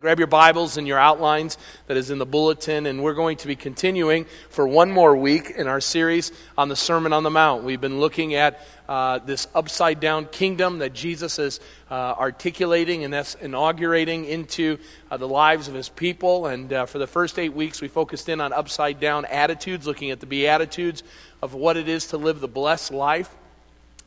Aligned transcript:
Grab 0.00 0.20
your 0.20 0.28
Bibles 0.28 0.76
and 0.76 0.86
your 0.86 1.00
outlines 1.00 1.58
that 1.88 1.96
is 1.96 2.08
in 2.08 2.18
the 2.18 2.24
bulletin, 2.24 2.86
and 2.86 3.02
we're 3.02 3.14
going 3.14 3.36
to 3.38 3.48
be 3.48 3.56
continuing 3.56 4.26
for 4.48 4.68
one 4.68 4.92
more 4.92 5.16
week 5.16 5.50
in 5.50 5.66
our 5.66 5.80
series 5.80 6.30
on 6.56 6.68
the 6.68 6.76
Sermon 6.76 7.12
on 7.12 7.24
the 7.24 7.30
Mount. 7.30 7.64
We've 7.64 7.80
been 7.80 7.98
looking 7.98 8.36
at 8.36 8.64
uh, 8.88 9.18
this 9.18 9.48
upside 9.56 9.98
down 9.98 10.26
kingdom 10.26 10.78
that 10.78 10.92
Jesus 10.92 11.40
is 11.40 11.58
uh, 11.90 12.14
articulating 12.16 13.02
and 13.02 13.12
that's 13.12 13.34
inaugurating 13.34 14.24
into 14.24 14.78
uh, 15.10 15.16
the 15.16 15.26
lives 15.26 15.66
of 15.66 15.74
his 15.74 15.88
people. 15.88 16.46
And 16.46 16.72
uh, 16.72 16.86
for 16.86 17.00
the 17.00 17.08
first 17.08 17.36
eight 17.36 17.52
weeks, 17.52 17.80
we 17.80 17.88
focused 17.88 18.28
in 18.28 18.40
on 18.40 18.52
upside 18.52 19.00
down 19.00 19.24
attitudes, 19.24 19.84
looking 19.84 20.12
at 20.12 20.20
the 20.20 20.26
Beatitudes 20.26 21.02
of 21.42 21.54
what 21.54 21.76
it 21.76 21.88
is 21.88 22.06
to 22.10 22.18
live 22.18 22.38
the 22.38 22.46
blessed 22.46 22.92
life. 22.92 23.34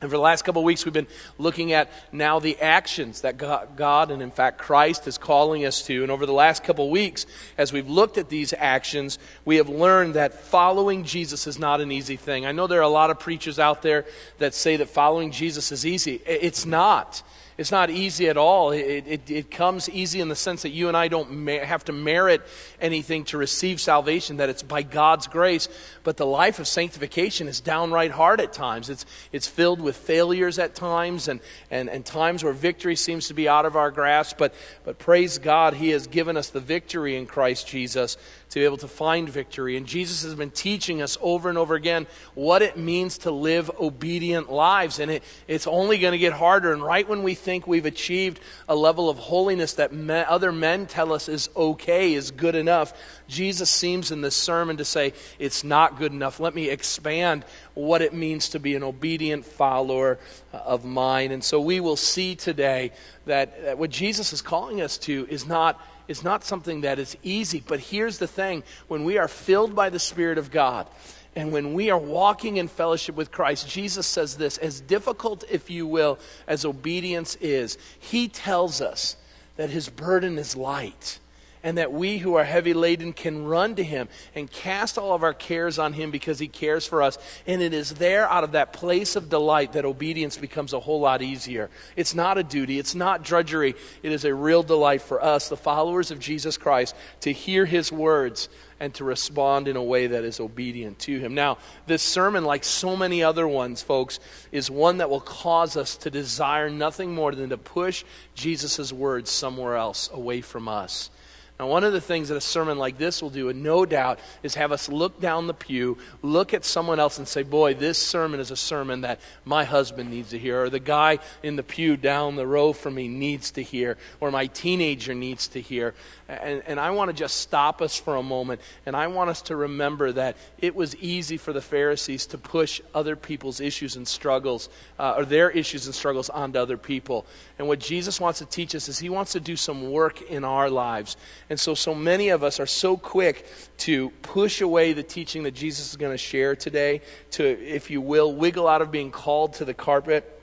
And 0.02 0.10
for 0.10 0.18
the 0.18 0.22
last 0.22 0.44
couple 0.44 0.64
of 0.64 0.66
weeks, 0.66 0.84
we've 0.84 0.94
been 0.94 1.08
looking 1.38 1.74
at 1.74 1.92
now 2.12 2.40
the 2.40 2.60
actions 2.60 3.22
that 3.22 3.38
God 3.38 4.10
and, 4.10 4.20
in 4.22 4.32
fact, 4.32 4.58
Christ 4.58 5.08
is 5.08 5.20
calling 5.20 5.64
us 5.64 5.84
to. 5.84 6.02
And 6.02 6.12
over 6.12 6.26
the 6.26 6.34
last 6.34 6.64
couple 6.64 6.86
of 6.86 6.92
weeks, 6.92 7.28
as 7.56 7.72
we've 7.72 7.88
looked 7.88 8.18
at 8.18 8.28
these 8.28 8.52
actions, 8.58 9.20
we 9.45 9.58
have 9.58 9.70
learned 9.70 10.16
that 10.16 10.34
following 10.34 11.04
Jesus 11.04 11.45
is 11.45 11.59
not 11.59 11.82
an 11.82 11.92
easy 11.92 12.16
thing. 12.16 12.48
I 12.48 12.52
know 12.52 12.66
there 12.66 12.80
are 12.80 12.82
a 12.82 12.90
lot 12.90 13.12
of 13.12 13.20
preachers 13.20 13.59
out 13.59 13.84
there 13.84 14.06
that 14.40 14.56
say 14.56 14.78
that 14.78 14.90
following 14.90 15.32
Jesus 15.32 15.72
is 15.72 15.86
easy. 15.86 16.16
It's 16.26 16.66
not. 16.66 17.22
It's 17.62 17.72
not 17.72 17.92
easy 17.92 18.28
at 18.28 18.38
all. 18.38 18.72
It, 18.72 19.06
it, 19.08 19.30
it, 19.30 19.52
comes 19.52 19.88
easy 19.88 20.20
in 20.20 20.30
the 20.30 20.36
sense 20.36 20.64
that 20.64 20.72
you 20.72 20.88
and 20.88 20.98
I 20.98 21.08
don't 21.08 21.48
have 21.48 21.86
to 21.86 21.94
merit 21.94 22.42
anything 22.82 23.24
to 23.26 23.38
receive 23.38 23.80
salvation, 23.80 24.38
that 24.38 24.50
it's 24.50 24.64
by 24.64 24.82
God's 24.82 25.28
grace. 25.28 25.70
But 26.04 26.18
the 26.18 26.26
life 26.26 26.58
of 26.58 26.68
sanctification 26.68 27.48
is 27.48 27.62
downright 27.62 28.10
hard 28.10 28.42
at 28.42 28.52
times. 28.52 28.90
It's, 28.90 29.06
it's 29.32 29.48
filled 29.48 29.80
with 29.80 29.96
failures 29.96 30.58
at 30.58 30.74
times 30.74 31.28
and, 31.28 31.40
and, 31.70 31.88
and 31.88 32.04
times 32.04 32.44
where 32.44 32.52
victory 32.52 32.96
seems 32.96 33.28
to 33.28 33.36
be 33.36 33.48
out 33.48 33.68
of 33.68 33.76
our 33.76 33.92
grasp. 33.92 34.40
But, 34.40 34.56
but 34.84 34.98
praise 34.98 35.38
God, 35.38 35.76
He 35.76 35.90
has 35.90 36.08
given 36.08 36.38
us 36.38 36.50
the 36.50 36.59
victory 36.59 37.16
in 37.16 37.28
Christ 37.28 37.68
Jesus 37.68 38.18
to 38.52 38.60
be 38.60 38.66
able 38.66 38.78
to 38.78 38.88
find 38.88 39.30
victory. 39.30 39.78
And 39.78 39.86
Jesus 39.88 40.23
has 40.23 40.36
been 40.36 40.52
teaching 40.52 41.02
us 41.02 41.17
over 41.22 41.48
and 41.48 41.58
over 41.58 41.73
again 41.75 42.06
what 42.34 42.62
it 42.62 42.78
means 42.78 43.20
to 43.20 43.31
live 43.31 43.72
obedient 43.80 44.52
lives. 44.52 45.00
And 45.00 45.09
it, 45.09 45.23
it's 45.48 45.67
only 45.67 45.98
going 45.98 46.12
to 46.12 46.17
get 46.17 46.34
harder. 46.34 46.73
And 46.73 46.84
right 46.84 47.08
when 47.08 47.23
we 47.23 47.34
think 47.34 47.66
we've 47.66 47.86
achieved 47.86 48.42
a 48.67 48.75
level 48.75 49.09
of 49.09 49.17
holiness 49.17 49.75
that 49.75 49.94
me, 49.94 50.16
other 50.16 50.52
men 50.52 50.86
tell 50.86 51.14
us 51.14 51.30
is 51.30 51.50
okay, 51.56 52.14
is 52.14 52.31
good 52.31 52.56
enough, 52.56 52.94
Jesus 53.31 53.70
seems 53.70 54.12
in 54.12 54.20
this 54.20 54.36
sermon 54.36 54.78
to 54.78 54.86
say, 54.86 55.14
it's 55.40 55.64
not 55.64 55.97
good 55.97 56.12
enough. 56.12 56.42
Let 56.42 56.53
me 56.53 56.70
expand 56.70 57.45
what 57.73 58.02
it 58.02 58.14
means 58.14 58.50
to 58.50 58.59
be 58.59 58.75
an 58.75 58.84
obedient 58.84 59.45
follower 59.45 60.20
uh, 60.53 60.58
of 60.58 60.84
mine. 60.84 61.31
And 61.31 61.42
so 61.42 61.62
we 61.62 61.80
will 61.80 61.95
see 61.95 62.36
today 62.36 62.92
that, 63.25 63.64
that 63.64 63.78
what 63.78 63.90
Jesus 63.90 64.34
is 64.34 64.42
calling 64.42 64.81
us 64.81 64.97
to 65.00 65.25
is 65.30 65.47
not 65.47 65.80
is 66.07 66.23
not 66.23 66.44
something 66.44 66.81
that 66.81 66.99
is 66.99 67.17
easy. 67.23 67.63
But 67.66 67.80
here's 67.80 68.17
the 68.17 68.27
thing 68.27 68.63
when 68.88 69.03
we 69.03 69.17
are 69.17 69.27
filled 69.27 69.75
by 69.75 69.89
the 69.89 69.99
Spirit 69.99 70.38
of 70.38 70.52
God, 70.52 70.88
and 71.35 71.53
when 71.53 71.73
we 71.73 71.89
are 71.89 71.97
walking 71.97 72.57
in 72.57 72.67
fellowship 72.67 73.16
with 73.16 73.31
Christ, 73.31 73.69
Jesus 73.69 74.05
says 74.05 74.35
this 74.35 74.57
as 74.57 74.81
difficult, 74.81 75.45
if 75.49 75.69
you 75.69 75.88
will, 75.88 76.19
as 76.47 76.66
obedience 76.66 77.35
is, 77.39 77.77
He 77.99 78.27
tells 78.27 78.81
us 78.81 79.16
that 79.55 79.69
His 79.69 79.88
burden 79.88 80.38
is 80.38 80.57
light 80.57 81.19
and 81.64 81.78
that 81.78 81.92
we 81.92 82.17
who 82.17 82.36
are 82.36 82.44
heavy 82.44 82.73
laden 82.73 83.14
can 83.14 83.45
run 83.45 83.76
to 83.76 83.84
him 83.84 84.09
and 84.36 84.50
cast 84.50 84.98
all 84.98 85.14
of 85.14 85.23
our 85.23 85.34
cares 85.34 85.78
on 85.80 85.94
him 85.94 86.12
because 86.12 86.40
he 86.40 86.48
cares 86.48 86.86
for 86.86 87.02
us. 87.02 87.18
And 87.45 87.62
it 87.62 87.73
is 87.73 87.95
there, 87.95 88.30
out 88.30 88.44
of 88.44 88.53
that 88.53 88.73
place 88.73 89.16
of 89.16 89.30
delight, 89.30 89.73
that 89.73 89.86
obedience 89.86 90.38
becomes 90.38 90.73
a 90.73 90.80
whole 90.80 91.00
lot 91.00 91.22
easier. 91.22 91.70
It's 91.95 92.16
not 92.16 92.38
a 92.38 92.44
duty, 92.44 92.80
it's 92.80 92.95
not 92.95 93.23
drudgery. 93.23 93.76
It 94.03 94.12
is 94.12 94.26
a 94.26 94.34
real 94.34 94.64
delight 94.64 95.02
for 95.02 95.23
us, 95.23 95.50
the 95.50 95.58
followers 95.58 96.12
of 96.12 96.20
Jesus 96.20 96.58
Christ, 96.58 96.95
to 97.22 97.31
hear 97.31 97.66
his 97.66 97.92
words 97.92 98.50
and 98.80 98.92
to 98.96 99.03
respond 99.03 99.68
in 99.68 99.75
a 99.75 99.84
way 99.84 100.08
that 100.08 100.23
is 100.23 100.40
obedient 100.40 100.98
to 100.98 101.20
him. 101.20 101.36
Now, 101.36 101.59
this 101.86 102.02
sermon, 102.02 102.44
like 102.44 102.64
so 102.64 102.98
many 102.98 103.23
other 103.23 103.48
ones, 103.48 103.84
folks, 103.84 104.19
is 104.52 104.72
one 104.72 104.97
that 104.97 105.09
will 105.12 105.22
cause 105.22 105.78
us 105.78 105.96
to 105.97 106.09
desire 106.09 106.68
nothing 106.68 107.14
more 107.14 107.31
than 107.35 107.52
to 107.52 107.58
push 107.58 108.03
Jesus' 108.34 108.91
words 108.91 109.30
somewhere 109.30 109.75
else 109.75 110.09
away 110.12 110.41
from 110.41 110.68
us. 110.68 111.12
Now, 111.61 111.67
one 111.67 111.83
of 111.83 111.94
the 111.94 112.01
things 112.01 112.29
that 112.29 112.38
a 112.38 112.41
sermon 112.41 112.79
like 112.79 112.97
this 112.97 113.22
will 113.22 113.29
do, 113.29 113.49
and 113.49 113.61
no 113.61 113.85
doubt, 113.85 114.19
is 114.41 114.55
have 114.55 114.72
us 114.72 114.89
look 114.89 115.22
down 115.22 115.45
the 115.45 115.53
pew, 115.53 115.99
look 116.23 116.55
at 116.55 116.66
someone 116.66 116.99
else, 116.99 117.19
and 117.19 117.27
say, 117.27 117.44
Boy, 117.44 117.75
this 117.75 117.99
sermon 117.99 118.39
is 118.39 118.49
a 118.49 118.55
sermon 118.55 119.01
that 119.01 119.19
my 119.45 119.63
husband 119.63 120.09
needs 120.09 120.31
to 120.31 120.39
hear, 120.39 120.63
or 120.63 120.72
the 120.72 120.79
guy 120.79 121.19
in 121.44 121.57
the 121.57 121.61
pew 121.63 121.97
down 121.97 122.35
the 122.35 122.47
row 122.47 122.73
from 122.73 122.95
me 122.95 123.07
needs 123.07 123.51
to 123.51 123.61
hear, 123.61 123.97
or 124.19 124.31
my 124.31 124.47
teenager 124.47 125.13
needs 125.13 125.49
to 125.49 125.61
hear. 125.61 125.94
And, 126.27 126.63
and 126.66 126.79
I 126.79 126.89
want 126.91 127.11
to 127.11 127.13
just 127.13 127.38
stop 127.38 127.83
us 127.83 127.95
for 127.95 128.16
a 128.16 128.23
moment, 128.23 128.59
and 128.88 128.95
I 128.95 129.05
want 129.05 129.29
us 129.29 129.43
to 129.43 129.55
remember 129.55 130.11
that 130.13 130.38
it 130.57 130.75
was 130.75 130.95
easy 130.95 131.38
for 131.38 131.53
the 131.53 131.61
Pharisees 131.61 132.25
to 132.28 132.39
push 132.39 132.81
other 132.95 133.16
people's 133.16 133.61
issues 133.61 133.97
and 133.97 134.07
struggles, 134.07 134.67
uh, 134.97 135.13
or 135.16 135.25
their 135.25 135.51
issues 135.51 135.85
and 135.85 135.93
struggles 135.93 136.31
onto 136.31 136.57
other 136.57 136.78
people. 136.78 137.28
And 137.59 137.67
what 137.67 137.78
Jesus 137.78 138.19
wants 138.19 138.39
to 138.39 138.47
teach 138.47 138.73
us 138.73 138.89
is 138.89 138.97
he 138.97 139.09
wants 139.09 139.33
to 139.33 139.39
do 139.39 139.55
some 139.55 139.91
work 139.91 140.23
in 140.23 140.43
our 140.43 140.67
lives. 140.67 141.17
And 141.51 141.59
so, 141.59 141.73
so 141.73 141.94
many 141.94 142.29
of 142.29 142.45
us 142.45 142.62
are 142.62 142.66
so 142.66 142.95
quick 142.95 143.45
to 143.79 144.12
push 144.22 144.62
away 144.62 144.94
the 144.94 145.03
teaching 145.03 145.44
that 145.44 145.51
Jesus 145.51 145.89
is 145.89 145.97
going 145.97 146.13
to 146.13 146.17
share 146.17 146.56
today, 146.56 147.01
to, 147.31 147.44
if 147.44 147.91
you 147.91 148.00
will, 148.00 148.34
wiggle 148.34 148.69
out 148.69 148.81
of 148.81 148.89
being 148.89 149.12
called 149.12 149.56
to 149.56 149.66
the 149.66 149.73
carpet. 149.73 150.41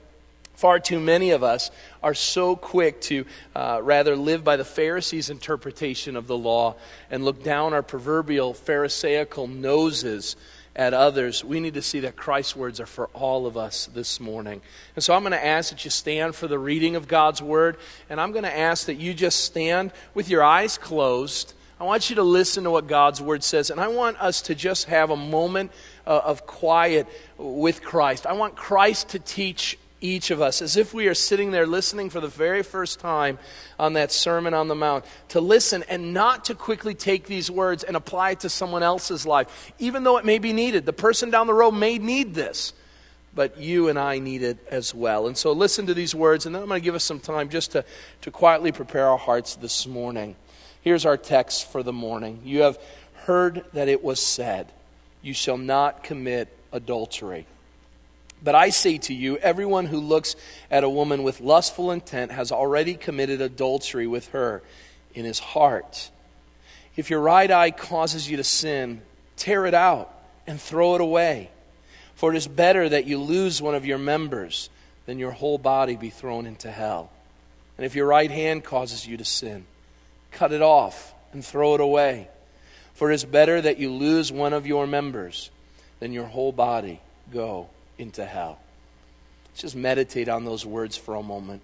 Far 0.53 0.77
too 0.77 0.99
many 0.99 1.31
of 1.31 1.41
us 1.41 1.71
are 2.03 2.13
so 2.13 2.55
quick 2.55 3.01
to 3.01 3.25
uh, 3.55 3.79
rather 3.81 4.15
live 4.15 4.43
by 4.43 4.55
the 4.55 4.63
Pharisees' 4.63 5.31
interpretation 5.31 6.15
of 6.15 6.27
the 6.27 6.37
law 6.37 6.75
and 7.09 7.25
look 7.25 7.41
down 7.43 7.73
our 7.73 7.81
proverbial 7.81 8.53
Pharisaical 8.53 9.47
noses 9.47 10.35
at 10.75 10.93
others. 10.93 11.43
We 11.43 11.59
need 11.59 11.73
to 11.73 11.81
see 11.81 12.01
that 12.01 12.15
Christ's 12.15 12.55
words 12.55 12.79
are 12.79 12.85
for 12.85 13.07
all 13.07 13.47
of 13.47 13.57
us 13.57 13.87
this 13.87 14.19
morning. 14.19 14.61
And 14.95 15.03
so 15.03 15.13
I'm 15.13 15.23
going 15.23 15.31
to 15.31 15.45
ask 15.45 15.71
that 15.71 15.83
you 15.83 15.91
stand 15.91 16.35
for 16.35 16.47
the 16.47 16.59
reading 16.59 16.95
of 16.95 17.07
God's 17.07 17.41
word, 17.41 17.77
and 18.09 18.21
I'm 18.21 18.31
going 18.31 18.43
to 18.43 18.57
ask 18.57 18.85
that 18.85 18.95
you 18.95 19.13
just 19.13 19.45
stand 19.45 19.91
with 20.13 20.29
your 20.29 20.43
eyes 20.43 20.77
closed. 20.77 21.53
I 21.79 21.85
want 21.85 22.09
you 22.09 22.17
to 22.17 22.23
listen 22.23 22.65
to 22.65 22.71
what 22.71 22.87
God's 22.87 23.21
word 23.21 23.41
says, 23.41 23.69
and 23.69 23.79
I 23.79 23.87
want 23.87 24.21
us 24.21 24.41
to 24.43 24.55
just 24.55 24.85
have 24.85 25.11
a 25.11 25.15
moment 25.15 25.71
uh, 26.05 26.21
of 26.23 26.45
quiet 26.45 27.07
with 27.37 27.81
Christ. 27.81 28.27
I 28.27 28.33
want 28.33 28.55
Christ 28.55 29.09
to 29.09 29.19
teach 29.19 29.78
each 30.01 30.31
of 30.31 30.41
us, 30.41 30.61
as 30.61 30.77
if 30.77 30.93
we 30.93 31.07
are 31.07 31.13
sitting 31.13 31.51
there 31.51 31.67
listening 31.67 32.09
for 32.09 32.19
the 32.19 32.27
very 32.27 32.63
first 32.63 32.99
time 32.99 33.37
on 33.77 33.93
that 33.93 34.11
Sermon 34.11 34.53
on 34.53 34.67
the 34.67 34.75
Mount, 34.75 35.05
to 35.29 35.41
listen 35.41 35.83
and 35.89 36.13
not 36.13 36.45
to 36.45 36.55
quickly 36.55 36.93
take 36.93 37.25
these 37.25 37.51
words 37.51 37.83
and 37.83 37.97
apply 37.97 38.31
it 38.31 38.41
to 38.41 38.49
someone 38.49 38.83
else's 38.83 39.25
life, 39.25 39.71
even 39.79 40.03
though 40.03 40.17
it 40.17 40.25
may 40.25 40.39
be 40.39 40.53
needed. 40.53 40.85
The 40.85 40.93
person 40.93 41.29
down 41.29 41.47
the 41.47 41.53
road 41.53 41.71
may 41.71 41.97
need 41.97 42.33
this, 42.33 42.73
but 43.35 43.57
you 43.57 43.89
and 43.89 43.99
I 43.99 44.19
need 44.19 44.41
it 44.41 44.57
as 44.71 44.93
well. 44.93 45.27
And 45.27 45.37
so 45.37 45.51
listen 45.51 45.87
to 45.87 45.93
these 45.93 46.15
words, 46.15 46.45
and 46.45 46.55
then 46.55 46.61
I'm 46.61 46.69
going 46.69 46.81
to 46.81 46.85
give 46.85 46.95
us 46.95 47.03
some 47.03 47.19
time 47.19 47.49
just 47.49 47.71
to, 47.71 47.83
to 48.21 48.31
quietly 48.31 48.71
prepare 48.71 49.07
our 49.07 49.17
hearts 49.17 49.55
this 49.55 49.85
morning. 49.85 50.35
Here's 50.81 51.05
our 51.05 51.17
text 51.17 51.71
for 51.71 51.83
the 51.83 51.93
morning. 51.93 52.41
You 52.45 52.61
have 52.61 52.77
heard 53.25 53.65
that 53.73 53.89
it 53.89 54.03
was 54.03 54.19
said, 54.21 54.71
You 55.21 55.33
shall 55.33 55.57
not 55.57 56.03
commit 56.03 56.47
adultery. 56.71 57.45
But 58.41 58.55
I 58.55 58.69
say 58.69 58.97
to 58.99 59.13
you, 59.13 59.37
everyone 59.37 59.85
who 59.85 59.99
looks 59.99 60.35
at 60.71 60.83
a 60.83 60.89
woman 60.89 61.23
with 61.23 61.41
lustful 61.41 61.91
intent 61.91 62.31
has 62.31 62.51
already 62.51 62.93
committed 62.93 63.41
adultery 63.41 64.07
with 64.07 64.29
her 64.29 64.61
in 65.13 65.25
his 65.25 65.39
heart. 65.39 66.09
If 66.95 67.09
your 67.09 67.19
right 67.19 67.49
eye 67.49 67.71
causes 67.71 68.29
you 68.29 68.37
to 68.37 68.43
sin, 68.43 69.01
tear 69.35 69.65
it 69.65 69.73
out 69.73 70.13
and 70.47 70.59
throw 70.59 70.95
it 70.95 71.01
away. 71.01 71.49
For 72.15 72.33
it 72.33 72.37
is 72.37 72.47
better 72.47 72.87
that 72.87 73.05
you 73.05 73.17
lose 73.17 73.61
one 73.61 73.75
of 73.75 73.85
your 73.85 73.97
members 73.97 74.69
than 75.05 75.19
your 75.19 75.31
whole 75.31 75.57
body 75.57 75.95
be 75.95 76.09
thrown 76.09 76.45
into 76.45 76.71
hell. 76.71 77.09
And 77.77 77.85
if 77.85 77.95
your 77.95 78.07
right 78.07 78.31
hand 78.31 78.63
causes 78.63 79.05
you 79.05 79.17
to 79.17 79.25
sin, 79.25 79.65
cut 80.31 80.51
it 80.51 80.61
off 80.61 81.13
and 81.33 81.43
throw 81.43 81.75
it 81.75 81.81
away. 81.81 82.29
For 82.93 83.11
it 83.11 83.15
is 83.15 83.25
better 83.25 83.61
that 83.61 83.79
you 83.79 83.91
lose 83.91 84.31
one 84.31 84.53
of 84.53 84.67
your 84.67 84.85
members 84.85 85.49
than 85.99 86.13
your 86.13 86.25
whole 86.25 86.51
body 86.51 87.01
go 87.31 87.69
into 87.99 88.25
hell. 88.25 88.59
Let's 89.49 89.61
just 89.61 89.75
meditate 89.75 90.29
on 90.29 90.45
those 90.45 90.65
words 90.65 90.95
for 90.95 91.15
a 91.15 91.21
moment. 91.21 91.61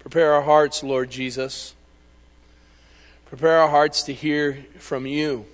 Prepare 0.00 0.34
our 0.34 0.42
hearts, 0.42 0.82
Lord 0.82 1.10
Jesus. 1.10 1.74
Prepare 3.26 3.58
our 3.58 3.70
hearts 3.70 4.02
to 4.04 4.12
hear 4.12 4.64
from 4.78 5.06
you. 5.06 5.46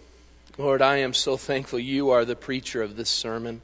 Lord, 0.59 0.83
I 0.83 0.97
am 0.97 1.15
so 1.15 1.37
thankful 1.37 1.79
you 1.79 2.11
are 2.11 2.25
the 2.25 2.37
preacher 2.37 2.83
of 2.83 2.97
this 2.97 3.09
sermon 3.09 3.63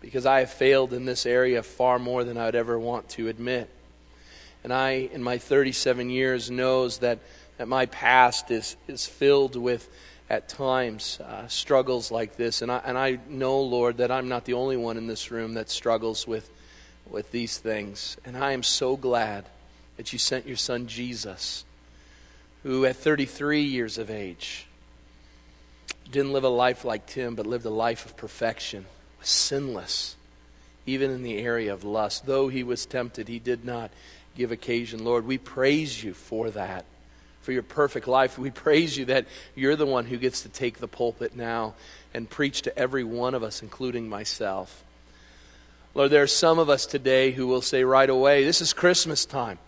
because 0.00 0.26
I 0.26 0.40
have 0.40 0.50
failed 0.50 0.92
in 0.92 1.04
this 1.04 1.26
area 1.26 1.62
far 1.62 1.98
more 1.98 2.24
than 2.24 2.36
I'd 2.36 2.54
ever 2.54 2.78
want 2.78 3.08
to 3.10 3.28
admit. 3.28 3.68
And 4.64 4.72
I, 4.72 4.90
in 5.12 5.22
my 5.22 5.38
37 5.38 6.10
years, 6.10 6.50
knows 6.50 6.98
that, 6.98 7.18
that 7.58 7.68
my 7.68 7.86
past 7.86 8.50
is, 8.50 8.76
is 8.86 9.06
filled 9.06 9.56
with, 9.56 9.88
at 10.30 10.48
times, 10.48 11.20
uh, 11.20 11.48
struggles 11.48 12.10
like 12.10 12.36
this. 12.36 12.60
And 12.62 12.70
I, 12.70 12.82
and 12.84 12.98
I 12.98 13.18
know, 13.28 13.60
Lord, 13.60 13.98
that 13.98 14.10
I'm 14.10 14.28
not 14.28 14.44
the 14.44 14.54
only 14.54 14.76
one 14.76 14.96
in 14.96 15.06
this 15.06 15.30
room 15.30 15.54
that 15.54 15.70
struggles 15.70 16.26
with, 16.26 16.50
with 17.08 17.30
these 17.30 17.58
things. 17.58 18.16
And 18.24 18.36
I 18.36 18.52
am 18.52 18.62
so 18.62 18.96
glad 18.96 19.46
that 19.96 20.12
you 20.12 20.18
sent 20.18 20.46
your 20.46 20.56
son 20.56 20.86
Jesus, 20.86 21.64
who 22.62 22.84
at 22.84 22.96
33 22.96 23.62
years 23.62 23.98
of 23.98 24.10
age 24.10 24.66
didn't 26.10 26.32
live 26.32 26.44
a 26.44 26.48
life 26.48 26.84
like 26.84 27.06
Tim, 27.06 27.34
but 27.34 27.46
lived 27.46 27.64
a 27.64 27.70
life 27.70 28.06
of 28.06 28.16
perfection, 28.16 28.86
sinless, 29.22 30.16
even 30.86 31.10
in 31.10 31.22
the 31.22 31.38
area 31.38 31.72
of 31.72 31.84
lust. 31.84 32.26
Though 32.26 32.48
he 32.48 32.62
was 32.62 32.86
tempted, 32.86 33.28
he 33.28 33.38
did 33.38 33.64
not 33.64 33.90
give 34.36 34.52
occasion. 34.52 35.04
Lord, 35.04 35.26
we 35.26 35.38
praise 35.38 36.02
you 36.02 36.14
for 36.14 36.50
that, 36.50 36.84
for 37.42 37.52
your 37.52 37.62
perfect 37.62 38.06
life. 38.06 38.38
We 38.38 38.50
praise 38.50 38.96
you 38.96 39.06
that 39.06 39.26
you're 39.54 39.76
the 39.76 39.86
one 39.86 40.06
who 40.06 40.16
gets 40.16 40.42
to 40.42 40.48
take 40.48 40.78
the 40.78 40.88
pulpit 40.88 41.36
now 41.36 41.74
and 42.14 42.30
preach 42.30 42.62
to 42.62 42.78
every 42.78 43.04
one 43.04 43.34
of 43.34 43.42
us, 43.42 43.62
including 43.62 44.08
myself. 44.08 44.84
Lord, 45.94 46.10
there 46.10 46.22
are 46.22 46.28
some 46.28 46.58
of 46.58 46.70
us 46.70 46.86
today 46.86 47.32
who 47.32 47.46
will 47.46 47.62
say 47.62 47.84
right 47.84 48.08
away, 48.08 48.44
This 48.44 48.60
is 48.60 48.72
Christmas 48.72 49.24
time. 49.24 49.58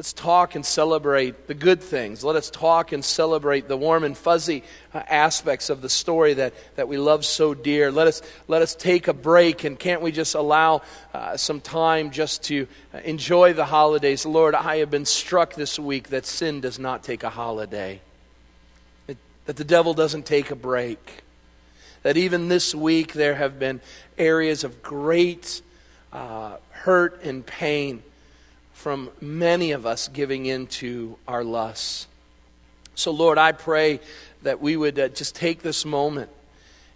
Let's 0.00 0.14
talk 0.14 0.54
and 0.54 0.64
celebrate 0.64 1.46
the 1.46 1.52
good 1.52 1.82
things. 1.82 2.24
Let 2.24 2.34
us 2.34 2.48
talk 2.48 2.92
and 2.92 3.04
celebrate 3.04 3.68
the 3.68 3.76
warm 3.76 4.02
and 4.02 4.16
fuzzy 4.16 4.64
uh, 4.94 5.02
aspects 5.06 5.68
of 5.68 5.82
the 5.82 5.90
story 5.90 6.32
that, 6.32 6.54
that 6.76 6.88
we 6.88 6.96
love 6.96 7.22
so 7.22 7.52
dear. 7.52 7.92
Let 7.92 8.06
us, 8.06 8.22
let 8.48 8.62
us 8.62 8.74
take 8.74 9.08
a 9.08 9.12
break 9.12 9.64
and 9.64 9.78
can't 9.78 10.00
we 10.00 10.10
just 10.10 10.34
allow 10.34 10.80
uh, 11.12 11.36
some 11.36 11.60
time 11.60 12.12
just 12.12 12.44
to 12.44 12.66
uh, 12.94 13.00
enjoy 13.04 13.52
the 13.52 13.66
holidays? 13.66 14.24
Lord, 14.24 14.54
I 14.54 14.78
have 14.78 14.90
been 14.90 15.04
struck 15.04 15.52
this 15.52 15.78
week 15.78 16.08
that 16.08 16.24
sin 16.24 16.62
does 16.62 16.78
not 16.78 17.02
take 17.02 17.22
a 17.22 17.28
holiday, 17.28 18.00
it, 19.06 19.18
that 19.44 19.56
the 19.56 19.64
devil 19.64 19.92
doesn't 19.92 20.24
take 20.24 20.50
a 20.50 20.56
break. 20.56 21.24
That 22.04 22.16
even 22.16 22.48
this 22.48 22.74
week 22.74 23.12
there 23.12 23.34
have 23.34 23.58
been 23.58 23.82
areas 24.16 24.64
of 24.64 24.80
great 24.80 25.60
uh, 26.10 26.56
hurt 26.70 27.22
and 27.22 27.44
pain 27.44 28.02
from 28.80 29.10
many 29.20 29.72
of 29.72 29.84
us 29.84 30.08
giving 30.08 30.46
into 30.46 31.14
our 31.28 31.44
lusts. 31.44 32.06
So, 32.94 33.10
Lord, 33.10 33.36
I 33.36 33.52
pray 33.52 34.00
that 34.42 34.62
we 34.62 34.74
would 34.74 34.98
uh, 34.98 35.08
just 35.08 35.34
take 35.34 35.60
this 35.60 35.84
moment 35.84 36.30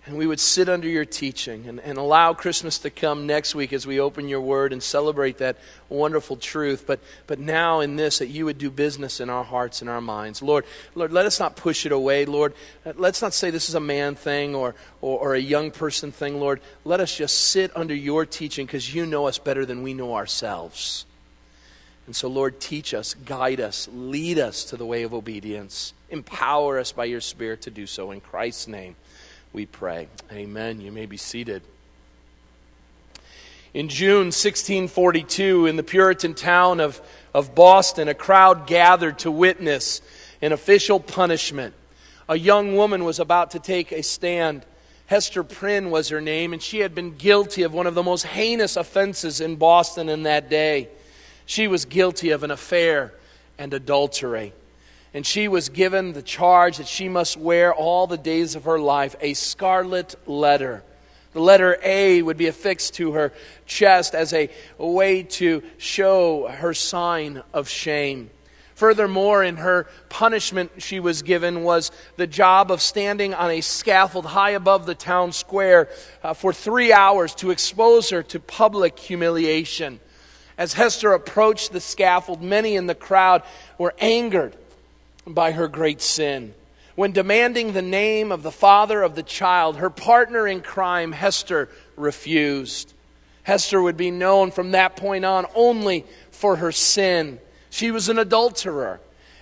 and 0.07 0.17
we 0.17 0.27
would 0.27 0.41
sit 0.41 0.71
under 0.71 0.89
your 0.89 1.05
teaching 1.05 1.67
and, 1.69 1.81
and 1.81 1.99
allow 1.99 2.33
Christmas 2.33 2.79
to 2.81 2.91
come 2.91 3.27
next 3.27 3.55
week 3.55 3.75
as 3.75 3.87
we 3.87 4.01
open 4.01 4.29
your 4.29 4.41
word 4.41 4.73
and 4.73 4.83
celebrate 4.83 5.39
that 5.39 5.59
wonderful 5.91 6.37
truth. 6.37 6.85
But, 6.87 7.01
but 7.27 7.39
now 7.39 7.81
in 7.81 7.97
this, 7.97 8.19
that 8.19 8.29
you 8.29 8.47
would 8.47 8.57
do 8.57 8.71
business 8.71 9.21
in 9.21 9.29
our 9.29 9.45
hearts 9.45 9.83
and 9.83 9.91
our 9.91 10.01
minds. 10.01 10.41
Lord, 10.41 10.65
Lord, 10.95 11.13
let 11.13 11.27
us 11.27 11.39
not 11.39 11.55
push 11.55 11.85
it 11.85 11.93
away. 11.93 12.25
Lord, 12.25 12.55
let's 12.97 13.21
not 13.21 13.35
say 13.35 13.51
this 13.51 13.69
is 13.69 13.75
a 13.75 13.81
man 13.81 14.15
thing 14.15 14.55
or, 14.55 14.75
or, 15.03 15.19
or 15.19 15.35
a 15.35 15.41
young 15.41 15.71
person 15.71 16.13
thing. 16.13 16.41
Lord, 16.41 16.63
let 16.83 17.01
us 17.01 17.15
just 17.15 17.39
sit 17.39 17.77
under 17.77 17.95
your 17.95 18.25
teaching 18.25 18.65
because 18.65 18.95
you 18.95 19.05
know 19.05 19.29
us 19.29 19.37
better 19.37 19.67
than 19.67 19.83
we 19.83 19.93
know 19.93 20.15
ourselves. 20.15 21.05
And 22.06 22.15
so, 22.15 22.29
Lord, 22.29 22.61
teach 22.61 22.93
us, 22.93 23.15
guide 23.15 23.61
us, 23.61 23.89
lead 23.93 24.39
us 24.39 24.65
to 24.65 24.77
the 24.77 24.85
way 24.85 25.05
of 25.05 25.15
obedience. 25.15 25.95
Empower 26.11 26.79
us 26.79 26.93
by 26.93 27.06
your 27.06 27.23
Spirit 27.23 27.62
to 27.62 27.71
do 27.71 27.87
so. 27.87 28.11
In 28.11 28.21
Christ's 28.21 28.69
name, 28.69 28.95
we 29.53 29.65
pray. 29.65 30.09
Amen. 30.31 30.81
You 30.81 30.93
may 30.93 31.06
be 31.06 31.17
seated. 31.17 31.62
In 33.73 33.89
June 33.89 34.27
1642, 34.27 35.67
in 35.67 35.77
the 35.77 35.83
Puritan 35.83 36.35
town 36.35 36.79
of, 36.79 37.01
of 37.33 37.55
Boston, 37.55 38.09
a 38.09 38.15
crowd 38.15 38.67
gathered 38.67 39.19
to 39.21 39.31
witness 39.31 40.00
an 40.43 40.53
official 40.53 41.00
punishment. 41.00 41.75
A 42.29 42.39
young 42.39 42.77
woman 42.77 43.05
was 43.05 43.19
about 43.19 43.53
to 43.53 43.59
take 43.59 43.93
a 43.93 44.03
stand. 44.03 44.65
Hester 45.07 45.43
Prynne 45.43 45.91
was 45.91 46.11
her 46.11 46.21
name, 46.21 46.53
and 46.53 46.62
she 46.62 46.81
had 46.81 46.95
been 46.95 47.17
guilty 47.17 47.62
of 47.62 47.75
one 47.75 47.87
of 47.87 47.95
the 47.95 48.03
most 48.03 48.27
heinous 48.27 48.77
offenses 48.77 49.41
in 49.41 49.57
Boston 49.57 50.09
in 50.09 50.23
that 50.23 50.49
day. 50.49 50.89
She 51.46 51.69
was 51.69 51.85
guilty 51.85 52.31
of 52.31 52.43
an 52.43 52.50
affair 52.50 53.12
and 53.58 53.73
adultery. 53.73 54.52
And 55.12 55.25
she 55.25 55.46
was 55.46 55.69
given 55.69 56.12
the 56.12 56.23
charge 56.23 56.79
that 56.79 56.88
she 56.88 57.08
must 57.08 57.37
wear 57.37 57.73
all 57.73 58.06
the 58.06 58.19
days 58.19 58.56
of 58.56 58.64
her 58.64 58.81
life 58.81 59.14
a 59.20 59.35
scarlet 59.35 60.17
letter. 60.26 60.82
The 61.32 61.41
letter 61.41 61.79
A 61.82 62.23
would 62.23 62.37
be 62.37 62.46
affixed 62.46 62.94
to 62.94 63.12
her 63.12 63.32
chest 63.67 64.14
as 64.14 64.32
a 64.32 64.50
way 64.79 65.25
to 65.25 65.62
show 65.79 66.49
her 66.49 66.75
sign 66.75 67.43
of 67.52 67.69
shame. 67.69 68.31
Furthermore, 68.75 69.44
in 69.44 69.56
her 69.56 69.87
punishment 70.08 70.70
she 70.79 70.99
was 70.99 71.23
given 71.23 71.62
was 71.62 71.93
the 72.17 72.26
job 72.26 72.73
of 72.73 72.82
standing 72.82 73.35
on 73.35 73.50
a 73.50 73.61
scaffold 73.61 74.26
high 74.26 74.50
above 74.50 74.85
the 74.85 74.97
town 74.97 75.31
square 75.32 75.88
uh, 76.25 76.35
for 76.35 76.52
three 76.52 76.93
hours 76.93 77.35
to 77.37 77.50
expose 77.50 78.11
her 78.11 78.23
to 78.25 78.40
public 78.40 78.99
humiliation. 78.99 80.00
As 80.56 80.75
Hester 80.75 81.12
approached 81.12 81.73
the 81.73 81.81
scaffold, 81.81 82.41
many 82.41 82.77
in 82.77 82.87
the 82.87 82.95
crowd 82.95 83.43
were 83.77 83.95
angered 83.99 84.56
by 85.27 85.53
her 85.53 85.67
great 85.67 86.01
sin. 86.01 86.55
When 86.95 87.11
demanding 87.11 87.73
the 87.73 87.83
name 87.83 88.31
of 88.31 88.45
the 88.45 88.53
father 88.53 89.03
of 89.03 89.17
the 89.17 89.25
child, 89.25 89.79
her 89.79 89.91
partner 89.91 90.47
in 90.47 90.61
crime, 90.61 91.11
Hester, 91.11 91.69
refused. 91.97 92.93
Hester 93.43 93.83
would 93.83 93.97
be 93.97 94.12
known 94.12 94.53
from 94.53 94.71
that 94.71 94.95
point 94.95 95.25
on 95.25 95.47
only 95.56 96.05
for 96.31 96.57
her 96.57 96.71
sin. 96.71 97.41
She 97.71 97.91
was 97.91 98.09
an 98.09 98.21
adulterer 98.21 99.00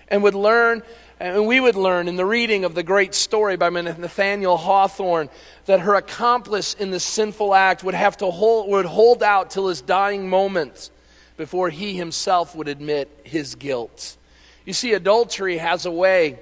and 0.08 0.22
would 0.22 0.34
learn, 0.34 0.82
and 1.20 1.46
we 1.46 1.60
would 1.60 1.76
learn 1.76 2.08
in 2.08 2.16
the 2.16 2.24
reading 2.24 2.64
of 2.64 2.74
the 2.74 2.82
great 2.82 3.14
story 3.14 3.56
by 3.56 3.68
Nathaniel 3.68 4.56
Hawthorne 4.56 5.28
that 5.66 5.80
her 5.80 5.94
accomplice 5.94 6.72
in 6.72 6.90
the 6.90 6.98
sinful 6.98 7.54
act 7.54 7.84
would 7.84 7.94
have 7.94 8.16
to 8.16 8.30
hold, 8.30 8.70
would 8.70 8.86
hold 8.86 9.22
out 9.22 9.50
till 9.50 9.68
his 9.68 9.82
dying 9.82 10.26
moments 10.26 10.90
before 11.36 11.70
he 11.70 11.96
himself 11.96 12.54
would 12.54 12.68
admit 12.68 13.08
his 13.24 13.54
guilt. 13.54 14.16
You 14.64 14.72
see, 14.72 14.92
adultery 14.92 15.58
has 15.58 15.86
a 15.86 15.90
way 15.90 16.38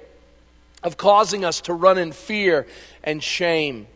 of 0.83 0.97
causing 0.97 1.45
us 1.45 1.61
to 1.61 1.73
run 1.73 1.97
in 1.97 2.11
fear 2.11 2.67
and 3.03 3.21
shame. 3.21 3.87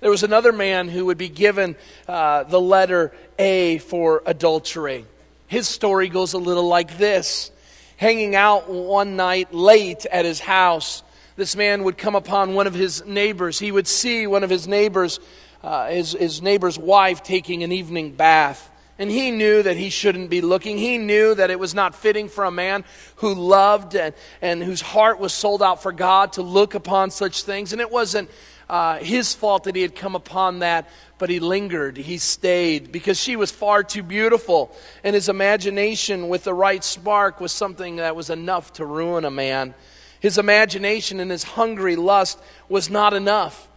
There 0.00 0.10
was 0.10 0.22
another 0.22 0.52
man 0.52 0.88
who 0.88 1.06
would 1.06 1.18
be 1.18 1.28
given 1.28 1.76
uh, 2.06 2.44
the 2.44 2.60
letter 2.60 3.12
A 3.38 3.78
for 3.78 4.22
adultery. 4.26 5.04
His 5.48 5.66
story 5.66 6.08
goes 6.08 6.34
a 6.34 6.38
little 6.38 6.68
like 6.68 6.98
this. 6.98 7.50
Hanging 7.96 8.36
out 8.36 8.70
one 8.70 9.16
night 9.16 9.52
late 9.52 10.06
at 10.06 10.24
his 10.24 10.38
house, 10.38 11.02
this 11.36 11.56
man 11.56 11.82
would 11.84 11.98
come 11.98 12.14
upon 12.14 12.54
one 12.54 12.66
of 12.66 12.74
his 12.74 13.04
neighbors. 13.04 13.58
He 13.58 13.72
would 13.72 13.88
see 13.88 14.26
one 14.26 14.44
of 14.44 14.50
his 14.50 14.68
neighbors, 14.68 15.18
uh, 15.64 15.88
his, 15.88 16.12
his 16.12 16.42
neighbor's 16.42 16.78
wife, 16.78 17.22
taking 17.24 17.64
an 17.64 17.72
evening 17.72 18.12
bath. 18.12 18.70
And 18.98 19.10
he 19.10 19.30
knew 19.30 19.62
that 19.62 19.76
he 19.76 19.90
shouldn't 19.90 20.28
be 20.28 20.40
looking. 20.40 20.76
He 20.76 20.98
knew 20.98 21.34
that 21.34 21.50
it 21.50 21.60
was 21.60 21.72
not 21.72 21.94
fitting 21.94 22.28
for 22.28 22.44
a 22.44 22.50
man 22.50 22.84
who 23.16 23.32
loved 23.32 23.94
and, 23.94 24.12
and 24.42 24.62
whose 24.62 24.80
heart 24.80 25.20
was 25.20 25.32
sold 25.32 25.62
out 25.62 25.82
for 25.82 25.92
God 25.92 26.32
to 26.32 26.42
look 26.42 26.74
upon 26.74 27.12
such 27.12 27.44
things. 27.44 27.72
And 27.72 27.80
it 27.80 27.92
wasn't 27.92 28.28
uh, 28.68 28.98
his 28.98 29.34
fault 29.34 29.64
that 29.64 29.76
he 29.76 29.82
had 29.82 29.94
come 29.94 30.16
upon 30.16 30.58
that, 30.58 30.88
but 31.18 31.30
he 31.30 31.38
lingered. 31.38 31.96
He 31.96 32.18
stayed 32.18 32.90
because 32.90 33.20
she 33.20 33.36
was 33.36 33.52
far 33.52 33.84
too 33.84 34.02
beautiful. 34.02 34.74
And 35.04 35.14
his 35.14 35.28
imagination 35.28 36.28
with 36.28 36.42
the 36.42 36.54
right 36.54 36.82
spark 36.82 37.40
was 37.40 37.52
something 37.52 37.96
that 37.96 38.16
was 38.16 38.30
enough 38.30 38.72
to 38.74 38.84
ruin 38.84 39.24
a 39.24 39.30
man. 39.30 39.74
His 40.18 40.38
imagination 40.38 41.20
and 41.20 41.30
his 41.30 41.44
hungry 41.44 41.94
lust 41.94 42.40
was 42.68 42.90
not 42.90 43.14
enough 43.14 43.67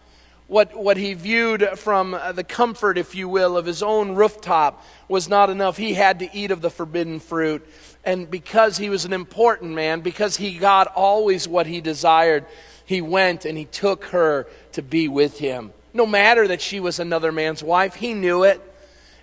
what, 0.52 0.76
what 0.76 0.98
he 0.98 1.14
viewed 1.14 1.66
from 1.76 2.10
the 2.34 2.44
comfort, 2.44 2.98
if 2.98 3.14
you 3.14 3.26
will, 3.26 3.56
of 3.56 3.64
his 3.64 3.82
own 3.82 4.14
rooftop 4.14 4.84
was 5.08 5.26
not 5.26 5.48
enough. 5.48 5.78
He 5.78 5.94
had 5.94 6.18
to 6.18 6.28
eat 6.36 6.50
of 6.50 6.60
the 6.60 6.68
forbidden 6.68 7.20
fruit. 7.20 7.66
And 8.04 8.30
because 8.30 8.76
he 8.76 8.90
was 8.90 9.06
an 9.06 9.14
important 9.14 9.72
man, 9.72 10.02
because 10.02 10.36
he 10.36 10.58
got 10.58 10.88
always 10.88 11.48
what 11.48 11.66
he 11.66 11.80
desired, 11.80 12.44
he 12.84 13.00
went 13.00 13.46
and 13.46 13.56
he 13.56 13.64
took 13.64 14.04
her 14.06 14.46
to 14.72 14.82
be 14.82 15.08
with 15.08 15.38
him. 15.38 15.72
No 15.94 16.04
matter 16.04 16.46
that 16.48 16.60
she 16.60 16.80
was 16.80 17.00
another 17.00 17.32
man's 17.32 17.62
wife, 17.62 17.94
he 17.94 18.12
knew 18.12 18.44
it. 18.44 18.60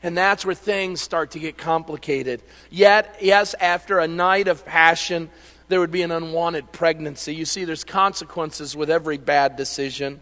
And 0.01 0.17
that's 0.17 0.43
where 0.43 0.55
things 0.55 0.99
start 0.99 1.31
to 1.31 1.39
get 1.39 1.59
complicated. 1.59 2.41
Yet, 2.71 3.17
yes, 3.21 3.53
after 3.53 3.99
a 3.99 4.07
night 4.07 4.47
of 4.47 4.65
passion, 4.65 5.29
there 5.67 5.79
would 5.79 5.91
be 5.91 6.01
an 6.01 6.11
unwanted 6.11 6.71
pregnancy. 6.71 7.35
You 7.35 7.45
see, 7.45 7.65
there's 7.65 7.83
consequences 7.83 8.75
with 8.75 8.89
every 8.89 9.19
bad 9.19 9.57
decision. 9.57 10.21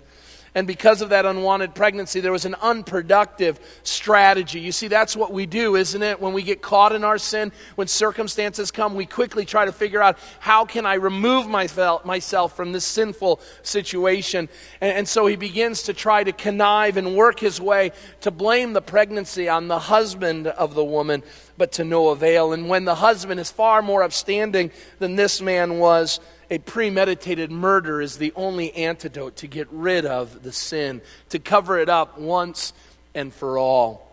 And 0.58 0.66
because 0.66 1.04
of 1.04 1.10
that 1.10 1.28
unwanted 1.28 1.76
pregnancy, 1.76 2.20
there 2.20 2.32
was 2.32 2.46
an 2.46 2.56
unproductive 2.56 3.60
strategy. 3.84 4.60
You 4.60 4.72
see, 4.72 4.88
that's 4.88 5.16
what 5.16 5.32
we 5.32 5.46
do, 5.46 5.76
isn't 5.76 6.02
it? 6.02 6.20
When 6.20 6.34
we 6.34 6.42
get 6.42 6.64
caught 6.64 6.94
in 6.94 7.04
our 7.04 7.20
sin, 7.20 7.52
when 7.76 7.88
circumstances 7.88 8.72
come, 8.72 8.96
we 8.96 9.06
quickly 9.06 9.46
try 9.46 9.66
to 9.66 9.72
figure 9.72 10.02
out 10.02 10.18
how 10.40 10.66
can 10.66 10.88
I 10.88 10.96
remove 10.96 11.48
myself 11.48 12.56
from 12.56 12.72
this 12.72 12.86
sinful 12.86 13.40
situation. 13.62 14.50
And, 14.82 15.08
so 15.08 15.28
he 15.28 15.36
begins 15.36 15.84
to 15.84 15.94
try 15.94 16.24
to 16.24 16.32
connive 16.32 16.98
and 16.98 17.16
work 17.16 17.40
his 17.40 17.62
way 17.62 17.92
to 18.22 18.32
blame 18.32 18.74
the 18.74 18.82
pregnancy 18.82 19.48
on 19.48 19.68
the 19.68 19.78
husband 19.78 20.48
of 20.48 20.74
the 20.74 20.84
woman 20.84 21.22
but 21.60 21.74
to 21.74 21.84
no 21.84 22.10
avail. 22.10 22.54
And 22.54 22.68
when 22.68 22.84
the 22.84 22.96
husband 22.96 23.40
is 23.40 23.52
far 23.52 23.84
more 23.84 24.02
upstanding 24.02 24.72
than 24.98 25.16
this 25.16 25.40
man 25.40 25.78
was, 25.78 26.20
a 26.50 26.58
premeditated 26.60 27.52
murder 27.52 28.02
is 28.02 28.18
the 28.18 28.34
only 28.36 28.74
antidote 28.74 29.38
to 29.38 29.48
get 29.48 29.68
rid 29.72 30.06
of 30.06 30.44
the 30.44 30.52
sin, 30.52 31.02
to 31.30 31.40
cover 31.40 31.78
it 31.78 31.90
up 31.90 32.18
once 32.18 32.74
and 33.14 33.34
for 33.34 33.58
all. 33.58 34.08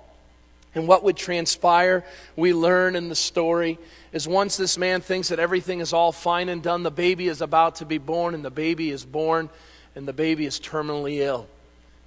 And 0.74 0.88
what 0.88 1.04
would 1.04 1.16
transpire, 1.16 2.04
we 2.34 2.52
learn 2.52 2.96
in 2.96 3.08
the 3.08 3.14
story, 3.14 3.78
is 4.12 4.26
once 4.26 4.56
this 4.56 4.76
man 4.76 5.00
thinks 5.00 5.28
that 5.28 5.38
everything 5.38 5.80
is 5.80 5.92
all 5.92 6.10
fine 6.10 6.48
and 6.48 6.62
done, 6.62 6.82
the 6.82 6.90
baby 6.90 7.28
is 7.28 7.40
about 7.40 7.76
to 7.76 7.84
be 7.84 7.98
born, 7.98 8.34
and 8.34 8.44
the 8.44 8.50
baby 8.50 8.90
is 8.90 9.04
born, 9.04 9.48
and 9.94 10.08
the 10.08 10.12
baby 10.12 10.46
is 10.46 10.58
terminally 10.58 11.18
ill. 11.18 11.46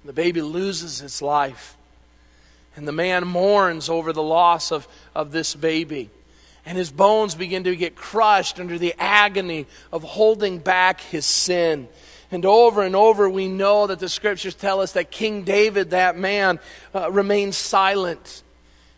The 0.04 0.12
baby 0.12 0.42
loses 0.42 1.00
its 1.00 1.22
life. 1.22 1.76
And 2.76 2.86
the 2.86 2.92
man 2.92 3.26
mourns 3.26 3.88
over 3.88 4.12
the 4.12 4.22
loss 4.22 4.70
of, 4.70 4.86
of 5.14 5.32
this 5.32 5.54
baby. 5.54 6.10
And 6.66 6.76
his 6.76 6.90
bones 6.90 7.34
begin 7.34 7.64
to 7.64 7.76
get 7.76 7.96
crushed 7.96 8.60
under 8.60 8.78
the 8.78 8.94
agony 8.98 9.66
of 9.92 10.02
holding 10.02 10.58
back 10.58 11.00
his 11.00 11.24
sin. 11.24 11.88
And 12.30 12.44
over 12.44 12.82
and 12.82 12.94
over, 12.94 13.28
we 13.28 13.48
know 13.48 13.86
that 13.86 14.00
the 14.00 14.08
scriptures 14.08 14.54
tell 14.54 14.80
us 14.80 14.92
that 14.92 15.10
King 15.10 15.44
David, 15.44 15.90
that 15.90 16.18
man, 16.18 16.60
uh, 16.94 17.10
remained 17.10 17.54
silent. 17.54 18.42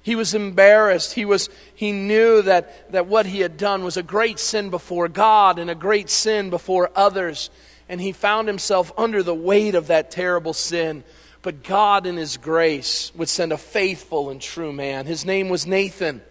He 0.02 0.16
was 0.16 0.34
embarrassed. 0.34 1.12
He, 1.12 1.24
was, 1.24 1.48
he 1.74 1.92
knew 1.92 2.42
that, 2.42 2.90
that 2.92 3.06
what 3.06 3.26
he 3.26 3.40
had 3.40 3.56
done 3.56 3.84
was 3.84 3.96
a 3.96 4.02
great 4.02 4.38
sin 4.38 4.70
before 4.70 5.08
God 5.08 5.58
and 5.58 5.70
a 5.70 5.74
great 5.74 6.10
sin 6.10 6.50
before 6.50 6.90
others. 6.96 7.50
And 7.88 8.00
he 8.00 8.12
found 8.12 8.48
himself 8.48 8.92
under 8.96 9.22
the 9.22 9.34
weight 9.34 9.74
of 9.74 9.88
that 9.88 10.10
terrible 10.10 10.54
sin. 10.54 11.04
But 11.42 11.62
God, 11.62 12.06
in 12.06 12.16
his 12.16 12.36
grace, 12.36 13.12
would 13.14 13.28
send 13.28 13.52
a 13.52 13.58
faithful 13.58 14.30
and 14.30 14.40
true 14.40 14.72
man. 14.72 15.06
His 15.06 15.24
name 15.24 15.48
was 15.48 15.66
Nathan. 15.66 16.22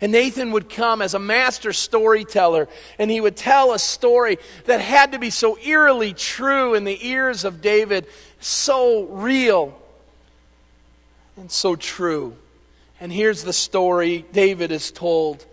And 0.00 0.12
Nathan 0.12 0.52
would 0.52 0.68
come 0.68 1.02
as 1.02 1.14
a 1.14 1.18
master 1.18 1.72
storyteller, 1.72 2.68
and 2.98 3.10
he 3.10 3.20
would 3.20 3.36
tell 3.36 3.72
a 3.72 3.78
story 3.78 4.38
that 4.66 4.80
had 4.80 5.12
to 5.12 5.18
be 5.18 5.30
so 5.30 5.58
eerily 5.58 6.12
true 6.12 6.74
in 6.74 6.84
the 6.84 7.08
ears 7.08 7.44
of 7.44 7.60
David, 7.60 8.06
so 8.38 9.04
real 9.04 9.76
and 11.36 11.50
so 11.50 11.74
true. 11.74 12.36
And 13.00 13.12
here's 13.12 13.42
the 13.42 13.52
story 13.52 14.24
David 14.32 14.70
is 14.70 14.90
told. 14.90 15.44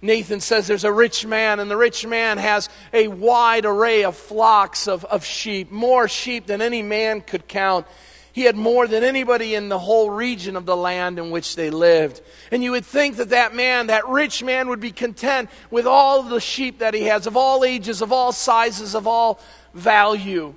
Nathan 0.00 0.40
says 0.40 0.66
there's 0.66 0.82
a 0.82 0.92
rich 0.92 1.24
man, 1.24 1.60
and 1.60 1.70
the 1.70 1.76
rich 1.76 2.04
man 2.04 2.38
has 2.38 2.68
a 2.92 3.06
wide 3.06 3.64
array 3.64 4.02
of 4.02 4.16
flocks 4.16 4.88
of, 4.88 5.04
of 5.04 5.24
sheep, 5.24 5.70
more 5.70 6.08
sheep 6.08 6.46
than 6.46 6.60
any 6.60 6.82
man 6.82 7.20
could 7.20 7.46
count. 7.46 7.86
He 8.32 8.44
had 8.44 8.56
more 8.56 8.86
than 8.86 9.04
anybody 9.04 9.54
in 9.54 9.68
the 9.68 9.78
whole 9.78 10.08
region 10.08 10.56
of 10.56 10.64
the 10.64 10.76
land 10.76 11.18
in 11.18 11.30
which 11.30 11.54
they 11.54 11.68
lived. 11.68 12.22
And 12.50 12.62
you 12.64 12.70
would 12.70 12.86
think 12.86 13.16
that 13.16 13.28
that 13.28 13.54
man, 13.54 13.88
that 13.88 14.08
rich 14.08 14.42
man, 14.42 14.68
would 14.68 14.80
be 14.80 14.90
content 14.90 15.50
with 15.70 15.86
all 15.86 16.22
the 16.22 16.40
sheep 16.40 16.78
that 16.78 16.94
he 16.94 17.02
has, 17.04 17.26
of 17.26 17.36
all 17.36 17.62
ages, 17.62 18.00
of 18.00 18.10
all 18.10 18.32
sizes, 18.32 18.94
of 18.94 19.06
all 19.06 19.38
value. 19.74 20.54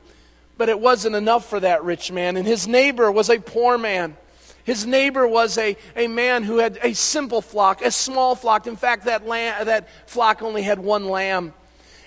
But 0.57 0.69
it 0.69 0.79
wasn't 0.79 1.17
enough 1.17 1.49
for 1.49 1.59
that 1.59 1.83
rich 1.83 2.13
man. 2.13 2.37
And 2.37 2.47
his 2.47 2.65
neighbor 2.65 3.11
was 3.11 3.29
a 3.29 3.39
poor 3.39 3.77
man. 3.77 4.15
His 4.63 4.85
neighbor 4.85 5.27
was 5.27 5.57
a, 5.57 5.75
a 5.97 6.07
man 6.07 6.43
who 6.43 6.57
had 6.57 6.79
a 6.81 6.93
simple 6.93 7.41
flock, 7.41 7.81
a 7.83 7.91
small 7.91 8.35
flock. 8.35 8.67
In 8.67 8.77
fact, 8.77 9.05
that, 9.05 9.27
lamb, 9.27 9.65
that 9.65 9.89
flock 10.09 10.41
only 10.41 10.61
had 10.61 10.79
one 10.79 11.09
lamb. 11.09 11.53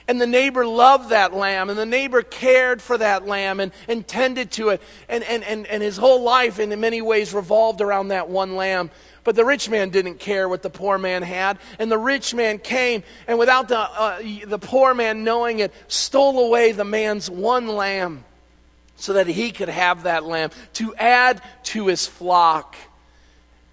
And 0.08 0.18
the 0.18 0.26
neighbor 0.26 0.66
loved 0.66 1.10
that 1.10 1.34
lamb, 1.34 1.68
and 1.68 1.78
the 1.78 1.84
neighbor 1.84 2.22
cared 2.22 2.80
for 2.80 2.96
that 2.96 3.26
lamb 3.26 3.60
and, 3.60 3.72
and 3.86 4.08
tended 4.08 4.50
to 4.52 4.70
it. 4.70 4.82
And, 5.06 5.22
and, 5.22 5.44
and, 5.44 5.66
and 5.66 5.82
his 5.82 5.98
whole 5.98 6.22
life, 6.22 6.58
in 6.58 6.80
many 6.80 7.02
ways, 7.02 7.34
revolved 7.34 7.82
around 7.82 8.08
that 8.08 8.30
one 8.30 8.56
lamb. 8.56 8.90
But 9.22 9.36
the 9.36 9.44
rich 9.44 9.68
man 9.68 9.90
didn't 9.90 10.18
care 10.18 10.48
what 10.48 10.62
the 10.62 10.70
poor 10.70 10.96
man 10.96 11.22
had. 11.22 11.58
And 11.78 11.92
the 11.92 11.98
rich 11.98 12.34
man 12.34 12.58
came, 12.58 13.02
and 13.26 13.38
without 13.38 13.68
the, 13.68 13.78
uh, 13.78 14.22
the 14.46 14.58
poor 14.58 14.94
man 14.94 15.24
knowing 15.24 15.58
it, 15.58 15.74
stole 15.88 16.46
away 16.46 16.72
the 16.72 16.86
man's 16.86 17.28
one 17.28 17.68
lamb 17.68 18.24
so 18.96 19.12
that 19.12 19.26
he 19.26 19.52
could 19.52 19.68
have 19.68 20.04
that 20.04 20.24
lamb 20.24 20.50
to 20.72 20.94
add 20.94 21.42
to 21.64 21.86
his 21.86 22.06
flock 22.06 22.76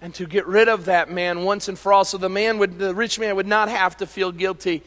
and 0.02 0.14
to 0.14 0.26
get 0.26 0.46
rid 0.46 0.68
of 0.68 0.84
that 0.84 1.10
man 1.10 1.44
once 1.44 1.68
and 1.68 1.78
for 1.78 1.92
all 1.92 2.04
so 2.04 2.16
the 2.18 2.28
man 2.28 2.58
would 2.58 2.78
the 2.78 2.94
rich 2.94 3.18
man 3.18 3.34
would 3.34 3.46
not 3.46 3.68
have 3.68 3.96
to 3.96 4.06
feel 4.06 4.30
guilty 4.30 4.82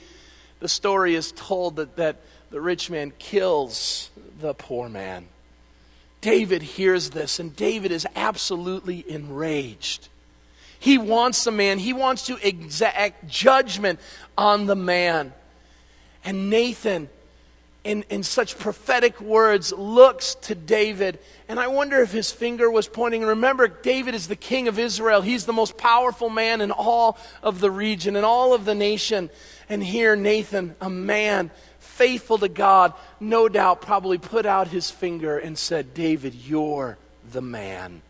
the 0.60 0.68
story 0.68 1.16
is 1.16 1.32
told 1.32 1.78
that, 1.78 1.96
that 1.96 2.18
the 2.52 2.62
rich 2.62 2.90
man 2.90 3.12
kills 3.20 4.10
the 4.40 4.54
poor 4.54 4.90
man 4.90 5.28
david 6.22 6.62
hears 6.62 7.12
this 7.12 7.40
and 7.40 7.56
david 7.56 7.92
is 7.92 8.08
absolutely 8.16 9.04
enraged 9.10 10.08
he 10.80 10.98
wants 10.98 11.44
the 11.44 11.52
man 11.52 11.80
he 11.80 11.94
wants 11.94 12.26
to 12.26 12.48
exact 12.48 13.28
judgment 13.28 14.00
on 14.38 14.66
the 14.66 14.76
man 14.76 15.34
and 16.24 16.50
nathan 16.50 17.10
in, 17.84 18.04
in 18.10 18.24
such 18.24 18.58
prophetic 18.60 19.22
words, 19.22 19.72
looks 19.72 20.36
to 20.36 20.56
David. 20.56 21.18
And 21.48 21.60
I 21.60 21.68
wonder 21.68 22.02
if 22.02 22.12
his 22.12 22.32
finger 22.32 22.70
was 22.70 22.88
pointing. 22.88 23.24
Remember, 23.24 23.68
David 23.68 24.14
is 24.16 24.28
the 24.28 24.36
king 24.36 24.68
of 24.68 24.78
Israel. 24.78 25.22
He's 25.22 25.46
the 25.46 25.54
most 25.54 25.78
powerful 25.78 26.30
man 26.30 26.62
in 26.62 26.72
all 26.72 27.18
of 27.42 27.60
the 27.60 27.72
region, 27.72 28.16
in 28.16 28.24
all 28.24 28.54
of 28.54 28.66
the 28.66 28.76
nation. 28.76 29.30
And 29.70 29.84
here, 29.84 30.16
Nathan, 30.16 30.76
a 30.82 30.90
man 30.90 31.52
faithful 31.80 32.40
to 32.40 32.50
God, 32.50 32.94
no 33.20 33.48
doubt 33.48 33.82
probably 33.82 34.18
put 34.18 34.46
out 34.46 34.68
his 34.68 34.90
finger 34.90 35.38
and 35.38 35.58
said, 35.58 35.94
David, 35.94 36.34
you're 36.34 36.98
the 37.32 37.42
man. 37.42 38.02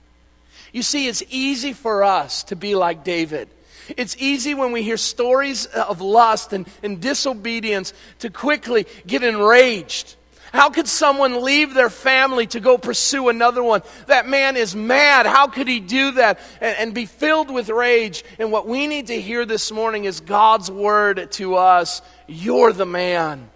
You 0.72 0.84
see, 0.84 1.08
it's 1.08 1.24
easy 1.30 1.74
for 1.74 2.04
us 2.04 2.44
to 2.44 2.56
be 2.56 2.76
like 2.76 3.04
David. 3.04 3.50
It's 3.98 4.16
easy 4.20 4.54
when 4.54 4.72
we 4.72 4.84
hear 4.84 4.98
stories 4.98 5.66
of 5.66 6.00
lust 6.00 6.54
and, 6.54 6.68
and 6.84 7.02
disobedience 7.02 7.94
to 8.20 8.30
quickly 8.30 8.86
get 9.08 9.24
enraged. 9.24 10.16
How 10.52 10.70
could 10.70 10.88
someone 10.88 11.44
leave 11.44 11.74
their 11.74 11.90
family 11.90 12.48
to 12.48 12.60
go 12.60 12.78
pursue 12.78 13.30
another 13.30 13.62
one? 13.62 13.82
That 14.08 14.28
man 14.28 14.58
is 14.58 14.76
mad. 14.76 15.26
How 15.26 15.48
could 15.48 15.68
he 15.68 15.80
do 15.80 16.12
that 16.14 16.40
and, 16.60 16.78
and, 16.78 16.94
be 16.94 17.06
filled 17.06 17.52
with 17.52 17.70
rage? 17.70 18.24
And 18.40 18.52
what 18.52 18.68
we 18.68 18.88
need 18.88 19.08
to 19.08 19.22
hear 19.22 19.46
this 19.46 19.72
morning 19.72 20.06
is 20.06 20.20
God's 20.20 20.72
word 20.72 21.32
to 21.34 21.56
us 21.56 22.02
You're 22.28 22.74
the 22.74 22.86
man. 22.86 23.50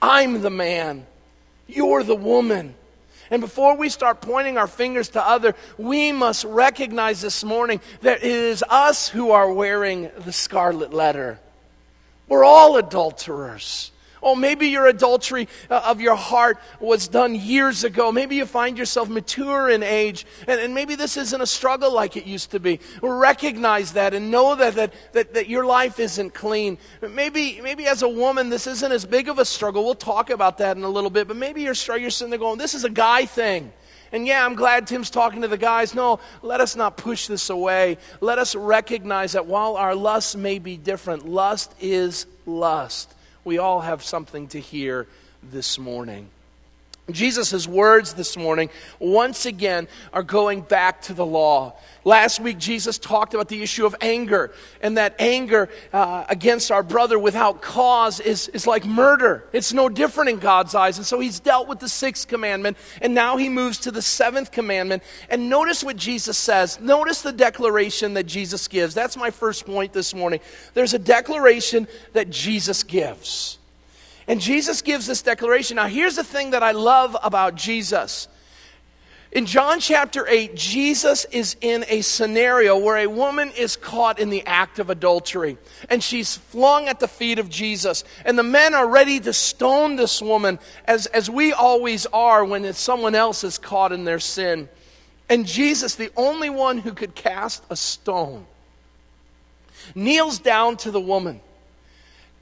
I'm 0.00 0.42
the 0.42 0.50
man. 0.50 1.06
You're 1.66 2.02
the 2.02 2.14
woman. 2.14 2.74
And 3.30 3.40
before 3.40 3.76
we 3.76 3.88
start 3.88 4.20
pointing 4.20 4.56
our 4.56 4.68
fingers 4.68 5.08
to 5.10 5.26
other, 5.26 5.54
we 5.78 6.12
must 6.12 6.44
recognize 6.44 7.20
this 7.20 7.42
morning 7.42 7.80
that 8.02 8.18
it 8.18 8.30
is 8.30 8.62
us 8.68 9.08
who 9.08 9.32
are 9.32 9.52
wearing 9.52 10.10
the 10.18 10.32
scarlet 10.32 10.92
letter. 10.92 11.40
We're 12.28 12.44
all 12.44 12.76
adulterers. 12.76 13.90
Oh, 14.26 14.34
maybe 14.34 14.66
your 14.66 14.88
adultery 14.88 15.46
uh, 15.70 15.82
of 15.84 16.00
your 16.00 16.16
heart 16.16 16.58
was 16.80 17.06
done 17.06 17.36
years 17.36 17.84
ago. 17.84 18.10
Maybe 18.10 18.34
you 18.34 18.44
find 18.44 18.76
yourself 18.76 19.08
mature 19.08 19.70
in 19.70 19.84
age, 19.84 20.26
and, 20.48 20.60
and 20.60 20.74
maybe 20.74 20.96
this 20.96 21.16
isn't 21.16 21.40
a 21.40 21.46
struggle 21.46 21.94
like 21.94 22.16
it 22.16 22.26
used 22.26 22.50
to 22.50 22.58
be. 22.58 22.80
Recognize 23.00 23.92
that 23.92 24.14
and 24.14 24.32
know 24.32 24.56
that, 24.56 24.74
that, 24.74 24.92
that, 25.12 25.34
that 25.34 25.48
your 25.48 25.64
life 25.64 26.00
isn't 26.00 26.34
clean. 26.34 26.76
Maybe, 27.08 27.60
maybe 27.60 27.86
as 27.86 28.02
a 28.02 28.08
woman, 28.08 28.48
this 28.48 28.66
isn't 28.66 28.90
as 28.90 29.04
big 29.04 29.28
of 29.28 29.38
a 29.38 29.44
struggle. 29.44 29.84
We'll 29.84 29.94
talk 29.94 30.30
about 30.30 30.58
that 30.58 30.76
in 30.76 30.82
a 30.82 30.88
little 30.88 31.08
bit, 31.10 31.28
but 31.28 31.36
maybe 31.36 31.62
you're, 31.62 31.76
you're 31.96 32.10
sitting 32.10 32.30
there 32.30 32.40
going, 32.40 32.58
this 32.58 32.74
is 32.74 32.82
a 32.82 32.90
guy 32.90 33.26
thing. 33.26 33.72
And 34.10 34.26
yeah, 34.26 34.44
I'm 34.44 34.56
glad 34.56 34.88
Tim's 34.88 35.08
talking 35.08 35.42
to 35.42 35.48
the 35.48 35.56
guys. 35.56 35.94
No, 35.94 36.18
let 36.42 36.60
us 36.60 36.74
not 36.74 36.96
push 36.96 37.28
this 37.28 37.48
away. 37.48 37.98
Let 38.20 38.40
us 38.40 38.56
recognize 38.56 39.34
that 39.34 39.46
while 39.46 39.76
our 39.76 39.94
lusts 39.94 40.34
may 40.34 40.58
be 40.58 40.76
different, 40.76 41.28
lust 41.28 41.72
is 41.80 42.26
lust 42.44 43.12
we 43.46 43.58
all 43.58 43.80
have 43.80 44.02
something 44.02 44.48
to 44.48 44.58
hear 44.58 45.06
this 45.40 45.78
morning. 45.78 46.28
Jesus' 47.10 47.68
words 47.68 48.14
this 48.14 48.36
morning, 48.36 48.68
once 48.98 49.46
again, 49.46 49.86
are 50.12 50.24
going 50.24 50.60
back 50.60 51.02
to 51.02 51.14
the 51.14 51.24
law. 51.24 51.76
Last 52.02 52.40
week, 52.40 52.58
Jesus 52.58 52.98
talked 52.98 53.32
about 53.32 53.48
the 53.48 53.62
issue 53.62 53.86
of 53.86 53.94
anger, 54.00 54.52
and 54.80 54.96
that 54.96 55.14
anger 55.20 55.68
uh, 55.92 56.24
against 56.28 56.72
our 56.72 56.82
brother 56.82 57.16
without 57.16 57.62
cause 57.62 58.18
is, 58.18 58.48
is 58.48 58.66
like 58.66 58.84
murder. 58.84 59.44
It's 59.52 59.72
no 59.72 59.88
different 59.88 60.30
in 60.30 60.38
God's 60.38 60.74
eyes. 60.74 60.98
And 60.98 61.06
so 61.06 61.20
he's 61.20 61.38
dealt 61.38 61.68
with 61.68 61.78
the 61.78 61.88
sixth 61.88 62.26
commandment, 62.26 62.76
and 63.00 63.14
now 63.14 63.36
he 63.36 63.48
moves 63.48 63.78
to 63.78 63.92
the 63.92 64.02
seventh 64.02 64.50
commandment. 64.50 65.04
And 65.30 65.48
notice 65.48 65.84
what 65.84 65.96
Jesus 65.96 66.36
says. 66.36 66.80
Notice 66.80 67.22
the 67.22 67.32
declaration 67.32 68.14
that 68.14 68.26
Jesus 68.26 68.66
gives. 68.66 68.94
That's 68.94 69.16
my 69.16 69.30
first 69.30 69.64
point 69.64 69.92
this 69.92 70.12
morning. 70.12 70.40
There's 70.74 70.94
a 70.94 70.98
declaration 70.98 71.86
that 72.14 72.30
Jesus 72.30 72.82
gives. 72.82 73.58
And 74.28 74.40
Jesus 74.40 74.82
gives 74.82 75.06
this 75.06 75.22
declaration. 75.22 75.76
Now, 75.76 75.86
here's 75.86 76.16
the 76.16 76.24
thing 76.24 76.50
that 76.50 76.62
I 76.62 76.72
love 76.72 77.16
about 77.22 77.54
Jesus. 77.54 78.28
In 79.32 79.44
John 79.44 79.80
chapter 79.80 80.26
8, 80.26 80.54
Jesus 80.54 81.26
is 81.26 81.56
in 81.60 81.84
a 81.88 82.00
scenario 82.00 82.78
where 82.78 82.96
a 82.96 83.06
woman 83.06 83.50
is 83.50 83.76
caught 83.76 84.18
in 84.18 84.30
the 84.30 84.46
act 84.46 84.78
of 84.78 84.88
adultery. 84.88 85.58
And 85.90 86.02
she's 86.02 86.36
flung 86.36 86.88
at 86.88 87.00
the 87.00 87.08
feet 87.08 87.38
of 87.38 87.50
Jesus. 87.50 88.02
And 88.24 88.38
the 88.38 88.42
men 88.42 88.74
are 88.74 88.88
ready 88.88 89.20
to 89.20 89.32
stone 89.32 89.96
this 89.96 90.22
woman, 90.22 90.58
as, 90.86 91.06
as 91.06 91.28
we 91.28 91.52
always 91.52 92.06
are 92.06 92.44
when 92.44 92.72
someone 92.72 93.14
else 93.14 93.44
is 93.44 93.58
caught 93.58 93.92
in 93.92 94.04
their 94.04 94.20
sin. 94.20 94.68
And 95.28 95.44
Jesus, 95.44 95.96
the 95.96 96.12
only 96.16 96.48
one 96.48 96.78
who 96.78 96.92
could 96.92 97.14
cast 97.14 97.62
a 97.68 97.76
stone, 97.76 98.46
kneels 99.94 100.38
down 100.38 100.76
to 100.78 100.90
the 100.90 101.00
woman, 101.00 101.40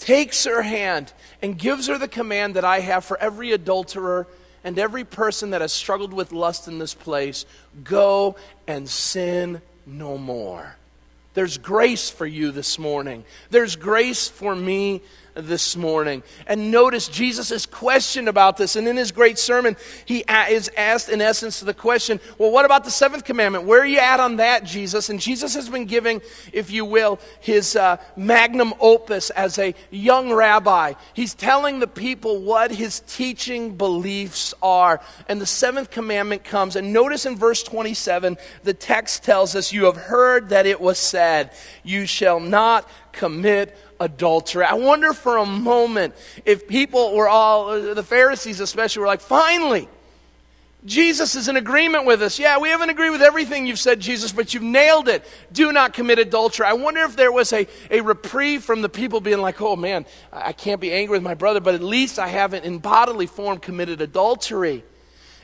takes 0.05 0.45
her 0.45 0.61
hand, 0.61 1.11
and 1.41 1.59
gives 1.59 1.87
her 1.87 1.97
the 1.97 2.07
command 2.07 2.57
that 2.57 2.65
I 2.65 2.81
have 2.81 3.07
for 3.07 3.19
every 3.19 3.53
adulterer 3.53 4.27
and 4.63 4.79
every 4.79 5.03
person 5.03 5.51
that 5.51 5.63
has 5.63 5.73
struggled 5.73 6.13
with 6.13 6.31
lust 6.31 6.69
in 6.69 6.79
this 6.79 6.93
place 6.93 7.47
go 7.83 8.37
and 8.67 8.87
sin 8.87 9.63
no 9.87 10.19
more. 10.19 10.77
There's 11.33 11.57
grace 11.57 12.11
for 12.11 12.27
you 12.27 12.51
this 12.51 12.79
morning. 12.79 13.25
There's 13.49 13.77
grace 13.77 14.29
for 14.29 14.55
me 14.55 15.01
this 15.35 15.77
morning. 15.77 16.23
And 16.47 16.71
notice 16.71 17.09
Jesus 17.09 17.51
is 17.51 17.67
questioned 17.67 18.29
about 18.29 18.57
this. 18.57 18.77
And 18.77 18.87
in 18.87 18.97
his 18.97 19.13
great 19.13 19.39
sermon, 19.39 19.77
he 20.05 20.25
is 20.29 20.71
asked, 20.77 21.09
in 21.09 21.21
essence, 21.21 21.61
the 21.61 21.75
question, 21.75 22.21
well, 22.39 22.51
what 22.51 22.65
about 22.65 22.85
the 22.85 22.91
seventh 22.91 23.25
commandment? 23.25 23.65
Where 23.65 23.81
are 23.81 23.87
you 23.87 23.99
at 23.99 24.21
on 24.21 24.37
that, 24.37 24.65
Jesus? 24.65 25.09
And 25.09 25.21
Jesus 25.21 25.55
has 25.55 25.69
been 25.69 25.87
giving, 25.87 26.23
if 26.53 26.71
you 26.71 26.85
will, 26.85 27.19
his 27.41 27.77
uh, 27.77 27.97
magnum 28.17 28.75
opus 28.81 29.31
as 29.31 29.59
a 29.59 29.75
young 29.91 30.33
rabbi. 30.33 30.95
He's 31.15 31.35
telling 31.35 31.81
the 31.81 31.87
people 31.87 32.43
what 32.43 32.71
his 32.71 33.01
teaching 33.01 33.77
beliefs 33.77 34.55
are. 34.63 35.01
And 35.29 35.41
the 35.41 35.47
seventh 35.47 35.91
commandment 35.91 36.45
comes. 36.45 36.77
And 36.77 36.93
notice 36.93 37.27
in 37.27 37.37
verse 37.37 37.63
27, 37.63 38.37
the 38.63 38.75
text 38.75 39.25
tells 39.25 39.57
us, 39.57 39.73
You 39.73 39.87
have 39.87 39.97
heard 39.97 40.51
that 40.51 40.67
it 40.67 40.81
was 40.81 40.99
said, 40.99 41.51
You 41.83 42.07
shall 42.07 42.41
not 42.41 42.89
commit 43.13 43.77
adultery. 44.05 44.65
I 44.65 44.75
wonder 44.75 45.13
for 45.13 45.39
a 45.39 45.47
moment 45.47 46.15
if 46.45 46.69
people 46.69 47.15
were 47.15 47.29
all, 47.29 47.81
the 47.95 48.03
Pharisees 48.03 48.61
especially, 48.61 49.01
were 49.01 49.07
like, 49.07 49.21
finally, 49.21 49.89
Jesus 50.85 51.35
is 51.35 51.49
in 51.49 51.57
agreement 51.57 52.05
with 52.05 52.21
us. 52.21 52.39
Yeah, 52.39 52.59
we 52.59 52.69
haven't 52.69 52.91
agreed 52.91 53.11
with 53.11 53.23
everything 53.23 53.67
you've 53.67 53.79
said, 53.79 54.01
Jesus, 54.01 54.33
but 54.33 54.53
you've 54.53 54.63
nailed 54.63 55.09
it. 55.09 55.25
Do 55.51 55.73
not 55.73 55.95
commit 55.95 56.19
adultery. 56.19 56.67
I 56.67 56.75
wonder 56.75 57.01
if 57.01 57.17
there 57.17 57.33
was 57.33 57.55
a, 57.55 57.67
a 57.91 58.03
reprieve 58.03 58.63
from 58.63 58.83
the 58.83 58.91
people 58.91 59.21
being 59.21 59.41
like, 59.41 59.63
oh 59.63 59.77
man, 59.77 60.05
I 60.31 60.53
can't 60.53 60.83
be 60.83 60.93
angry 60.93 61.17
with 61.17 61.23
my 61.23 61.35
brother, 61.35 61.61
but 61.61 61.75
at 61.75 61.83
least 61.83 62.19
I 62.19 62.29
haven't 62.29 62.67
in 62.67 62.79
bodily 62.79 63.27
form 63.27 63.59
committed 63.59 64.03
adultery. 64.03 64.85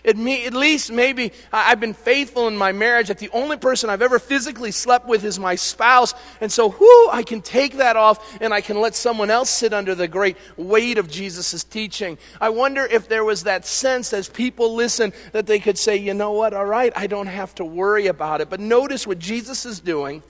At, 0.04 0.16
me, 0.16 0.46
at 0.46 0.54
least 0.54 0.90
maybe 0.90 1.32
I've 1.52 1.80
been 1.80 1.94
faithful 1.94 2.48
in 2.48 2.56
my 2.56 2.72
marriage 2.72 3.08
that 3.08 3.18
the 3.18 3.30
only 3.30 3.56
person 3.56 3.90
I've 3.90 4.02
ever 4.02 4.18
physically 4.18 4.70
slept 4.70 5.06
with 5.06 5.24
is 5.24 5.38
my 5.38 5.54
spouse. 5.54 6.14
And 6.40 6.50
so, 6.50 6.70
whoo, 6.70 7.08
I 7.10 7.22
can 7.22 7.42
take 7.42 7.76
that 7.78 7.96
off 7.96 8.38
and 8.40 8.54
I 8.54 8.60
can 8.60 8.80
let 8.80 8.94
someone 8.94 9.30
else 9.30 9.50
sit 9.50 9.72
under 9.72 9.94
the 9.94 10.08
great 10.08 10.36
weight 10.56 10.98
of 10.98 11.10
Jesus' 11.10 11.64
teaching. 11.64 12.18
I 12.40 12.48
wonder 12.48 12.84
if 12.84 13.08
there 13.08 13.24
was 13.24 13.44
that 13.44 13.66
sense 13.66 14.12
as 14.12 14.28
people 14.28 14.74
listen 14.74 15.12
that 15.32 15.46
they 15.46 15.58
could 15.58 15.76
say, 15.76 15.96
you 15.96 16.14
know 16.14 16.32
what, 16.32 16.54
all 16.54 16.66
right, 16.66 16.92
I 16.96 17.06
don't 17.06 17.26
have 17.26 17.54
to 17.56 17.64
worry 17.64 18.06
about 18.06 18.40
it. 18.40 18.48
But 18.48 18.60
notice 18.60 19.06
what 19.06 19.18
Jesus 19.18 19.66
is 19.66 19.80
doing 19.80 20.22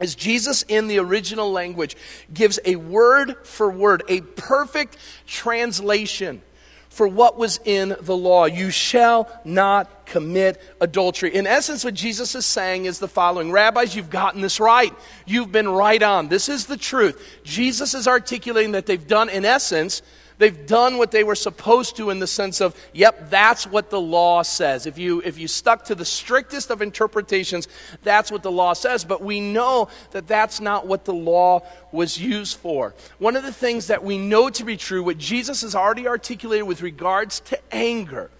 is 0.00 0.14
Jesus 0.14 0.62
in 0.62 0.86
the 0.86 0.98
original 0.98 1.50
language 1.50 1.96
gives 2.32 2.60
a 2.64 2.76
word 2.76 3.36
for 3.44 3.70
word, 3.70 4.02
a 4.08 4.20
perfect 4.20 4.96
translation 5.26 6.40
for 6.98 7.06
what 7.06 7.38
was 7.38 7.60
in 7.64 7.94
the 8.00 8.16
law. 8.16 8.46
You 8.46 8.72
shall 8.72 9.30
not 9.44 10.04
commit 10.04 10.60
adultery. 10.80 11.32
In 11.32 11.46
essence, 11.46 11.84
what 11.84 11.94
Jesus 11.94 12.34
is 12.34 12.44
saying 12.44 12.86
is 12.86 12.98
the 12.98 13.06
following 13.06 13.52
Rabbis, 13.52 13.94
you've 13.94 14.10
gotten 14.10 14.40
this 14.40 14.58
right. 14.58 14.92
You've 15.24 15.52
been 15.52 15.68
right 15.68 16.02
on. 16.02 16.26
This 16.26 16.48
is 16.48 16.66
the 16.66 16.76
truth. 16.76 17.24
Jesus 17.44 17.94
is 17.94 18.08
articulating 18.08 18.72
that 18.72 18.86
they've 18.86 19.06
done, 19.06 19.28
in 19.28 19.44
essence, 19.44 20.02
They've 20.38 20.66
done 20.66 20.98
what 20.98 21.10
they 21.10 21.24
were 21.24 21.34
supposed 21.34 21.96
to 21.96 22.10
in 22.10 22.20
the 22.20 22.26
sense 22.26 22.60
of, 22.60 22.74
yep, 22.92 23.28
that's 23.28 23.66
what 23.66 23.90
the 23.90 24.00
law 24.00 24.42
says. 24.42 24.86
If 24.86 24.96
you, 24.96 25.20
if 25.24 25.36
you 25.36 25.48
stuck 25.48 25.86
to 25.86 25.96
the 25.96 26.04
strictest 26.04 26.70
of 26.70 26.80
interpretations, 26.80 27.66
that's 28.04 28.30
what 28.30 28.44
the 28.44 28.52
law 28.52 28.72
says. 28.72 29.04
But 29.04 29.20
we 29.20 29.40
know 29.40 29.88
that 30.12 30.28
that's 30.28 30.60
not 30.60 30.86
what 30.86 31.04
the 31.04 31.14
law 31.14 31.62
was 31.90 32.18
used 32.18 32.56
for. 32.58 32.94
One 33.18 33.34
of 33.34 33.42
the 33.42 33.52
things 33.52 33.88
that 33.88 34.04
we 34.04 34.16
know 34.16 34.48
to 34.50 34.64
be 34.64 34.76
true, 34.76 35.02
what 35.02 35.18
Jesus 35.18 35.62
has 35.62 35.74
already 35.74 36.06
articulated 36.06 36.68
with 36.68 36.82
regards 36.82 37.40
to 37.40 37.58
anger, 37.72 38.30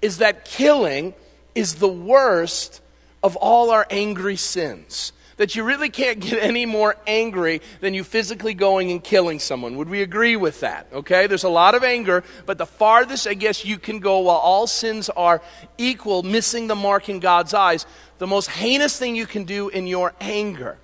is 0.00 0.18
that 0.18 0.44
killing 0.44 1.14
is 1.54 1.76
the 1.76 1.88
worst 1.88 2.80
of 3.24 3.34
all 3.36 3.70
our 3.70 3.86
angry 3.90 4.36
sins 4.36 5.12
that 5.36 5.54
you 5.54 5.64
really 5.64 5.90
can't 5.90 6.20
get 6.20 6.42
any 6.42 6.66
more 6.66 6.96
angry 7.06 7.60
than 7.80 7.94
you 7.94 8.04
physically 8.04 8.54
going 8.54 8.90
and 8.90 9.02
killing 9.02 9.38
someone. 9.38 9.76
Would 9.76 9.88
we 9.88 10.02
agree 10.02 10.36
with 10.36 10.60
that? 10.60 10.86
Okay? 10.92 11.26
There's 11.26 11.44
a 11.44 11.48
lot 11.48 11.74
of 11.74 11.84
anger, 11.84 12.24
but 12.46 12.58
the 12.58 12.66
farthest 12.66 13.26
I 13.26 13.34
guess 13.34 13.64
you 13.64 13.78
can 13.78 13.98
go 13.98 14.20
while 14.20 14.36
all 14.36 14.66
sins 14.66 15.08
are 15.10 15.42
equal, 15.78 16.22
missing 16.22 16.66
the 16.66 16.74
mark 16.74 17.08
in 17.08 17.20
God's 17.20 17.54
eyes, 17.54 17.86
the 18.18 18.26
most 18.26 18.50
heinous 18.50 18.98
thing 18.98 19.16
you 19.16 19.26
can 19.26 19.44
do 19.44 19.68
in 19.68 19.86
your 19.86 20.12
anger 20.20 20.78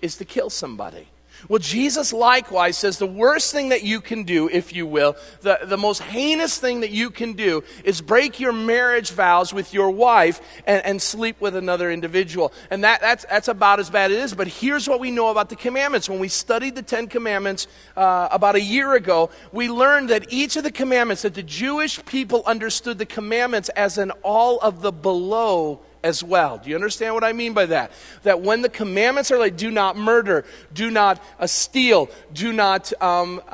is 0.00 0.16
to 0.16 0.24
kill 0.24 0.50
somebody. 0.50 1.08
Well, 1.48 1.60
Jesus 1.60 2.12
likewise 2.12 2.76
says 2.76 2.98
the 2.98 3.06
worst 3.06 3.52
thing 3.52 3.68
that 3.68 3.82
you 3.84 4.00
can 4.00 4.24
do, 4.24 4.48
if 4.48 4.74
you 4.74 4.86
will, 4.86 5.16
the, 5.42 5.60
the 5.64 5.76
most 5.76 6.02
heinous 6.02 6.58
thing 6.58 6.80
that 6.80 6.90
you 6.90 7.10
can 7.10 7.34
do 7.34 7.62
is 7.84 8.00
break 8.00 8.40
your 8.40 8.52
marriage 8.52 9.12
vows 9.12 9.54
with 9.54 9.72
your 9.72 9.90
wife 9.90 10.40
and, 10.66 10.84
and 10.84 11.00
sleep 11.00 11.40
with 11.40 11.54
another 11.54 11.90
individual. 11.90 12.52
And 12.70 12.82
that, 12.84 13.00
that's, 13.00 13.24
that's 13.26 13.48
about 13.48 13.78
as 13.78 13.88
bad 13.90 14.10
as 14.10 14.16
it 14.16 14.22
is. 14.22 14.34
But 14.34 14.48
here's 14.48 14.88
what 14.88 14.98
we 14.98 15.10
know 15.10 15.28
about 15.28 15.48
the 15.48 15.56
commandments. 15.56 16.08
When 16.08 16.18
we 16.18 16.28
studied 16.28 16.74
the 16.74 16.82
Ten 16.82 17.06
Commandments 17.06 17.68
uh, 17.96 18.28
about 18.32 18.56
a 18.56 18.60
year 18.60 18.94
ago, 18.94 19.30
we 19.52 19.68
learned 19.68 20.10
that 20.10 20.32
each 20.32 20.56
of 20.56 20.64
the 20.64 20.72
commandments, 20.72 21.22
that 21.22 21.34
the 21.34 21.42
Jewish 21.42 22.04
people 22.04 22.42
understood 22.46 22.98
the 22.98 23.06
commandments 23.06 23.68
as 23.70 23.98
an 23.98 24.10
all 24.22 24.58
of 24.58 24.82
the 24.82 24.92
below 24.92 25.80
as 26.08 26.24
well. 26.24 26.56
Do 26.56 26.70
you 26.70 26.74
understand 26.74 27.14
what 27.14 27.22
I 27.22 27.34
mean 27.34 27.52
by 27.52 27.66
that? 27.66 27.92
That 28.22 28.40
when 28.40 28.62
the 28.62 28.70
commandments 28.70 29.30
are 29.30 29.38
like, 29.38 29.56
do 29.56 29.70
not 29.70 29.96
murder, 29.96 30.46
do 30.72 30.90
not 30.90 31.22
uh, 31.38 31.46
steal, 31.46 32.10
do 32.32 32.52
not 32.52 32.90
um, 33.02 33.42
uh, 33.46 33.52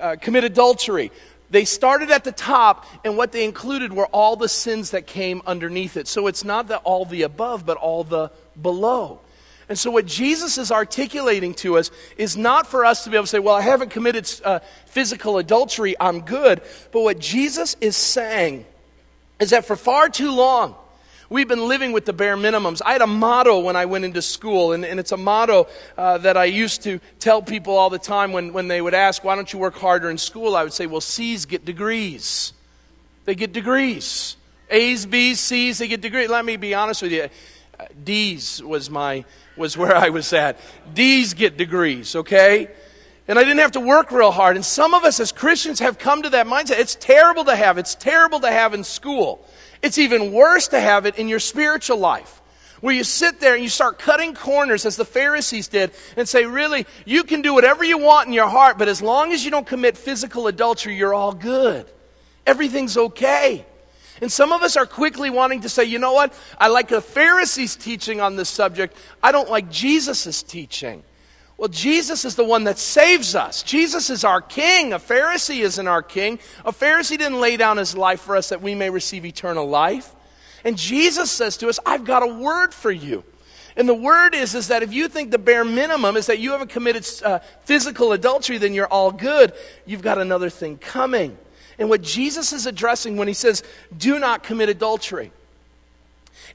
uh, 0.00 0.16
commit 0.16 0.44
adultery, 0.44 1.12
they 1.50 1.66
started 1.66 2.10
at 2.10 2.24
the 2.24 2.32
top, 2.32 2.86
and 3.04 3.18
what 3.18 3.30
they 3.30 3.44
included 3.44 3.92
were 3.92 4.06
all 4.06 4.36
the 4.36 4.48
sins 4.48 4.92
that 4.92 5.06
came 5.06 5.42
underneath 5.46 5.98
it. 5.98 6.08
So 6.08 6.26
it's 6.26 6.44
not 6.44 6.68
that 6.68 6.80
all 6.84 7.04
the 7.04 7.22
above, 7.22 7.66
but 7.66 7.76
all 7.76 8.04
the 8.04 8.32
below. 8.60 9.20
And 9.68 9.78
so, 9.78 9.90
what 9.90 10.06
Jesus 10.06 10.58
is 10.58 10.72
articulating 10.72 11.54
to 11.56 11.76
us 11.76 11.90
is 12.16 12.36
not 12.36 12.66
for 12.66 12.84
us 12.84 13.04
to 13.04 13.10
be 13.10 13.16
able 13.16 13.24
to 13.24 13.28
say, 13.28 13.38
Well, 13.38 13.54
I 13.54 13.60
haven't 13.60 13.90
committed 13.90 14.28
uh, 14.44 14.58
physical 14.86 15.38
adultery, 15.38 15.94
I'm 16.00 16.22
good. 16.22 16.62
But 16.90 17.02
what 17.02 17.18
Jesus 17.18 17.76
is 17.80 17.96
saying 17.96 18.64
is 19.38 19.50
that 19.50 19.64
for 19.64 19.76
far 19.76 20.08
too 20.08 20.32
long, 20.32 20.74
We've 21.32 21.48
been 21.48 21.66
living 21.66 21.92
with 21.92 22.04
the 22.04 22.12
bare 22.12 22.36
minimums. 22.36 22.82
I 22.84 22.92
had 22.92 23.00
a 23.00 23.06
motto 23.06 23.60
when 23.60 23.74
I 23.74 23.86
went 23.86 24.04
into 24.04 24.20
school, 24.20 24.72
and, 24.72 24.84
and 24.84 25.00
it's 25.00 25.12
a 25.12 25.16
motto 25.16 25.66
uh, 25.96 26.18
that 26.18 26.36
I 26.36 26.44
used 26.44 26.82
to 26.82 27.00
tell 27.20 27.40
people 27.40 27.74
all 27.74 27.88
the 27.88 27.98
time 27.98 28.32
when, 28.32 28.52
when 28.52 28.68
they 28.68 28.82
would 28.82 28.92
ask, 28.92 29.24
Why 29.24 29.34
don't 29.34 29.50
you 29.50 29.58
work 29.58 29.74
harder 29.74 30.10
in 30.10 30.18
school? 30.18 30.54
I 30.54 30.62
would 30.62 30.74
say, 30.74 30.84
Well, 30.84 31.00
C's 31.00 31.46
get 31.46 31.64
degrees. 31.64 32.52
They 33.24 33.34
get 33.34 33.54
degrees. 33.54 34.36
A's, 34.68 35.06
B's, 35.06 35.40
C's, 35.40 35.78
they 35.78 35.88
get 35.88 36.02
degrees. 36.02 36.28
Let 36.28 36.44
me 36.44 36.56
be 36.56 36.74
honest 36.74 37.00
with 37.00 37.12
you. 37.12 37.30
Uh, 37.80 37.86
D's 38.04 38.62
was 38.62 38.90
my 38.90 39.24
was 39.56 39.74
where 39.74 39.96
I 39.96 40.10
was 40.10 40.34
at. 40.34 40.60
D's 40.92 41.32
get 41.32 41.56
degrees, 41.56 42.14
okay? 42.14 42.68
And 43.26 43.38
I 43.38 43.44
didn't 43.44 43.60
have 43.60 43.72
to 43.72 43.80
work 43.80 44.10
real 44.10 44.32
hard. 44.32 44.56
And 44.56 44.64
some 44.64 44.92
of 44.92 45.04
us 45.04 45.18
as 45.18 45.32
Christians 45.32 45.78
have 45.78 45.98
come 45.98 46.24
to 46.24 46.30
that 46.30 46.46
mindset. 46.46 46.78
It's 46.78 46.94
terrible 46.94 47.46
to 47.46 47.56
have. 47.56 47.78
It's 47.78 47.94
terrible 47.94 48.40
to 48.40 48.50
have 48.50 48.74
in 48.74 48.84
school. 48.84 49.46
It's 49.82 49.98
even 49.98 50.32
worse 50.32 50.68
to 50.68 50.80
have 50.80 51.06
it 51.06 51.18
in 51.18 51.28
your 51.28 51.40
spiritual 51.40 51.98
life. 51.98 52.40
Where 52.80 52.94
you 52.94 53.04
sit 53.04 53.38
there 53.38 53.54
and 53.54 53.62
you 53.62 53.68
start 53.68 53.98
cutting 53.98 54.34
corners 54.34 54.86
as 54.86 54.96
the 54.96 55.04
Pharisees 55.04 55.68
did 55.68 55.92
and 56.16 56.28
say, 56.28 56.46
really, 56.46 56.84
you 57.04 57.22
can 57.22 57.40
do 57.40 57.54
whatever 57.54 57.84
you 57.84 57.98
want 57.98 58.26
in 58.26 58.32
your 58.32 58.48
heart, 58.48 58.76
but 58.76 58.88
as 58.88 59.00
long 59.00 59.32
as 59.32 59.44
you 59.44 59.52
don't 59.52 59.66
commit 59.66 59.96
physical 59.96 60.48
adultery, 60.48 60.96
you're 60.96 61.14
all 61.14 61.32
good. 61.32 61.86
Everything's 62.44 62.96
okay. 62.96 63.64
And 64.20 64.30
some 64.30 64.52
of 64.52 64.62
us 64.62 64.76
are 64.76 64.86
quickly 64.86 65.30
wanting 65.30 65.60
to 65.60 65.68
say, 65.68 65.84
you 65.84 65.98
know 65.98 66.12
what? 66.12 66.32
I 66.58 66.68
like 66.68 66.88
the 66.88 67.00
Pharisees' 67.00 67.76
teaching 67.76 68.20
on 68.20 68.36
this 68.36 68.48
subject. 68.48 68.96
I 69.22 69.30
don't 69.32 69.50
like 69.50 69.70
Jesus' 69.70 70.42
teaching. 70.42 71.04
Well, 71.62 71.68
Jesus 71.68 72.24
is 72.24 72.34
the 72.34 72.42
one 72.42 72.64
that 72.64 72.76
saves 72.76 73.36
us. 73.36 73.62
Jesus 73.62 74.10
is 74.10 74.24
our 74.24 74.40
king. 74.40 74.92
A 74.92 74.98
Pharisee 74.98 75.60
isn't 75.60 75.86
our 75.86 76.02
king. 76.02 76.40
A 76.64 76.72
Pharisee 76.72 77.16
didn't 77.16 77.40
lay 77.40 77.56
down 77.56 77.76
his 77.76 77.96
life 77.96 78.22
for 78.22 78.34
us 78.34 78.48
that 78.48 78.60
we 78.60 78.74
may 78.74 78.90
receive 78.90 79.24
eternal 79.24 79.68
life. 79.68 80.12
And 80.64 80.76
Jesus 80.76 81.30
says 81.30 81.56
to 81.58 81.68
us, 81.68 81.78
I've 81.86 82.02
got 82.02 82.24
a 82.24 82.26
word 82.26 82.74
for 82.74 82.90
you. 82.90 83.22
And 83.76 83.88
the 83.88 83.94
word 83.94 84.34
is, 84.34 84.56
is 84.56 84.66
that 84.68 84.82
if 84.82 84.92
you 84.92 85.06
think 85.06 85.30
the 85.30 85.38
bare 85.38 85.64
minimum 85.64 86.16
is 86.16 86.26
that 86.26 86.40
you 86.40 86.50
haven't 86.50 86.70
committed 86.70 87.06
uh, 87.24 87.38
physical 87.62 88.10
adultery, 88.10 88.58
then 88.58 88.74
you're 88.74 88.88
all 88.88 89.12
good. 89.12 89.52
You've 89.86 90.02
got 90.02 90.18
another 90.18 90.50
thing 90.50 90.78
coming. 90.78 91.38
And 91.78 91.88
what 91.88 92.02
Jesus 92.02 92.52
is 92.52 92.66
addressing 92.66 93.16
when 93.16 93.28
he 93.28 93.34
says, 93.34 93.62
do 93.96 94.18
not 94.18 94.42
commit 94.42 94.68
adultery, 94.68 95.30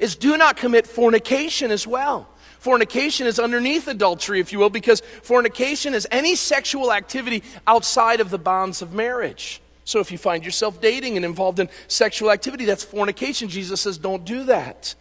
is 0.01 0.17
do 0.17 0.35
not 0.35 0.57
commit 0.57 0.85
fornication 0.85 1.71
as 1.71 1.87
well. 1.87 2.27
Fornication 2.59 3.27
is 3.27 3.39
underneath 3.39 3.87
adultery, 3.87 4.39
if 4.39 4.51
you 4.51 4.59
will, 4.59 4.69
because 4.69 5.01
fornication 5.21 5.93
is 5.93 6.07
any 6.11 6.35
sexual 6.35 6.91
activity 6.91 7.43
outside 7.65 8.19
of 8.19 8.29
the 8.29 8.37
bonds 8.37 8.81
of 8.81 8.93
marriage. 8.93 9.61
So 9.85 9.99
if 9.99 10.11
you 10.11 10.17
find 10.17 10.43
yourself 10.43 10.81
dating 10.81 11.15
and 11.15 11.25
involved 11.25 11.59
in 11.59 11.69
sexual 11.87 12.29
activity, 12.31 12.65
that's 12.65 12.83
fornication. 12.83 13.47
Jesus 13.47 13.81
says, 13.81 13.97
don't 13.97 14.25
do 14.25 14.43
that. 14.45 14.95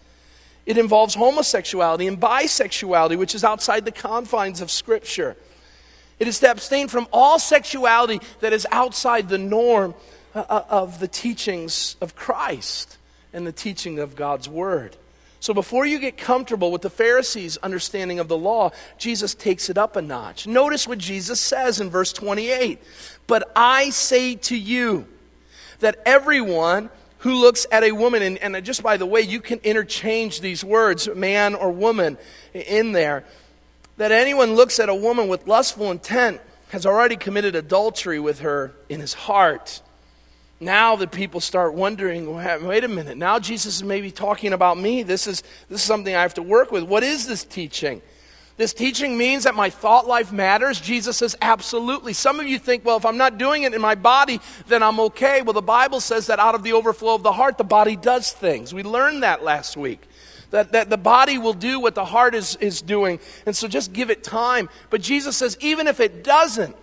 It 0.64 0.78
involves 0.78 1.14
homosexuality 1.14 2.06
and 2.06 2.20
bisexuality, 2.20 3.16
which 3.16 3.34
is 3.34 3.42
outside 3.42 3.84
the 3.84 3.92
confines 3.92 4.60
of 4.60 4.70
Scripture. 4.70 5.36
It 6.18 6.28
is 6.28 6.38
to 6.40 6.50
abstain 6.50 6.88
from 6.88 7.08
all 7.12 7.38
sexuality 7.38 8.20
that 8.40 8.52
is 8.52 8.66
outside 8.70 9.28
the 9.28 9.38
norm 9.38 9.94
uh, 10.34 10.44
uh, 10.48 10.64
of 10.68 11.00
the 11.00 11.08
teachings 11.08 11.96
of 12.00 12.16
Christ 12.16 12.96
and 13.32 13.46
the 13.46 13.52
teaching 13.52 13.98
of 13.98 14.16
God's 14.16 14.48
Word. 14.48 14.96
So 15.46 15.54
before 15.54 15.86
you 15.86 16.00
get 16.00 16.16
comfortable 16.16 16.72
with 16.72 16.82
the 16.82 16.90
Pharisees' 16.90 17.56
understanding 17.58 18.18
of 18.18 18.26
the 18.26 18.36
law, 18.36 18.72
Jesus 18.98 19.32
takes 19.32 19.70
it 19.70 19.78
up 19.78 19.94
a 19.94 20.02
notch. 20.02 20.48
Notice 20.48 20.88
what 20.88 20.98
Jesus 20.98 21.38
says 21.38 21.80
in 21.80 21.88
verse 21.88 22.12
28 22.12 22.82
But 23.28 23.52
I 23.54 23.90
say 23.90 24.34
to 24.34 24.56
you 24.56 25.06
that 25.78 26.02
everyone 26.04 26.90
who 27.18 27.40
looks 27.40 27.64
at 27.70 27.84
a 27.84 27.92
woman, 27.92 28.22
and, 28.22 28.38
and 28.38 28.64
just 28.64 28.82
by 28.82 28.96
the 28.96 29.06
way, 29.06 29.20
you 29.20 29.40
can 29.40 29.60
interchange 29.60 30.40
these 30.40 30.64
words, 30.64 31.08
man 31.14 31.54
or 31.54 31.70
woman, 31.70 32.18
in 32.52 32.90
there, 32.90 33.22
that 33.98 34.10
anyone 34.10 34.56
looks 34.56 34.80
at 34.80 34.88
a 34.88 34.94
woman 34.96 35.28
with 35.28 35.46
lustful 35.46 35.92
intent 35.92 36.40
has 36.70 36.84
already 36.84 37.14
committed 37.14 37.54
adultery 37.54 38.18
with 38.18 38.40
her 38.40 38.72
in 38.88 38.98
his 38.98 39.14
heart. 39.14 39.80
Now 40.58 40.96
that 40.96 41.12
people 41.12 41.40
start 41.40 41.74
wondering, 41.74 42.34
wait 42.34 42.84
a 42.84 42.88
minute, 42.88 43.18
now 43.18 43.38
Jesus 43.38 43.76
is 43.76 43.82
maybe 43.82 44.10
talking 44.10 44.54
about 44.54 44.78
me. 44.78 45.02
This 45.02 45.26
is, 45.26 45.42
this 45.68 45.80
is 45.80 45.86
something 45.86 46.14
I 46.14 46.22
have 46.22 46.34
to 46.34 46.42
work 46.42 46.72
with. 46.72 46.84
What 46.84 47.02
is 47.02 47.26
this 47.26 47.44
teaching? 47.44 48.00
This 48.56 48.72
teaching 48.72 49.18
means 49.18 49.44
that 49.44 49.54
my 49.54 49.68
thought 49.68 50.06
life 50.06 50.32
matters. 50.32 50.80
Jesus 50.80 51.18
says, 51.18 51.36
absolutely. 51.42 52.14
Some 52.14 52.40
of 52.40 52.46
you 52.46 52.58
think, 52.58 52.86
well, 52.86 52.96
if 52.96 53.04
I'm 53.04 53.18
not 53.18 53.36
doing 53.36 53.64
it 53.64 53.74
in 53.74 53.82
my 53.82 53.94
body, 53.94 54.40
then 54.66 54.82
I'm 54.82 54.98
okay. 54.98 55.42
Well, 55.42 55.52
the 55.52 55.60
Bible 55.60 56.00
says 56.00 56.28
that 56.28 56.38
out 56.38 56.54
of 56.54 56.62
the 56.62 56.72
overflow 56.72 57.14
of 57.14 57.22
the 57.22 57.32
heart, 57.32 57.58
the 57.58 57.64
body 57.64 57.96
does 57.96 58.32
things. 58.32 58.72
We 58.72 58.82
learned 58.82 59.24
that 59.24 59.44
last 59.44 59.76
week. 59.76 60.00
That, 60.52 60.72
that 60.72 60.88
the 60.88 60.96
body 60.96 61.36
will 61.36 61.52
do 61.52 61.80
what 61.80 61.94
the 61.94 62.04
heart 62.04 62.34
is, 62.34 62.56
is 62.56 62.80
doing. 62.80 63.20
And 63.44 63.54
so 63.54 63.68
just 63.68 63.92
give 63.92 64.08
it 64.08 64.24
time. 64.24 64.70
But 64.88 65.02
Jesus 65.02 65.36
says, 65.36 65.58
even 65.60 65.86
if 65.86 66.00
it 66.00 66.24
doesn't, 66.24 66.74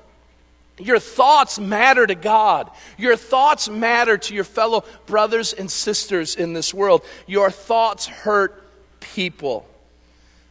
your 0.80 1.00
thoughts 1.00 1.60
matter 1.60 2.08
to 2.08 2.16
God. 2.16 2.72
Your 2.98 3.16
thoughts 3.16 3.70
matter 3.70 4.18
to 4.18 4.34
your 4.34 4.44
fellow 4.44 4.84
brothers 5.06 5.54
and 5.54 5.70
sisters 5.70 6.36
in 6.36 6.54
this 6.54 6.74
world. 6.74 7.04
Your 7.28 7.52
thoughts 7.52 8.08
hurt 8.08 8.64
people. 9.00 9.68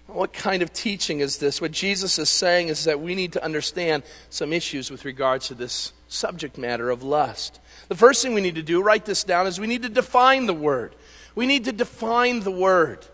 What 0.07 0.33
kind 0.33 0.63
of 0.63 0.73
teaching 0.73 1.21
is 1.21 1.39
this? 1.39 1.61
What 1.61 1.73
Jesus 1.73 2.19
is 2.19 2.29
saying 2.29 2.69
is 2.69 2.85
that 2.85 3.01
we 3.01 3.15
need 3.15 3.33
to 3.33 3.45
understand 3.45 4.03
some 4.31 4.53
issues 4.53 4.91
with 4.91 5.05
regards 5.05 5.49
to 5.49 5.55
this 5.55 5.93
subject 6.09 6.59
matter 6.59 6.91
of 6.91 7.03
lust. 7.03 7.61
The 7.89 7.97
first 7.97 8.23
thing 8.23 8.35
we 8.35 8.43
need 8.43 8.57
to 8.57 8.63
do, 8.63 8.83
write 8.83 9.07
this 9.07 9.25
down, 9.25 9.47
is 9.47 9.59
we 9.59 9.67
need 9.67 9.83
to 9.83 9.89
define 9.89 10.47
the 10.47 10.55
word. 10.55 10.95
We 11.35 11.47
need 11.47 11.65
to 11.65 11.73
define 11.73 12.41
the 12.41 12.51
word. 12.51 13.07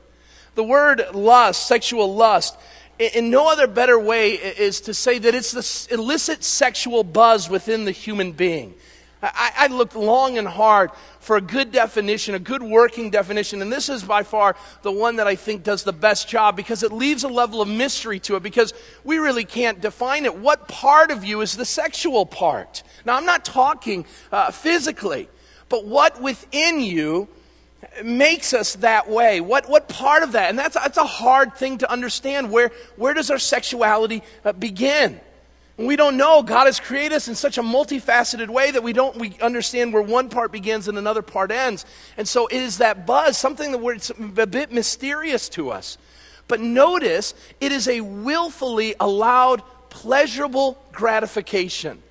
The 0.56 0.64
word 0.64 1.02
lust, 1.14 1.68
sexual 1.68 2.14
lust, 2.14 2.58
in 2.98 3.30
no 3.30 3.50
other 3.50 3.66
better 3.66 3.98
way 3.98 4.32
is 4.32 4.80
to 4.82 4.94
say 4.94 5.18
that 5.18 5.34
it's 5.34 5.52
the 5.52 5.94
illicit 5.94 6.42
sexual 6.42 7.04
buzz 7.04 7.48
within 7.48 7.84
the 7.84 7.92
human 7.92 8.32
being. 8.32 8.74
I, 9.20 9.52
I, 9.56 9.66
looked 9.66 9.96
long 9.96 10.38
and 10.38 10.46
hard 10.46 10.92
for 11.18 11.36
a 11.36 11.40
good 11.40 11.72
definition, 11.72 12.36
a 12.36 12.38
good 12.38 12.62
working 12.62 13.10
definition, 13.10 13.60
and 13.62 13.72
this 13.72 13.88
is 13.88 14.04
by 14.04 14.22
far 14.22 14.54
the 14.82 14.92
one 14.92 15.16
that 15.16 15.26
I 15.26 15.34
think 15.34 15.64
does 15.64 15.82
the 15.82 15.92
best 15.92 16.28
job 16.28 16.54
because 16.54 16.84
it 16.84 16.92
leaves 16.92 17.24
a 17.24 17.28
level 17.28 17.60
of 17.60 17.66
mystery 17.66 18.20
to 18.20 18.36
it 18.36 18.44
because 18.44 18.72
we 19.02 19.18
really 19.18 19.44
can't 19.44 19.80
define 19.80 20.24
it. 20.24 20.36
What 20.36 20.68
part 20.68 21.10
of 21.10 21.24
you 21.24 21.40
is 21.40 21.56
the 21.56 21.64
sexual 21.64 22.26
part? 22.26 22.84
Now, 23.04 23.16
I'm 23.16 23.26
not 23.26 23.44
talking 23.44 24.06
uh, 24.30 24.52
physically, 24.52 25.28
but 25.68 25.84
what 25.84 26.22
within 26.22 26.80
you 26.80 27.28
makes 28.02 28.54
us 28.54 28.76
that 28.76 29.08
way? 29.08 29.40
What, 29.40 29.68
what 29.68 29.88
part 29.88 30.22
of 30.22 30.32
that? 30.32 30.50
And 30.50 30.58
that's, 30.58 30.74
that's 30.74 30.98
a 30.98 31.04
hard 31.04 31.54
thing 31.54 31.78
to 31.78 31.90
understand. 31.90 32.50
Where, 32.50 32.70
where 32.96 33.14
does 33.14 33.30
our 33.30 33.38
sexuality 33.38 34.22
uh, 34.44 34.52
begin? 34.52 35.20
We 35.76 35.94
don't 35.94 36.16
know. 36.16 36.42
God 36.42 36.66
has 36.66 36.80
created 36.80 37.14
us 37.14 37.28
in 37.28 37.36
such 37.36 37.56
a 37.56 37.62
multifaceted 37.62 38.48
way 38.48 38.72
that 38.72 38.82
we 38.82 38.92
don't 38.92 39.16
we 39.16 39.36
understand 39.40 39.92
where 39.92 40.02
one 40.02 40.28
part 40.28 40.50
begins 40.50 40.88
and 40.88 40.98
another 40.98 41.22
part 41.22 41.52
ends. 41.52 41.86
And 42.16 42.26
so 42.26 42.48
it 42.48 42.56
is 42.56 42.78
that 42.78 43.06
buzz, 43.06 43.38
something 43.38 43.70
that 43.70 43.86
it's 43.86 44.10
a 44.10 44.46
bit 44.46 44.72
mysterious 44.72 45.48
to 45.50 45.70
us. 45.70 45.96
But 46.48 46.60
notice, 46.60 47.32
it 47.60 47.70
is 47.70 47.86
a 47.86 48.00
willfully 48.00 48.96
allowed, 48.98 49.62
pleasurable 49.88 50.82
gratification 50.90 52.02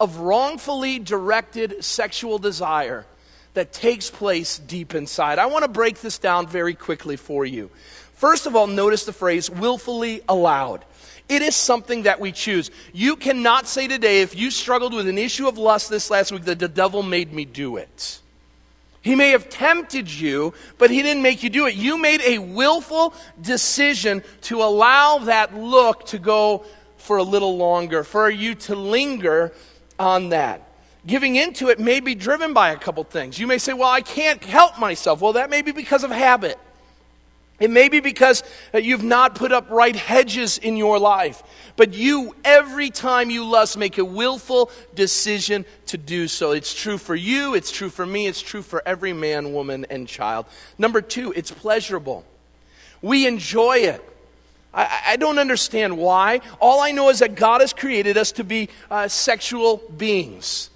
of 0.00 0.16
wrongfully 0.16 0.98
directed 0.98 1.84
sexual 1.84 2.38
desire 2.38 3.04
that 3.54 3.72
takes 3.72 4.10
place 4.10 4.58
deep 4.58 4.94
inside. 4.94 5.38
I 5.38 5.46
want 5.46 5.64
to 5.64 5.68
break 5.68 6.00
this 6.00 6.18
down 6.18 6.46
very 6.46 6.74
quickly 6.74 7.16
for 7.16 7.44
you. 7.44 7.70
First 8.14 8.46
of 8.46 8.56
all, 8.56 8.66
notice 8.66 9.04
the 9.04 9.12
phrase 9.12 9.50
willfully 9.50 10.22
allowed. 10.28 10.84
It 11.28 11.42
is 11.42 11.56
something 11.56 12.02
that 12.02 12.20
we 12.20 12.32
choose. 12.32 12.70
You 12.92 13.16
cannot 13.16 13.66
say 13.66 13.88
today, 13.88 14.22
if 14.22 14.36
you 14.36 14.50
struggled 14.50 14.94
with 14.94 15.08
an 15.08 15.18
issue 15.18 15.48
of 15.48 15.58
lust 15.58 15.90
this 15.90 16.10
last 16.10 16.32
week, 16.32 16.44
that 16.44 16.58
the 16.58 16.68
devil 16.68 17.02
made 17.02 17.32
me 17.32 17.44
do 17.44 17.76
it. 17.76 18.20
He 19.02 19.16
may 19.16 19.30
have 19.30 19.48
tempted 19.48 20.08
you, 20.10 20.54
but 20.78 20.90
he 20.90 21.02
didn't 21.02 21.22
make 21.22 21.42
you 21.42 21.50
do 21.50 21.66
it. 21.66 21.74
You 21.74 21.98
made 21.98 22.20
a 22.22 22.38
willful 22.38 23.14
decision 23.40 24.22
to 24.42 24.62
allow 24.62 25.18
that 25.18 25.54
look 25.54 26.06
to 26.06 26.18
go 26.18 26.64
for 26.98 27.16
a 27.16 27.22
little 27.24 27.56
longer, 27.56 28.04
for 28.04 28.30
you 28.30 28.54
to 28.54 28.76
linger 28.76 29.52
on 29.98 30.28
that. 30.28 30.68
Giving 31.06 31.36
into 31.36 31.68
it 31.68 31.80
may 31.80 32.00
be 32.00 32.14
driven 32.14 32.52
by 32.54 32.70
a 32.70 32.76
couple 32.76 33.02
things. 33.04 33.38
You 33.38 33.46
may 33.46 33.58
say, 33.58 33.72
Well, 33.72 33.88
I 33.88 34.02
can't 34.02 34.42
help 34.42 34.78
myself. 34.78 35.20
Well, 35.20 35.32
that 35.34 35.50
may 35.50 35.62
be 35.62 35.72
because 35.72 36.04
of 36.04 36.10
habit. 36.10 36.58
It 37.62 37.70
may 37.70 37.88
be 37.88 38.00
because 38.00 38.42
you've 38.74 39.04
not 39.04 39.36
put 39.36 39.52
up 39.52 39.70
right 39.70 39.94
hedges 39.94 40.58
in 40.58 40.76
your 40.76 40.98
life. 40.98 41.44
But 41.76 41.94
you, 41.94 42.34
every 42.44 42.90
time 42.90 43.30
you 43.30 43.44
lust, 43.44 43.76
make 43.78 43.98
a 43.98 44.04
willful 44.04 44.68
decision 44.96 45.64
to 45.86 45.96
do 45.96 46.26
so. 46.26 46.50
It's 46.50 46.74
true 46.74 46.98
for 46.98 47.14
you, 47.14 47.54
it's 47.54 47.70
true 47.70 47.88
for 47.88 48.04
me, 48.04 48.26
it's 48.26 48.40
true 48.40 48.62
for 48.62 48.82
every 48.84 49.12
man, 49.12 49.52
woman, 49.52 49.86
and 49.90 50.08
child. 50.08 50.46
Number 50.76 51.00
two, 51.00 51.32
it's 51.36 51.52
pleasurable. 51.52 52.24
We 53.00 53.28
enjoy 53.28 53.78
it. 53.78 54.02
I, 54.74 55.02
I 55.08 55.16
don't 55.16 55.38
understand 55.38 55.96
why. 55.96 56.40
All 56.58 56.80
I 56.80 56.90
know 56.90 57.10
is 57.10 57.20
that 57.20 57.36
God 57.36 57.60
has 57.60 57.72
created 57.72 58.16
us 58.16 58.32
to 58.32 58.44
be 58.44 58.70
uh, 58.90 59.06
sexual 59.06 59.76
beings. 59.96 60.70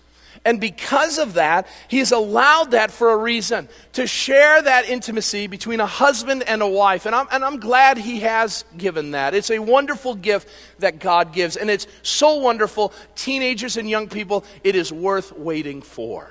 And 0.47 0.61
because 0.61 1.19
of 1.19 1.35
that, 1.35 1.67
he 1.89 1.99
has 1.99 2.13
allowed 2.13 2.71
that 2.71 2.93
for 2.93 3.11
a 3.11 3.17
reason 3.17 3.69
to 3.95 4.07
share 4.07 4.63
that 4.63 4.89
intimacy 4.89 5.49
between 5.49 5.81
a 5.81 5.87
husband 5.87 6.45
and 6.45 6.63
a 6.63 6.69
wife. 6.69 7.05
And 7.05 7.17
I'm, 7.17 7.27
and 7.33 7.45
I'm 7.45 7.59
glad 7.59 7.99
he 7.99 8.21
has 8.21 8.65
given 8.79 9.11
that. 9.11 9.35
It's 9.35 9.51
a 9.51 9.59
wonderful 9.59 10.15
gift 10.15 10.49
that 10.79 11.01
God 11.01 11.33
gives. 11.33 11.57
And 11.57 11.69
it's 11.69 11.89
so 12.05 12.37
wonderful, 12.37 12.93
teenagers 13.17 13.77
and 13.77 13.91
young 13.91 14.09
people, 14.09 14.45
it 14.63 14.77
is 14.77 14.93
worth 14.93 15.37
waiting 15.37 15.83
for. 15.83 16.31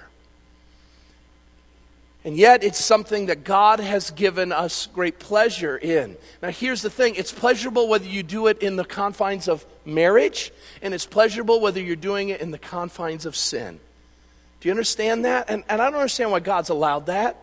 And 2.23 2.37
yet, 2.37 2.63
it's 2.63 2.83
something 2.83 3.25
that 3.25 3.43
God 3.43 3.81
has 3.81 4.11
given 4.11 4.53
us 4.53 4.87
great 4.87 5.19
pleasure 5.19 5.77
in. 5.77 6.15
Now, 6.41 6.51
here's 6.51 6.81
the 6.81 6.89
thing 6.89 7.15
it's 7.15 7.33
pleasurable 7.33 7.89
whether 7.89 8.07
you 8.07 8.23
do 8.23 8.47
it 8.47 8.59
in 8.59 8.77
the 8.77 8.85
confines 8.85 9.49
of 9.49 9.65
marriage, 9.83 10.53
and 10.81 10.93
it's 10.93 11.05
pleasurable 11.05 11.59
whether 11.59 11.81
you're 11.81 11.97
doing 11.97 12.29
it 12.29 12.39
in 12.39 12.51
the 12.51 12.57
confines 12.57 13.25
of 13.25 13.35
sin. 13.35 13.81
Do 14.65 14.69
you 14.69 14.73
understand 14.73 15.25
that? 15.25 15.51
And, 15.51 15.63
and 15.69 15.79
I 15.79 15.91
don't 15.91 15.99
understand 15.99 16.31
why 16.31 16.39
God's 16.39 16.69
allowed 16.69 17.05
that. 17.05 17.37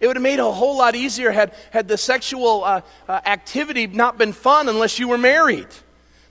It 0.00 0.06
would 0.06 0.16
have 0.16 0.22
made 0.22 0.38
a 0.38 0.52
whole 0.52 0.76
lot 0.76 0.94
easier 0.94 1.30
had, 1.30 1.54
had 1.70 1.88
the 1.88 1.96
sexual 1.96 2.62
uh, 2.62 2.82
uh, 3.08 3.20
activity 3.24 3.86
not 3.86 4.18
been 4.18 4.34
fun 4.34 4.68
unless 4.68 4.98
you 4.98 5.08
were 5.08 5.16
married. 5.16 5.66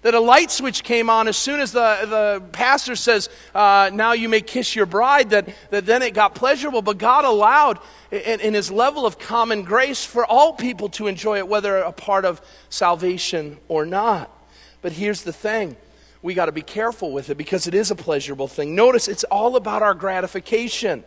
That 0.03 0.13
a 0.13 0.19
light 0.19 0.51
switch 0.51 0.83
came 0.83 1.09
on 1.09 1.27
as 1.27 1.37
soon 1.37 1.59
as 1.59 1.71
the, 1.71 1.97
the 2.07 2.43
pastor 2.51 2.95
says, 2.95 3.29
uh, 3.55 3.89
now 3.91 4.11
you 4.11 4.29
may 4.29 4.41
kiss 4.41 4.75
your 4.75 4.85
bride, 4.85 5.31
that, 5.31 5.49
that 5.71 5.87
then 5.87 6.03
it 6.03 6.13
got 6.13 6.35
pleasurable. 6.35 6.83
But 6.83 6.99
God 6.99 7.25
allowed, 7.25 7.79
in, 8.11 8.41
in 8.41 8.53
his 8.53 8.69
level 8.69 9.07
of 9.07 9.17
common 9.17 9.63
grace, 9.63 10.05
for 10.05 10.23
all 10.23 10.53
people 10.53 10.89
to 10.89 11.07
enjoy 11.07 11.39
it, 11.39 11.47
whether 11.47 11.77
a 11.77 11.91
part 11.91 12.25
of 12.25 12.43
salvation 12.69 13.57
or 13.67 13.87
not. 13.87 14.29
But 14.83 14.91
here's 14.91 15.23
the 15.23 15.33
thing 15.33 15.77
we 16.21 16.33
got 16.33 16.45
to 16.45 16.51
be 16.51 16.61
careful 16.61 17.11
with 17.11 17.29
it 17.29 17.35
because 17.35 17.67
it 17.67 17.73
is 17.73 17.91
a 17.91 17.95
pleasurable 17.95 18.47
thing. 18.47 18.75
Notice 18.75 19.07
it's 19.07 19.23
all 19.25 19.55
about 19.55 19.81
our 19.81 19.93
gratification. 19.93 21.03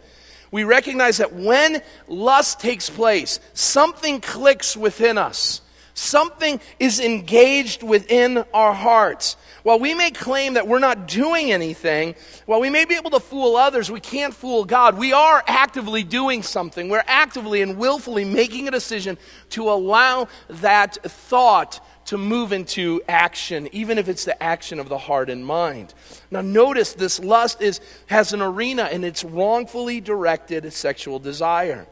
We 0.50 0.64
recognize 0.64 1.18
that 1.18 1.32
when 1.32 1.82
lust 2.08 2.60
takes 2.60 2.90
place, 2.90 3.40
something 3.54 4.20
clicks 4.20 4.76
within 4.76 5.18
us. 5.18 5.60
Something 5.94 6.60
is 6.80 6.98
engaged 6.98 7.84
within 7.84 8.44
our 8.52 8.74
hearts. 8.74 9.36
While 9.62 9.78
we 9.78 9.94
may 9.94 10.10
claim 10.10 10.54
that 10.54 10.66
we're 10.66 10.80
not 10.80 11.06
doing 11.06 11.52
anything, 11.52 12.16
while 12.46 12.60
we 12.60 12.68
may 12.68 12.84
be 12.84 12.96
able 12.96 13.10
to 13.10 13.20
fool 13.20 13.56
others, 13.56 13.92
we 13.92 14.00
can't 14.00 14.34
fool 14.34 14.64
God. 14.64 14.98
We 14.98 15.12
are 15.12 15.42
actively 15.46 16.02
doing 16.02 16.42
something. 16.42 16.88
We're 16.88 17.04
actively 17.06 17.62
and 17.62 17.78
willfully 17.78 18.24
making 18.24 18.66
a 18.66 18.72
decision 18.72 19.16
to 19.50 19.70
allow 19.70 20.26
that 20.48 20.98
thought 21.04 21.80
to 22.06 22.18
move 22.18 22.52
into 22.52 23.02
action, 23.08 23.68
even 23.72 23.98
if 23.98 24.08
it's 24.08 24.24
the 24.24 24.42
action 24.42 24.78
of 24.78 24.88
the 24.88 24.98
heart 24.98 25.30
and 25.30 25.44
mind. 25.44 25.94
Now, 26.30 26.42
notice 26.42 26.92
this 26.92 27.18
lust 27.18 27.62
is, 27.62 27.80
has 28.06 28.32
an 28.32 28.42
arena 28.42 28.84
and 28.84 29.04
it's 29.04 29.24
wrongfully 29.24 30.00
directed 30.00 30.70
sexual 30.72 31.18
desire. 31.18 31.86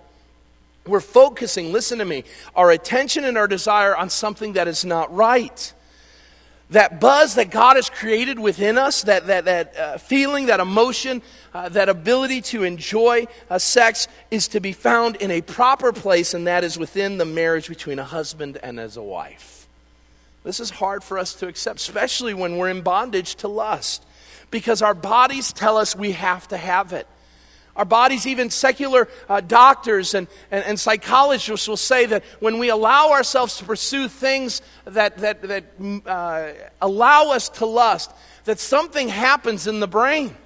We're 0.86 1.00
focusing, 1.00 1.72
listen 1.72 1.98
to 1.98 2.04
me, 2.04 2.24
our 2.56 2.70
attention 2.70 3.24
and 3.24 3.38
our 3.38 3.46
desire 3.46 3.96
on 3.96 4.10
something 4.10 4.54
that 4.54 4.66
is 4.66 4.84
not 4.84 5.14
right. 5.14 5.72
That 6.70 7.00
buzz 7.00 7.34
that 7.34 7.50
God 7.50 7.76
has 7.76 7.90
created 7.90 8.38
within 8.38 8.78
us, 8.78 9.02
that, 9.02 9.26
that, 9.26 9.44
that 9.44 9.76
uh, 9.76 9.98
feeling, 9.98 10.46
that 10.46 10.58
emotion, 10.58 11.22
uh, 11.52 11.68
that 11.68 11.88
ability 11.88 12.40
to 12.40 12.64
enjoy 12.64 13.26
uh, 13.50 13.58
sex 13.58 14.08
is 14.30 14.48
to 14.48 14.60
be 14.60 14.72
found 14.72 15.16
in 15.16 15.30
a 15.30 15.42
proper 15.42 15.92
place, 15.92 16.34
and 16.34 16.46
that 16.46 16.64
is 16.64 16.78
within 16.78 17.18
the 17.18 17.26
marriage 17.26 17.68
between 17.68 17.98
a 17.98 18.04
husband 18.04 18.58
and 18.62 18.80
as 18.80 18.96
a 18.96 19.02
wife. 19.02 19.61
This 20.44 20.60
is 20.60 20.70
hard 20.70 21.04
for 21.04 21.18
us 21.18 21.34
to 21.36 21.46
accept, 21.46 21.80
especially 21.80 22.34
when 22.34 22.56
we're 22.56 22.70
in 22.70 22.82
bondage 22.82 23.36
to 23.36 23.48
lust, 23.48 24.04
because 24.50 24.82
our 24.82 24.94
bodies 24.94 25.52
tell 25.52 25.76
us 25.76 25.94
we 25.94 26.12
have 26.12 26.48
to 26.48 26.56
have 26.56 26.92
it. 26.92 27.06
Our 27.74 27.86
bodies, 27.86 28.26
even 28.26 28.50
secular 28.50 29.08
uh, 29.30 29.40
doctors 29.40 30.12
and, 30.12 30.28
and, 30.50 30.62
and, 30.64 30.78
psychologists 30.78 31.66
will 31.66 31.78
say 31.78 32.04
that 32.04 32.22
when 32.38 32.58
we 32.58 32.68
allow 32.68 33.12
ourselves 33.12 33.56
to 33.58 33.64
pursue 33.64 34.08
things 34.08 34.60
that, 34.84 35.16
that, 35.18 35.40
that 35.42 35.64
uh, 36.06 36.52
allow 36.82 37.30
us 37.30 37.48
to 37.48 37.66
lust, 37.66 38.12
that 38.44 38.58
something 38.58 39.08
happens 39.08 39.66
in 39.66 39.80
the 39.80 39.86
brain. 39.86 40.36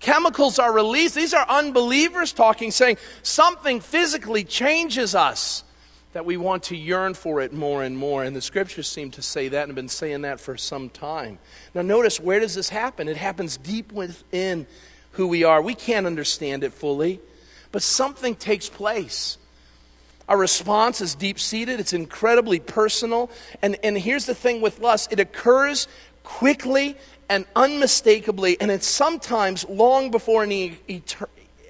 Chemicals 0.00 0.58
are 0.58 0.72
released. 0.72 1.14
These 1.14 1.32
are 1.32 1.46
unbelievers 1.48 2.34
talking, 2.34 2.70
saying 2.70 2.98
something 3.22 3.80
physically 3.80 4.44
changes 4.44 5.14
us, 5.14 5.64
that 6.12 6.26
we 6.26 6.36
want 6.36 6.64
to 6.64 6.76
yearn 6.76 7.14
for 7.14 7.40
it 7.40 7.52
more 7.52 7.82
and 7.82 7.96
more. 7.96 8.24
And 8.24 8.34
the 8.34 8.40
scriptures 8.40 8.88
seem 8.88 9.10
to 9.12 9.22
say 9.22 9.48
that 9.48 9.62
and 9.62 9.70
have 9.70 9.76
been 9.76 9.88
saying 9.88 10.22
that 10.22 10.40
for 10.40 10.56
some 10.56 10.88
time. 10.88 11.38
Now, 11.74 11.82
notice 11.82 12.18
where 12.18 12.40
does 12.40 12.54
this 12.54 12.68
happen? 12.68 13.08
It 13.08 13.16
happens 13.16 13.56
deep 13.56 13.92
within 13.92 14.66
who 15.12 15.28
we 15.28 15.44
are. 15.44 15.62
We 15.62 15.74
can't 15.74 16.06
understand 16.06 16.64
it 16.64 16.72
fully, 16.72 17.20
but 17.72 17.82
something 17.82 18.34
takes 18.34 18.68
place. 18.68 19.38
Our 20.28 20.38
response 20.38 21.00
is 21.00 21.16
deep 21.16 21.40
seated, 21.40 21.80
it's 21.80 21.92
incredibly 21.92 22.60
personal. 22.60 23.30
And, 23.62 23.76
and 23.82 23.98
here's 23.98 24.26
the 24.26 24.34
thing 24.34 24.60
with 24.60 24.78
lust 24.78 25.12
it 25.12 25.18
occurs 25.18 25.88
quickly 26.22 26.96
and 27.28 27.46
unmistakably, 27.54 28.60
and 28.60 28.70
it's 28.70 28.86
sometimes 28.86 29.68
long 29.68 30.10
before 30.10 30.42
any 30.42 30.78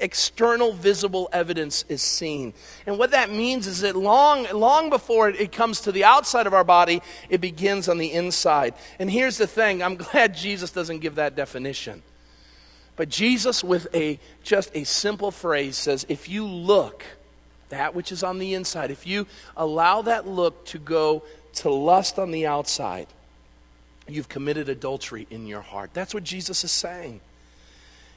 external 0.00 0.72
visible 0.72 1.28
evidence 1.32 1.84
is 1.88 2.02
seen. 2.02 2.52
And 2.86 2.98
what 2.98 3.12
that 3.12 3.30
means 3.30 3.66
is 3.66 3.80
that 3.80 3.96
long, 3.96 4.46
long 4.52 4.90
before 4.90 5.28
it 5.28 5.52
comes 5.52 5.82
to 5.82 5.92
the 5.92 6.04
outside 6.04 6.46
of 6.46 6.54
our 6.54 6.64
body, 6.64 7.02
it 7.28 7.40
begins 7.40 7.88
on 7.88 7.98
the 7.98 8.12
inside. 8.12 8.74
And 8.98 9.10
here's 9.10 9.38
the 9.38 9.46
thing 9.46 9.82
I'm 9.82 9.96
glad 10.10 10.34
Jesus 10.34 10.70
doesn't 10.70 10.98
give 10.98 11.16
that 11.16 11.36
definition. 11.36 12.02
But 12.96 13.08
Jesus, 13.08 13.64
with 13.64 13.86
a 13.94 14.18
just 14.42 14.70
a 14.74 14.84
simple 14.84 15.30
phrase, 15.30 15.76
says, 15.76 16.04
if 16.08 16.28
you 16.28 16.46
look, 16.46 17.04
that 17.70 17.94
which 17.94 18.12
is 18.12 18.22
on 18.22 18.38
the 18.38 18.54
inside, 18.54 18.90
if 18.90 19.06
you 19.06 19.26
allow 19.56 20.02
that 20.02 20.26
look 20.26 20.66
to 20.66 20.78
go 20.78 21.22
to 21.54 21.70
lust 21.70 22.18
on 22.18 22.30
the 22.30 22.46
outside, 22.46 23.06
you've 24.06 24.28
committed 24.28 24.68
adultery 24.68 25.26
in 25.30 25.46
your 25.46 25.60
heart. 25.60 25.90
That's 25.94 26.12
what 26.12 26.24
Jesus 26.24 26.64
is 26.64 26.72
saying. 26.72 27.20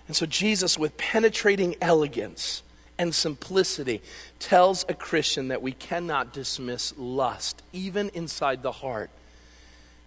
And 0.08 0.16
so 0.16 0.26
Jesus, 0.26 0.78
with 0.78 0.98
penetrating 0.98 1.76
elegance 1.82 2.64
and 2.98 3.14
simplicity, 3.14 4.02
tells 4.40 4.86
a 4.90 4.94
Christian 4.94 5.48
that 5.48 5.62
we 5.62 5.72
cannot 5.72 6.34
dismiss 6.34 6.94
lust, 6.98 7.62
even 7.72 8.10
inside 8.10 8.62
the 8.62 8.72
heart 8.72 9.10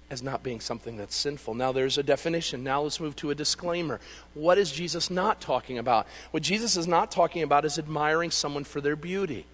as 0.08 0.22
not 0.22 0.42
being 0.42 0.60
something 0.60 0.96
that's 0.96 1.16
sinful. 1.16 1.54
Now 1.54 1.72
there's 1.72 1.98
a 1.98 2.02
definition. 2.02 2.62
Now 2.62 2.82
let's 2.82 3.00
move 3.00 3.16
to 3.16 3.30
a 3.30 3.34
disclaimer. 3.34 4.00
What 4.34 4.58
is 4.58 4.70
Jesus 4.70 5.10
not 5.10 5.40
talking 5.40 5.78
about? 5.78 6.06
What 6.30 6.42
Jesus 6.42 6.76
is 6.76 6.86
not 6.86 7.10
talking 7.10 7.42
about 7.42 7.64
is 7.64 7.78
admiring 7.78 8.30
someone 8.30 8.64
for 8.64 8.80
their 8.80 8.96
beauty. 8.96 9.46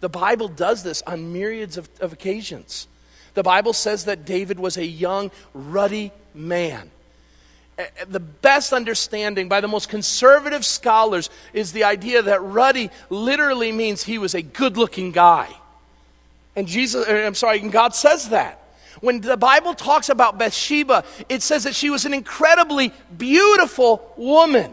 The 0.00 0.08
Bible 0.08 0.46
does 0.46 0.84
this 0.84 1.02
on 1.02 1.32
myriads 1.32 1.76
of, 1.76 1.88
of 2.00 2.12
occasions. 2.12 2.86
The 3.34 3.42
Bible 3.42 3.72
says 3.72 4.04
that 4.04 4.24
David 4.24 4.60
was 4.60 4.76
a 4.76 4.86
young, 4.86 5.32
ruddy 5.52 6.12
man. 6.32 6.90
Eh, 7.78 7.86
eh, 7.96 8.04
the 8.08 8.20
best 8.20 8.72
understanding 8.72 9.48
by 9.48 9.60
the 9.60 9.68
most 9.68 9.88
conservative 9.88 10.64
scholars 10.64 11.30
is 11.52 11.72
the 11.72 11.84
idea 11.84 12.20
that 12.20 12.42
ruddy 12.42 12.90
literally 13.08 13.70
means 13.70 14.02
he 14.02 14.18
was 14.18 14.34
a 14.34 14.42
good 14.42 14.76
looking 14.76 15.12
guy. 15.12 15.48
And 16.56 16.66
Jesus, 16.66 17.06
eh, 17.06 17.24
I'm 17.24 17.36
sorry, 17.36 17.60
and 17.60 17.70
God 17.70 17.94
says 17.94 18.30
that. 18.30 18.64
When 19.00 19.20
the 19.20 19.36
Bible 19.36 19.74
talks 19.74 20.08
about 20.08 20.38
Bathsheba, 20.38 21.04
it 21.28 21.40
says 21.40 21.64
that 21.64 21.74
she 21.76 21.88
was 21.88 22.04
an 22.04 22.12
incredibly 22.12 22.92
beautiful 23.16 24.12
woman. 24.16 24.72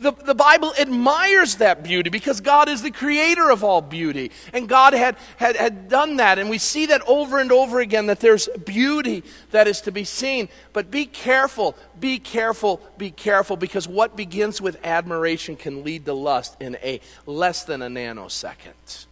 The, 0.00 0.12
the 0.12 0.34
Bible 0.34 0.72
admires 0.78 1.56
that 1.56 1.82
beauty 1.82 2.08
because 2.08 2.40
God 2.40 2.70
is 2.70 2.80
the 2.80 2.90
creator 2.90 3.50
of 3.50 3.62
all 3.62 3.82
beauty. 3.82 4.30
And 4.54 4.66
God 4.66 4.94
had, 4.94 5.16
had, 5.36 5.56
had 5.56 5.90
done 5.90 6.16
that. 6.16 6.38
And 6.38 6.48
we 6.48 6.56
see 6.56 6.86
that 6.86 7.02
over 7.06 7.38
and 7.38 7.52
over 7.52 7.80
again 7.80 8.06
that 8.06 8.18
there's 8.20 8.48
beauty 8.64 9.22
that 9.50 9.68
is 9.68 9.82
to 9.82 9.92
be 9.92 10.04
seen. 10.04 10.48
But 10.72 10.90
be 10.90 11.04
careful, 11.04 11.76
be 12.00 12.18
careful, 12.18 12.80
be 12.96 13.10
careful 13.10 13.56
because 13.56 13.86
what 13.86 14.16
begins 14.16 14.58
with 14.60 14.78
admiration 14.84 15.54
can 15.54 15.84
lead 15.84 16.06
to 16.06 16.14
lust 16.14 16.56
in 16.60 16.76
a 16.82 17.00
less 17.26 17.64
than 17.64 17.82
a 17.82 17.88
nanosecond. 17.88 19.06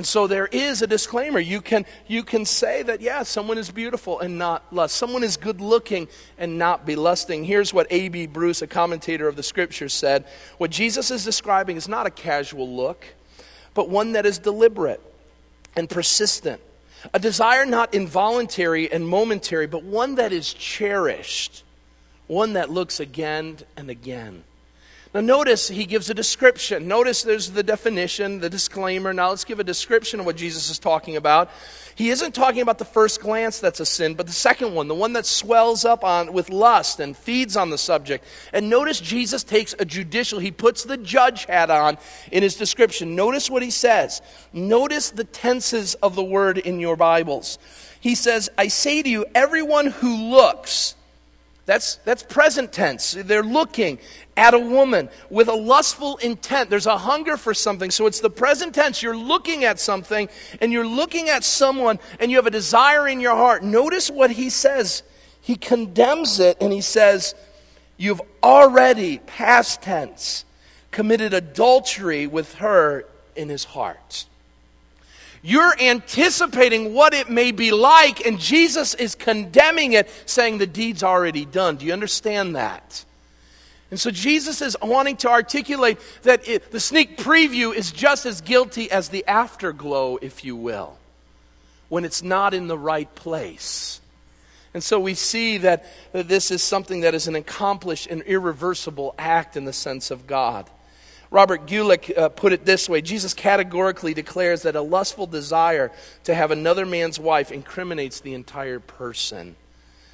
And 0.00 0.06
so 0.06 0.26
there 0.26 0.46
is 0.46 0.80
a 0.80 0.86
disclaimer. 0.86 1.38
You 1.38 1.60
can, 1.60 1.84
you 2.06 2.22
can 2.22 2.46
say 2.46 2.82
that, 2.84 3.02
yeah, 3.02 3.22
someone 3.22 3.58
is 3.58 3.70
beautiful 3.70 4.18
and 4.18 4.38
not 4.38 4.64
lust. 4.72 4.96
Someone 4.96 5.22
is 5.22 5.36
good 5.36 5.60
looking 5.60 6.08
and 6.38 6.56
not 6.56 6.86
be 6.86 6.96
lusting. 6.96 7.44
Here's 7.44 7.74
what 7.74 7.86
A.B. 7.90 8.28
Bruce, 8.28 8.62
a 8.62 8.66
commentator 8.66 9.28
of 9.28 9.36
the 9.36 9.42
scriptures, 9.42 9.92
said 9.92 10.24
What 10.56 10.70
Jesus 10.70 11.10
is 11.10 11.22
describing 11.22 11.76
is 11.76 11.86
not 11.86 12.06
a 12.06 12.10
casual 12.10 12.74
look, 12.74 13.04
but 13.74 13.90
one 13.90 14.12
that 14.12 14.24
is 14.24 14.38
deliberate 14.38 15.02
and 15.76 15.86
persistent. 15.86 16.62
A 17.12 17.18
desire 17.18 17.66
not 17.66 17.92
involuntary 17.92 18.90
and 18.90 19.06
momentary, 19.06 19.66
but 19.66 19.82
one 19.82 20.14
that 20.14 20.32
is 20.32 20.54
cherished. 20.54 21.62
One 22.26 22.54
that 22.54 22.70
looks 22.70 23.00
again 23.00 23.58
and 23.76 23.90
again. 23.90 24.44
Now, 25.12 25.20
notice 25.20 25.66
he 25.66 25.86
gives 25.86 26.08
a 26.08 26.14
description. 26.14 26.86
Notice 26.86 27.24
there's 27.24 27.50
the 27.50 27.64
definition, 27.64 28.38
the 28.38 28.48
disclaimer. 28.48 29.12
Now, 29.12 29.30
let's 29.30 29.42
give 29.42 29.58
a 29.58 29.64
description 29.64 30.20
of 30.20 30.26
what 30.26 30.36
Jesus 30.36 30.70
is 30.70 30.78
talking 30.78 31.16
about. 31.16 31.50
He 31.96 32.10
isn't 32.10 32.32
talking 32.32 32.62
about 32.62 32.78
the 32.78 32.84
first 32.84 33.20
glance 33.20 33.58
that's 33.58 33.80
a 33.80 33.86
sin, 33.86 34.14
but 34.14 34.28
the 34.28 34.32
second 34.32 34.72
one, 34.72 34.86
the 34.86 34.94
one 34.94 35.14
that 35.14 35.26
swells 35.26 35.84
up 35.84 36.04
on 36.04 36.32
with 36.32 36.48
lust 36.48 37.00
and 37.00 37.16
feeds 37.16 37.56
on 37.56 37.70
the 37.70 37.76
subject. 37.76 38.24
And 38.52 38.70
notice 38.70 39.00
Jesus 39.00 39.42
takes 39.42 39.74
a 39.80 39.84
judicial, 39.84 40.38
he 40.38 40.52
puts 40.52 40.84
the 40.84 40.96
judge 40.96 41.44
hat 41.46 41.70
on 41.70 41.98
in 42.30 42.44
his 42.44 42.54
description. 42.54 43.16
Notice 43.16 43.50
what 43.50 43.64
he 43.64 43.70
says. 43.70 44.22
Notice 44.52 45.10
the 45.10 45.24
tenses 45.24 45.94
of 45.96 46.14
the 46.14 46.22
word 46.22 46.58
in 46.58 46.78
your 46.78 46.94
Bibles. 46.94 47.58
He 47.98 48.14
says, 48.14 48.48
I 48.56 48.68
say 48.68 49.02
to 49.02 49.08
you, 49.08 49.26
everyone 49.34 49.86
who 49.86 50.30
looks, 50.30 50.94
that's, 51.70 51.94
that's 52.04 52.24
present 52.24 52.72
tense. 52.72 53.12
They're 53.12 53.44
looking 53.44 54.00
at 54.36 54.54
a 54.54 54.58
woman 54.58 55.08
with 55.30 55.46
a 55.46 55.54
lustful 55.54 56.16
intent. 56.16 56.68
There's 56.68 56.86
a 56.86 56.98
hunger 56.98 57.36
for 57.36 57.54
something. 57.54 57.92
So 57.92 58.06
it's 58.06 58.18
the 58.18 58.28
present 58.28 58.74
tense. 58.74 59.04
You're 59.04 59.16
looking 59.16 59.62
at 59.62 59.78
something 59.78 60.28
and 60.60 60.72
you're 60.72 60.84
looking 60.84 61.28
at 61.28 61.44
someone 61.44 62.00
and 62.18 62.28
you 62.28 62.38
have 62.38 62.48
a 62.48 62.50
desire 62.50 63.06
in 63.06 63.20
your 63.20 63.36
heart. 63.36 63.62
Notice 63.62 64.10
what 64.10 64.32
he 64.32 64.50
says. 64.50 65.04
He 65.42 65.54
condemns 65.54 66.40
it 66.40 66.56
and 66.60 66.72
he 66.72 66.80
says, 66.80 67.36
You've 67.96 68.22
already, 68.42 69.18
past 69.18 69.80
tense, 69.80 70.44
committed 70.90 71.32
adultery 71.34 72.26
with 72.26 72.52
her 72.54 73.04
in 73.36 73.48
his 73.48 73.62
heart. 73.62 74.26
You're 75.42 75.74
anticipating 75.80 76.92
what 76.92 77.14
it 77.14 77.30
may 77.30 77.50
be 77.50 77.70
like, 77.70 78.26
and 78.26 78.38
Jesus 78.38 78.94
is 78.94 79.14
condemning 79.14 79.94
it, 79.94 80.10
saying 80.26 80.58
the 80.58 80.66
deed's 80.66 81.02
already 81.02 81.46
done. 81.46 81.76
Do 81.76 81.86
you 81.86 81.92
understand 81.92 82.56
that? 82.56 83.04
And 83.90 83.98
so 83.98 84.10
Jesus 84.10 84.62
is 84.62 84.76
wanting 84.82 85.16
to 85.18 85.30
articulate 85.30 85.98
that 86.22 86.46
it, 86.46 86.70
the 86.70 86.78
sneak 86.78 87.16
preview 87.16 87.74
is 87.74 87.90
just 87.90 88.26
as 88.26 88.40
guilty 88.40 88.90
as 88.90 89.08
the 89.08 89.26
afterglow, 89.26 90.18
if 90.20 90.44
you 90.44 90.54
will, 90.54 90.96
when 91.88 92.04
it's 92.04 92.22
not 92.22 92.54
in 92.54 92.68
the 92.68 92.78
right 92.78 93.12
place. 93.14 94.00
And 94.74 94.84
so 94.84 95.00
we 95.00 95.14
see 95.14 95.58
that, 95.58 95.86
that 96.12 96.28
this 96.28 96.50
is 96.52 96.62
something 96.62 97.00
that 97.00 97.14
is 97.14 97.26
an 97.26 97.34
accomplished 97.34 98.06
and 98.06 98.22
irreversible 98.22 99.14
act 99.18 99.56
in 99.56 99.64
the 99.64 99.72
sense 99.72 100.12
of 100.12 100.26
God. 100.26 100.70
Robert 101.30 101.66
Guelich 101.66 102.16
uh, 102.16 102.28
put 102.28 102.52
it 102.52 102.64
this 102.64 102.88
way 102.88 103.00
Jesus 103.00 103.34
categorically 103.34 104.14
declares 104.14 104.62
that 104.62 104.74
a 104.74 104.82
lustful 104.82 105.26
desire 105.26 105.92
to 106.24 106.34
have 106.34 106.50
another 106.50 106.84
man's 106.84 107.20
wife 107.20 107.52
incriminates 107.52 108.20
the 108.20 108.34
entire 108.34 108.80
person. 108.80 109.54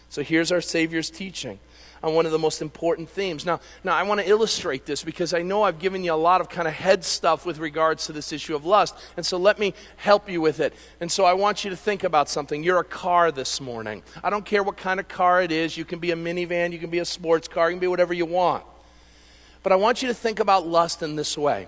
So 0.08 0.22
here's 0.22 0.52
our 0.52 0.60
Savior's 0.60 1.10
teaching 1.10 1.58
on 2.02 2.14
one 2.14 2.26
of 2.26 2.32
the 2.32 2.38
most 2.38 2.62
important 2.62 3.08
themes. 3.08 3.44
Now, 3.44 3.60
now 3.82 3.96
I 3.96 4.02
want 4.02 4.20
to 4.20 4.28
illustrate 4.28 4.86
this 4.86 5.02
because 5.02 5.34
I 5.34 5.42
know 5.42 5.62
I've 5.62 5.78
given 5.78 6.04
you 6.04 6.12
a 6.12 6.14
lot 6.14 6.40
of 6.40 6.48
kind 6.48 6.68
of 6.68 6.74
head 6.74 7.02
stuff 7.02 7.44
with 7.46 7.58
regards 7.58 8.06
to 8.06 8.12
this 8.12 8.32
issue 8.32 8.54
of 8.54 8.64
lust. 8.64 8.94
And 9.16 9.24
so 9.24 9.38
let 9.38 9.58
me 9.58 9.74
help 9.96 10.30
you 10.30 10.40
with 10.40 10.60
it. 10.60 10.74
And 11.00 11.10
so 11.10 11.24
I 11.24 11.32
want 11.32 11.64
you 11.64 11.70
to 11.70 11.76
think 11.76 12.04
about 12.04 12.28
something. 12.28 12.62
You're 12.62 12.78
a 12.78 12.84
car 12.84 13.32
this 13.32 13.60
morning. 13.60 14.02
I 14.22 14.30
don't 14.30 14.44
care 14.44 14.62
what 14.62 14.76
kind 14.76 15.00
of 15.00 15.08
car 15.08 15.42
it 15.42 15.50
is. 15.50 15.76
You 15.76 15.84
can 15.84 15.98
be 15.98 16.12
a 16.12 16.16
minivan, 16.16 16.72
you 16.72 16.78
can 16.78 16.90
be 16.90 17.00
a 17.00 17.04
sports 17.04 17.48
car, 17.48 17.70
you 17.70 17.74
can 17.74 17.80
be 17.80 17.88
whatever 17.88 18.14
you 18.14 18.26
want. 18.26 18.64
But 19.66 19.72
I 19.72 19.76
want 19.76 20.00
you 20.00 20.06
to 20.06 20.14
think 20.14 20.38
about 20.38 20.68
lust 20.68 21.02
in 21.02 21.16
this 21.16 21.36
way. 21.36 21.66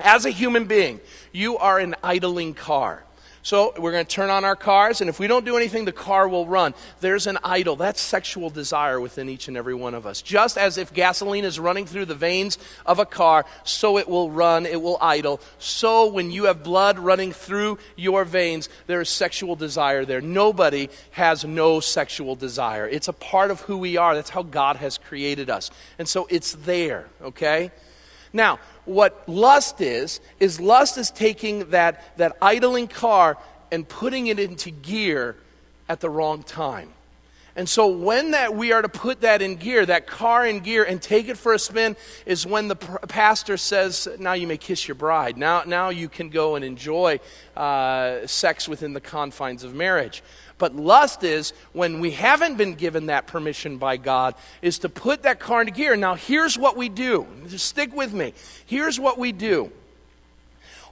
As 0.00 0.24
a 0.26 0.30
human 0.30 0.64
being, 0.64 0.98
you 1.30 1.56
are 1.56 1.78
an 1.78 1.94
idling 2.02 2.52
car. 2.52 3.04
So 3.44 3.74
we're 3.76 3.90
going 3.90 4.06
to 4.06 4.10
turn 4.10 4.30
on 4.30 4.44
our 4.44 4.54
cars, 4.54 5.00
and 5.00 5.10
if 5.10 5.18
we 5.18 5.26
don't 5.26 5.44
do 5.44 5.56
anything, 5.56 5.84
the 5.84 5.90
car 5.90 6.28
will 6.28 6.46
run. 6.46 6.74
There's 7.00 7.26
an 7.26 7.38
idle. 7.42 7.74
That's 7.74 8.00
sexual 8.00 8.50
desire 8.50 9.00
within 9.00 9.28
each 9.28 9.48
and 9.48 9.56
every 9.56 9.74
one 9.74 9.94
of 9.94 10.06
us. 10.06 10.22
Just 10.22 10.56
as 10.56 10.78
if 10.78 10.94
gasoline 10.94 11.44
is 11.44 11.58
running 11.58 11.84
through 11.84 12.04
the 12.04 12.14
veins 12.14 12.56
of 12.86 13.00
a 13.00 13.04
car, 13.04 13.44
so 13.64 13.98
it 13.98 14.08
will 14.08 14.30
run, 14.30 14.64
it 14.64 14.80
will 14.80 14.96
idle. 15.00 15.40
So 15.58 16.06
when 16.06 16.30
you 16.30 16.44
have 16.44 16.62
blood 16.62 17.00
running 17.00 17.32
through 17.32 17.78
your 17.96 18.24
veins, 18.24 18.68
there 18.86 19.00
is 19.00 19.08
sexual 19.08 19.56
desire 19.56 20.04
there. 20.04 20.20
Nobody 20.20 20.88
has 21.10 21.44
no 21.44 21.80
sexual 21.80 22.36
desire. 22.36 22.86
It's 22.88 23.08
a 23.08 23.12
part 23.12 23.50
of 23.50 23.62
who 23.62 23.76
we 23.76 23.96
are. 23.96 24.14
That's 24.14 24.30
how 24.30 24.44
God 24.44 24.76
has 24.76 24.98
created 24.98 25.50
us. 25.50 25.72
And 25.98 26.08
so 26.08 26.28
it's 26.30 26.52
there, 26.52 27.08
okay? 27.20 27.72
Now, 28.32 28.60
what 28.84 29.28
lust 29.28 29.80
is, 29.80 30.20
is 30.40 30.60
lust 30.60 30.98
is 30.98 31.10
taking 31.10 31.70
that, 31.70 32.16
that 32.16 32.36
idling 32.42 32.88
car 32.88 33.38
and 33.70 33.88
putting 33.88 34.26
it 34.26 34.38
into 34.38 34.70
gear 34.70 35.36
at 35.88 36.00
the 36.00 36.10
wrong 36.10 36.42
time. 36.42 36.88
And 37.54 37.68
so 37.68 37.88
when 37.88 38.30
that 38.30 38.54
we 38.54 38.72
are 38.72 38.80
to 38.80 38.88
put 38.88 39.20
that 39.20 39.42
in 39.42 39.56
gear, 39.56 39.84
that 39.84 40.06
car 40.06 40.46
in 40.46 40.60
gear, 40.60 40.84
and 40.84 41.02
take 41.02 41.28
it 41.28 41.36
for 41.36 41.52
a 41.52 41.58
spin, 41.58 41.96
is 42.24 42.46
when 42.46 42.68
the 42.68 42.76
pastor 42.76 43.56
says, 43.56 44.08
"Now 44.18 44.32
you 44.32 44.46
may 44.46 44.56
kiss 44.56 44.88
your 44.88 44.94
bride. 44.94 45.36
Now, 45.36 45.62
now 45.66 45.90
you 45.90 46.08
can 46.08 46.30
go 46.30 46.54
and 46.56 46.64
enjoy 46.64 47.20
uh, 47.56 48.26
sex 48.26 48.68
within 48.68 48.94
the 48.94 49.00
confines 49.00 49.64
of 49.64 49.74
marriage." 49.74 50.22
But 50.56 50.76
lust 50.76 51.24
is 51.24 51.52
when 51.72 52.00
we 52.00 52.12
haven't 52.12 52.56
been 52.56 52.74
given 52.74 53.06
that 53.06 53.26
permission 53.26 53.78
by 53.78 53.96
God, 53.96 54.34
is 54.62 54.78
to 54.80 54.88
put 54.88 55.24
that 55.24 55.40
car 55.40 55.60
into 55.60 55.72
gear. 55.72 55.96
Now, 55.96 56.14
here's 56.14 56.56
what 56.56 56.76
we 56.76 56.88
do. 56.88 57.26
Just 57.48 57.66
stick 57.66 57.92
with 57.92 58.14
me. 58.14 58.32
Here's 58.64 59.00
what 59.00 59.18
we 59.18 59.32
do. 59.32 59.72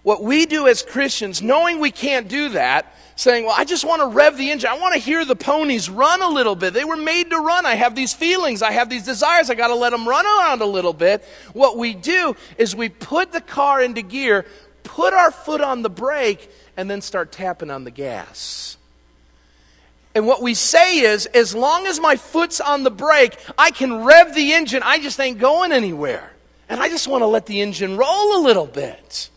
What 0.02 0.22
we 0.22 0.46
do 0.46 0.66
as 0.66 0.82
Christians, 0.82 1.42
knowing 1.42 1.78
we 1.78 1.90
can't 1.90 2.26
do 2.28 2.50
that, 2.50 2.94
saying, 3.16 3.44
Well, 3.44 3.54
I 3.56 3.64
just 3.64 3.84
want 3.84 4.00
to 4.00 4.08
rev 4.08 4.36
the 4.36 4.50
engine. 4.50 4.70
I 4.70 4.78
want 4.78 4.94
to 4.94 5.00
hear 5.00 5.24
the 5.24 5.36
ponies 5.36 5.90
run 5.90 6.22
a 6.22 6.28
little 6.28 6.56
bit. 6.56 6.72
They 6.72 6.84
were 6.84 6.96
made 6.96 7.30
to 7.30 7.36
run. 7.36 7.66
I 7.66 7.74
have 7.74 7.94
these 7.94 8.14
feelings. 8.14 8.62
I 8.62 8.72
have 8.72 8.88
these 8.88 9.04
desires. 9.04 9.50
I 9.50 9.54
got 9.54 9.68
to 9.68 9.74
let 9.74 9.90
them 9.90 10.08
run 10.08 10.24
around 10.24 10.62
a 10.62 10.66
little 10.66 10.94
bit. 10.94 11.22
What 11.52 11.76
we 11.76 11.94
do 11.94 12.34
is 12.56 12.74
we 12.74 12.88
put 12.88 13.32
the 13.32 13.42
car 13.42 13.82
into 13.82 14.00
gear, 14.02 14.46
put 14.84 15.12
our 15.12 15.30
foot 15.30 15.60
on 15.60 15.82
the 15.82 15.90
brake, 15.90 16.50
and 16.76 16.90
then 16.90 17.02
start 17.02 17.30
tapping 17.30 17.70
on 17.70 17.84
the 17.84 17.90
gas. 17.90 18.78
And 20.14 20.26
what 20.26 20.42
we 20.42 20.54
say 20.54 21.00
is, 21.00 21.26
as 21.26 21.54
long 21.54 21.86
as 21.86 22.00
my 22.00 22.16
foot's 22.16 22.60
on 22.60 22.82
the 22.82 22.90
brake, 22.90 23.36
I 23.56 23.70
can 23.70 24.04
rev 24.04 24.34
the 24.34 24.54
engine. 24.54 24.82
I 24.82 24.98
just 24.98 25.20
ain't 25.20 25.38
going 25.38 25.72
anywhere. 25.72 26.32
And 26.68 26.80
I 26.80 26.88
just 26.88 27.06
want 27.06 27.22
to 27.22 27.26
let 27.26 27.46
the 27.46 27.60
engine 27.60 27.96
roll 27.96 28.38
a 28.38 28.40
little 28.42 28.66
bit. 28.66 29.28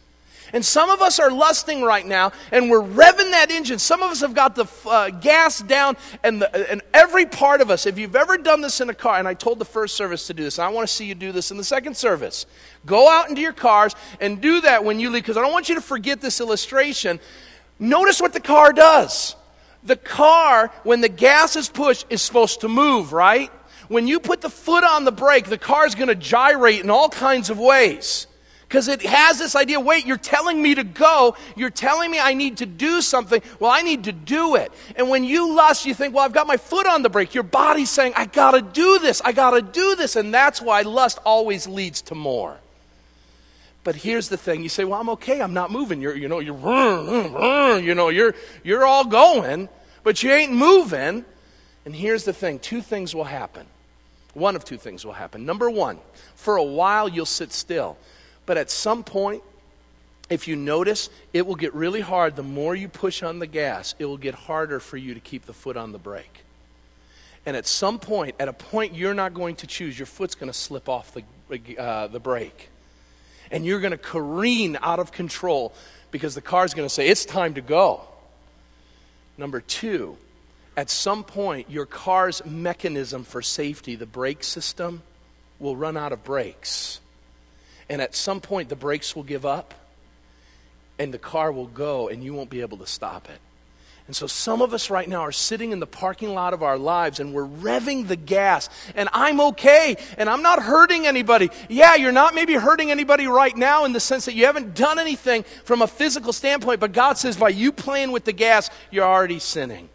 And 0.54 0.64
some 0.64 0.92
of 0.92 1.02
us 1.02 1.20
are 1.20 1.32
lusting 1.32 1.82
right 1.82 2.06
now, 2.06 2.32
and 2.52 2.70
we're 2.70 2.84
revving 2.84 3.32
that 3.32 3.48
engine. 3.50 3.80
Some 3.80 4.04
of 4.04 4.12
us 4.12 4.22
have 4.22 4.36
got 4.36 4.54
the 4.54 4.68
uh, 4.86 5.10
gas 5.10 5.60
down, 5.60 5.98
and, 6.24 6.40
the, 6.42 6.72
and 6.72 6.84
every 6.94 7.26
part 7.26 7.60
of 7.60 7.72
us, 7.72 7.88
if 7.88 7.98
you've 7.98 8.16
ever 8.16 8.38
done 8.38 8.62
this 8.62 8.80
in 8.80 8.88
a 8.88 8.94
car, 8.94 9.18
and 9.18 9.28
I 9.28 9.34
told 9.34 9.58
the 9.58 9.66
first 9.66 9.96
service 9.96 10.28
to 10.28 10.34
do 10.36 10.44
this, 10.44 10.60
and 10.60 10.66
I 10.66 10.70
want 10.70 10.88
to 10.88 10.94
see 10.94 11.06
you 11.06 11.16
do 11.16 11.32
this 11.32 11.50
in 11.50 11.58
the 11.58 11.64
second 11.64 11.98
service. 11.98 12.46
Go 12.86 13.10
out 13.10 13.30
into 13.30 13.42
your 13.42 13.52
cars 13.52 13.96
and 14.22 14.40
do 14.40 14.62
that 14.62 14.86
when 14.86 15.00
you 15.00 15.10
leave, 15.10 15.24
because 15.24 15.38
I 15.38 15.42
don't 15.42 15.52
want 15.52 15.70
you 15.70 15.76
to 15.76 15.82
forget 15.82 16.22
this 16.22 16.40
illustration. 16.40 17.20
Notice 17.80 18.22
what 18.22 18.34
the 18.34 18.40
car 18.40 18.74
does. 18.74 19.36
The 19.84 19.96
car, 19.96 20.72
when 20.84 21.02
the 21.02 21.10
gas 21.10 21.56
is 21.56 21.68
pushed, 21.68 22.06
is 22.12 22.22
supposed 22.22 22.62
to 22.62 22.70
move, 22.70 23.12
right? 23.12 23.52
When 23.88 24.08
you 24.08 24.20
put 24.20 24.42
the 24.42 24.52
foot 24.52 24.84
on 24.84 25.04
the 25.04 25.12
brake, 25.12 25.46
the 25.46 25.58
car 25.58 25.88
is 25.88 25.96
going 25.96 26.08
to 26.10 26.16
gyrate 26.16 26.84
in 26.84 26.92
all 26.92 27.10
kinds 27.10 27.50
of 27.50 27.58
ways. 27.60 28.28
Because 28.74 28.88
it 28.88 29.04
has 29.04 29.38
this 29.38 29.56
idea 29.56 29.80
wait, 29.80 30.08
you're 30.08 30.18
telling 30.18 30.60
me 30.60 30.74
to 30.74 30.84
go. 30.84 31.36
You're 31.56 31.70
telling 31.70 32.10
me 32.10 32.18
I 32.20 32.34
need 32.34 32.58
to 32.58 32.66
do 32.66 33.02
something. 33.02 33.40
Well, 33.60 33.70
I 33.70 33.84
need 33.84 34.06
to 34.06 34.12
do 34.12 34.56
it. 34.56 34.72
And 34.96 35.10
when 35.12 35.24
you 35.24 35.54
lust, 35.54 35.86
you 35.86 35.94
think, 35.94 36.16
well, 36.16 36.26
I've 36.26 36.34
got 36.34 36.48
my 36.48 36.58
foot 36.58 36.88
on 36.88 37.04
the 37.04 37.10
brake. 37.10 37.36
Your 37.36 37.44
body's 37.44 37.92
saying, 37.92 38.14
I 38.16 38.26
got 38.26 38.52
to 38.52 38.64
do 38.64 38.98
this. 38.98 39.22
I 39.24 39.32
got 39.32 39.52
to 39.52 39.62
do 39.62 39.96
this. 39.96 40.16
And 40.16 40.34
that's 40.34 40.60
why 40.60 40.82
lust 40.82 41.20
always 41.24 41.68
leads 41.68 42.02
to 42.04 42.16
more. 42.16 42.58
But 43.84 43.96
here's 43.96 44.30
the 44.30 44.38
thing. 44.38 44.64
You 44.64 44.70
say, 44.70 44.86
well, 44.86 45.00
I'm 45.00 45.10
okay. 45.10 45.40
I'm 45.40 45.54
not 45.54 45.70
moving. 45.70 46.02
You're, 46.02 46.18
you 46.18 46.28
know, 46.28 46.40
you're, 46.40 46.58
you 47.80 47.94
know, 47.94 48.10
you're, 48.10 48.34
you're 48.64 48.88
all 48.88 49.06
going, 49.06 49.70
but 50.02 50.24
you 50.24 50.32
ain't 50.32 50.52
moving. 50.52 51.26
And 51.86 51.96
here's 51.96 52.24
the 52.24 52.34
thing. 52.34 52.58
Two 52.58 52.82
things 52.82 53.14
will 53.14 53.26
happen. 53.26 53.68
One 54.34 54.56
of 54.56 54.66
two 54.66 54.78
things 54.78 55.06
will 55.06 55.14
happen. 55.14 55.46
Number 55.46 55.70
one, 55.70 56.00
for 56.34 56.56
a 56.56 56.64
while 56.64 57.08
you'll 57.08 57.28
sit 57.28 57.52
still. 57.52 57.98
But 58.46 58.58
at 58.58 58.70
some 58.70 59.04
point, 59.04 59.44
if 60.30 60.48
you 60.48 60.56
notice, 60.56 61.10
it 61.32 61.46
will 61.46 61.56
get 61.56 61.74
really 61.74 62.02
hard. 62.02 62.36
The 62.36 62.44
more 62.44 62.76
you 62.76 62.88
push 62.88 63.24
on 63.24 63.40
the 63.40 63.48
gas, 63.48 63.96
it 64.00 64.06
will 64.06 64.18
get 64.18 64.36
harder 64.36 64.80
for 64.80 64.98
you 64.98 65.14
to 65.14 65.20
keep 65.20 65.46
the 65.46 65.54
foot 65.54 65.78
on 65.78 65.92
the 65.92 65.98
brake. 65.98 66.44
And 67.46 67.58
at 67.58 67.68
some 67.68 68.00
point, 68.00 68.36
at 68.40 68.48
a 68.48 68.54
point 68.54 68.96
you're 68.96 69.14
not 69.14 69.34
going 69.34 69.58
to 69.58 69.68
choose, 69.68 69.98
your 70.00 70.06
foot's 70.06 70.36
going 70.36 70.52
to 70.52 70.58
slip 70.58 70.88
off 70.88 71.14
the, 71.14 71.78
uh, 71.78 72.08
the 72.08 72.20
brake 72.20 72.70
and 73.54 73.66
you're 73.66 73.80
going 73.80 73.92
to 73.92 73.98
careen 73.98 74.78
out 74.82 75.00
of 75.00 75.12
control 75.12 75.74
because 76.12 76.36
the 76.36 76.42
car's 76.42 76.74
going 76.74 76.88
to 76.88 76.94
say, 76.94 77.08
It's 77.08 77.24
time 77.24 77.54
to 77.54 77.62
go. 77.62 78.02
Number 79.38 79.62
two, 79.62 80.18
at 80.76 80.90
some 80.90 81.24
point, 81.24 81.70
your 81.70 81.86
car's 81.86 82.44
mechanism 82.46 83.24
for 83.24 83.42
safety, 83.42 83.96
the 83.96 84.06
brake 84.06 84.44
system, 84.44 85.04
will 85.60 85.76
run 85.76 85.96
out 85.96 86.12
of 86.12 86.24
brakes. 86.24 87.00
And 87.90 88.02
at 88.02 88.16
some 88.16 88.42
point, 88.42 88.70
the 88.70 88.76
brakes 88.76 89.16
will 89.16 89.24
give 89.24 89.46
up 89.46 89.74
and 91.00 91.14
the 91.14 91.18
car 91.18 91.52
will 91.52 91.68
go 91.68 92.08
and 92.08 92.24
you 92.24 92.34
won't 92.34 92.50
be 92.50 92.62
able 92.62 92.78
to 92.78 92.88
stop 92.88 93.30
it. 93.30 93.40
And 94.06 94.16
so 94.16 94.28
some 94.28 94.62
of 94.62 94.74
us 94.74 94.90
right 94.90 95.08
now 95.08 95.22
are 95.22 95.32
sitting 95.32 95.72
in 95.72 95.80
the 95.80 95.88
parking 95.88 96.34
lot 96.34 96.54
of 96.54 96.62
our 96.62 96.78
lives 96.78 97.22
and 97.22 97.34
we're 97.34 97.48
revving 97.48 98.08
the 98.08 98.18
gas. 98.18 98.70
And 98.96 99.08
I'm 99.14 99.40
okay. 99.40 99.96
And 100.18 100.30
I'm 100.30 100.42
not 100.42 100.62
hurting 100.62 101.08
anybody. 101.08 101.50
Yeah, 101.70 101.96
you're 101.96 102.12
not 102.12 102.36
maybe 102.36 102.54
hurting 102.54 102.92
anybody 102.92 103.28
right 103.28 103.56
now 103.56 103.86
in 103.86 103.94
the 103.94 104.02
sense 104.02 104.26
that 104.26 104.34
you 104.34 104.46
haven't 104.46 104.76
done 104.76 105.00
anything 105.00 105.44
from 105.64 105.82
a 105.82 105.88
physical 105.88 106.34
standpoint. 106.34 106.82
But 106.82 106.92
God 106.92 107.18
says 107.18 107.38
by 107.38 107.50
you 107.50 107.72
playing 107.72 108.12
with 108.12 108.26
the 108.26 108.34
gas, 108.34 108.70
you're 108.92 109.06
already 109.06 109.40
sinning. 109.40 109.88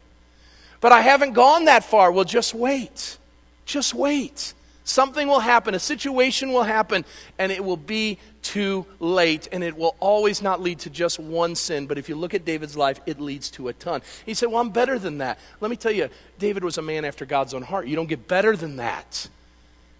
But 0.80 0.92
I 0.92 1.02
haven't 1.02 1.34
gone 1.34 1.66
that 1.66 1.84
far. 1.84 2.10
Well, 2.10 2.24
just 2.24 2.54
wait. 2.54 3.18
Just 3.66 3.92
wait. 3.92 4.54
Something 4.88 5.28
will 5.28 5.40
happen, 5.40 5.74
a 5.74 5.78
situation 5.78 6.50
will 6.50 6.62
happen, 6.62 7.04
and 7.38 7.52
it 7.52 7.62
will 7.62 7.76
be 7.76 8.16
too 8.40 8.86
late. 9.00 9.46
And 9.52 9.62
it 9.62 9.76
will 9.76 9.94
always 10.00 10.40
not 10.40 10.62
lead 10.62 10.78
to 10.80 10.90
just 10.90 11.18
one 11.18 11.56
sin. 11.56 11.86
But 11.86 11.98
if 11.98 12.08
you 12.08 12.14
look 12.14 12.32
at 12.32 12.46
David's 12.46 12.74
life, 12.74 12.98
it 13.04 13.20
leads 13.20 13.50
to 13.50 13.68
a 13.68 13.74
ton. 13.74 14.00
He 14.24 14.32
said, 14.32 14.46
Well, 14.48 14.62
I'm 14.62 14.70
better 14.70 14.98
than 14.98 15.18
that. 15.18 15.38
Let 15.60 15.70
me 15.70 15.76
tell 15.76 15.92
you, 15.92 16.08
David 16.38 16.64
was 16.64 16.78
a 16.78 16.82
man 16.82 17.04
after 17.04 17.26
God's 17.26 17.52
own 17.52 17.60
heart. 17.60 17.86
You 17.86 17.96
don't 17.96 18.08
get 18.08 18.26
better 18.28 18.56
than 18.56 18.76
that. 18.76 19.28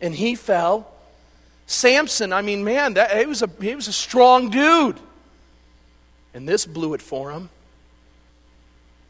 And 0.01 0.14
he 0.14 0.35
fell. 0.35 0.90
Samson, 1.66 2.33
I 2.33 2.40
mean, 2.40 2.64
man, 2.64 2.94
that, 2.94 3.14
he, 3.14 3.27
was 3.27 3.42
a, 3.42 3.51
he 3.61 3.74
was 3.74 3.88
a 3.88 3.92
strong 3.92 4.48
dude. 4.48 4.98
And 6.33 6.48
this 6.48 6.64
blew 6.64 6.94
it 6.94 7.03
for 7.03 7.31
him. 7.31 7.51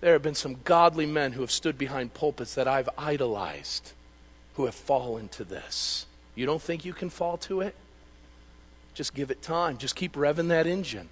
There 0.00 0.14
have 0.14 0.22
been 0.24 0.34
some 0.34 0.56
godly 0.64 1.06
men 1.06 1.30
who 1.30 1.42
have 1.42 1.52
stood 1.52 1.78
behind 1.78 2.14
pulpits 2.14 2.56
that 2.56 2.66
I've 2.66 2.88
idolized 2.98 3.92
who 4.58 4.64
have 4.64 4.74
fallen 4.74 5.28
to 5.28 5.44
this. 5.44 6.04
You 6.34 6.44
don't 6.44 6.60
think 6.60 6.84
you 6.84 6.92
can 6.92 7.10
fall 7.10 7.36
to 7.38 7.60
it? 7.60 7.76
Just 8.92 9.14
give 9.14 9.30
it 9.30 9.40
time. 9.40 9.78
Just 9.78 9.94
keep 9.94 10.14
revving 10.14 10.48
that 10.48 10.66
engine. 10.66 11.08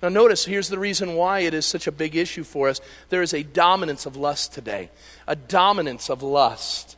Now, 0.00 0.08
notice 0.08 0.44
here's 0.44 0.68
the 0.68 0.78
reason 0.78 1.16
why 1.16 1.40
it 1.40 1.52
is 1.52 1.66
such 1.66 1.88
a 1.88 1.92
big 1.92 2.14
issue 2.14 2.44
for 2.44 2.68
us. 2.68 2.80
There 3.08 3.22
is 3.22 3.34
a 3.34 3.42
dominance 3.42 4.06
of 4.06 4.16
lust 4.16 4.54
today, 4.54 4.90
a 5.26 5.34
dominance 5.34 6.08
of 6.08 6.22
lust. 6.22 6.96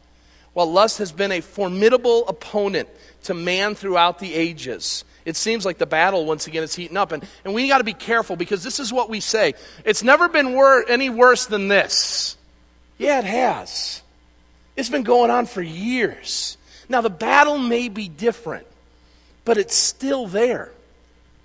While 0.53 0.71
lust 0.71 0.99
has 0.99 1.11
been 1.11 1.33
a 1.33 1.41
formidable 1.41 2.29
opponent 2.29 2.91
to 3.23 3.33
man 3.33 3.75
throughout 3.75 4.19
the 4.19 4.35
ages, 4.35 5.05
it 5.25 5.37
seems 5.37 5.65
like 5.65 5.79
the 5.79 5.87
battle, 5.87 6.27
once 6.27 6.47
again, 6.47 6.65
is 6.65 6.75
heating 6.75 6.99
up. 6.99 7.13
And, 7.13 7.27
and 7.47 7.55
we 7.55 7.67
got 7.67 7.79
to 7.79 7.85
be 7.85 7.95
careful 7.95 8.37
because 8.37 8.63
this 8.63 8.79
is 8.79 8.93
what 8.93 9.09
we 9.09 9.21
say 9.21 9.55
it's 9.87 10.03
never 10.03 10.29
been 10.29 10.53
wor- 10.53 10.85
any 10.87 11.09
worse 11.09 11.47
than 11.47 11.69
this. 11.69 12.37
Yeah, 12.99 13.21
it 13.21 13.25
has. 13.25 14.03
It's 14.79 14.89
been 14.89 15.03
going 15.03 15.33
on 15.33 15.47
for 15.47 15.61
years. 15.61 16.57
Now, 16.89 17.01
the 17.01 17.11
battle 17.11 17.59
may 17.59 17.89
be 17.89 18.09
different, 18.09 18.65
but 19.45 19.59
it's 19.59 19.75
still 19.75 20.29
there. 20.29 20.71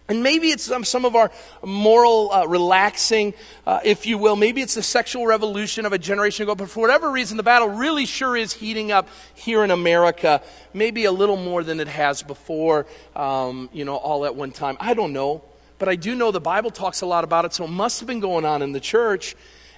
And 0.08 0.22
maybe 0.22 0.50
it's 0.50 0.72
some, 0.88 1.04
of 1.04 1.16
our 1.16 1.32
moral 1.66 2.32
uh, 2.32 2.46
relaxing, 2.46 3.34
uh, 3.66 3.80
if 3.84 4.06
you 4.06 4.20
will. 4.20 4.36
Maybe 4.36 4.62
it's 4.62 4.76
the 4.76 4.84
sexual 4.84 5.26
revolution 5.26 5.88
of 5.88 5.94
a 5.94 5.98
generation 5.98 6.44
ago. 6.44 6.54
But 6.54 6.70
for 6.70 6.82
whatever 6.82 7.10
reason, 7.10 7.38
the 7.38 7.42
battle 7.42 7.70
really 7.70 8.06
sure 8.06 8.38
is 8.38 8.54
heating 8.54 8.92
up 8.92 9.10
here 9.34 9.64
in 9.64 9.72
America. 9.72 10.44
Maybe 10.72 11.06
a 11.06 11.12
little 11.12 11.38
more 11.38 11.64
than 11.64 11.80
it 11.80 11.88
has 11.88 12.22
before, 12.22 12.86
um, 13.16 13.68
you 13.74 13.84
know, 13.84 13.96
all 13.96 14.26
at 14.26 14.36
one 14.36 14.52
time. 14.52 14.78
I 14.80 14.94
don't 14.94 15.12
know. 15.12 15.42
But 15.80 15.90
I 15.90 15.96
do 15.96 16.14
know 16.14 16.30
the 16.30 16.40
Bible 16.40 16.70
talks 16.70 17.02
a 17.02 17.08
lot 17.08 17.24
about 17.24 17.46
it, 17.46 17.54
so 17.56 17.64
it 17.64 17.72
must 17.72 18.00
have 18.00 18.06
been 18.06 18.20
going 18.20 18.46
on 18.46 18.62
in 18.62 18.74
the 18.74 18.80
church. 18.80 19.36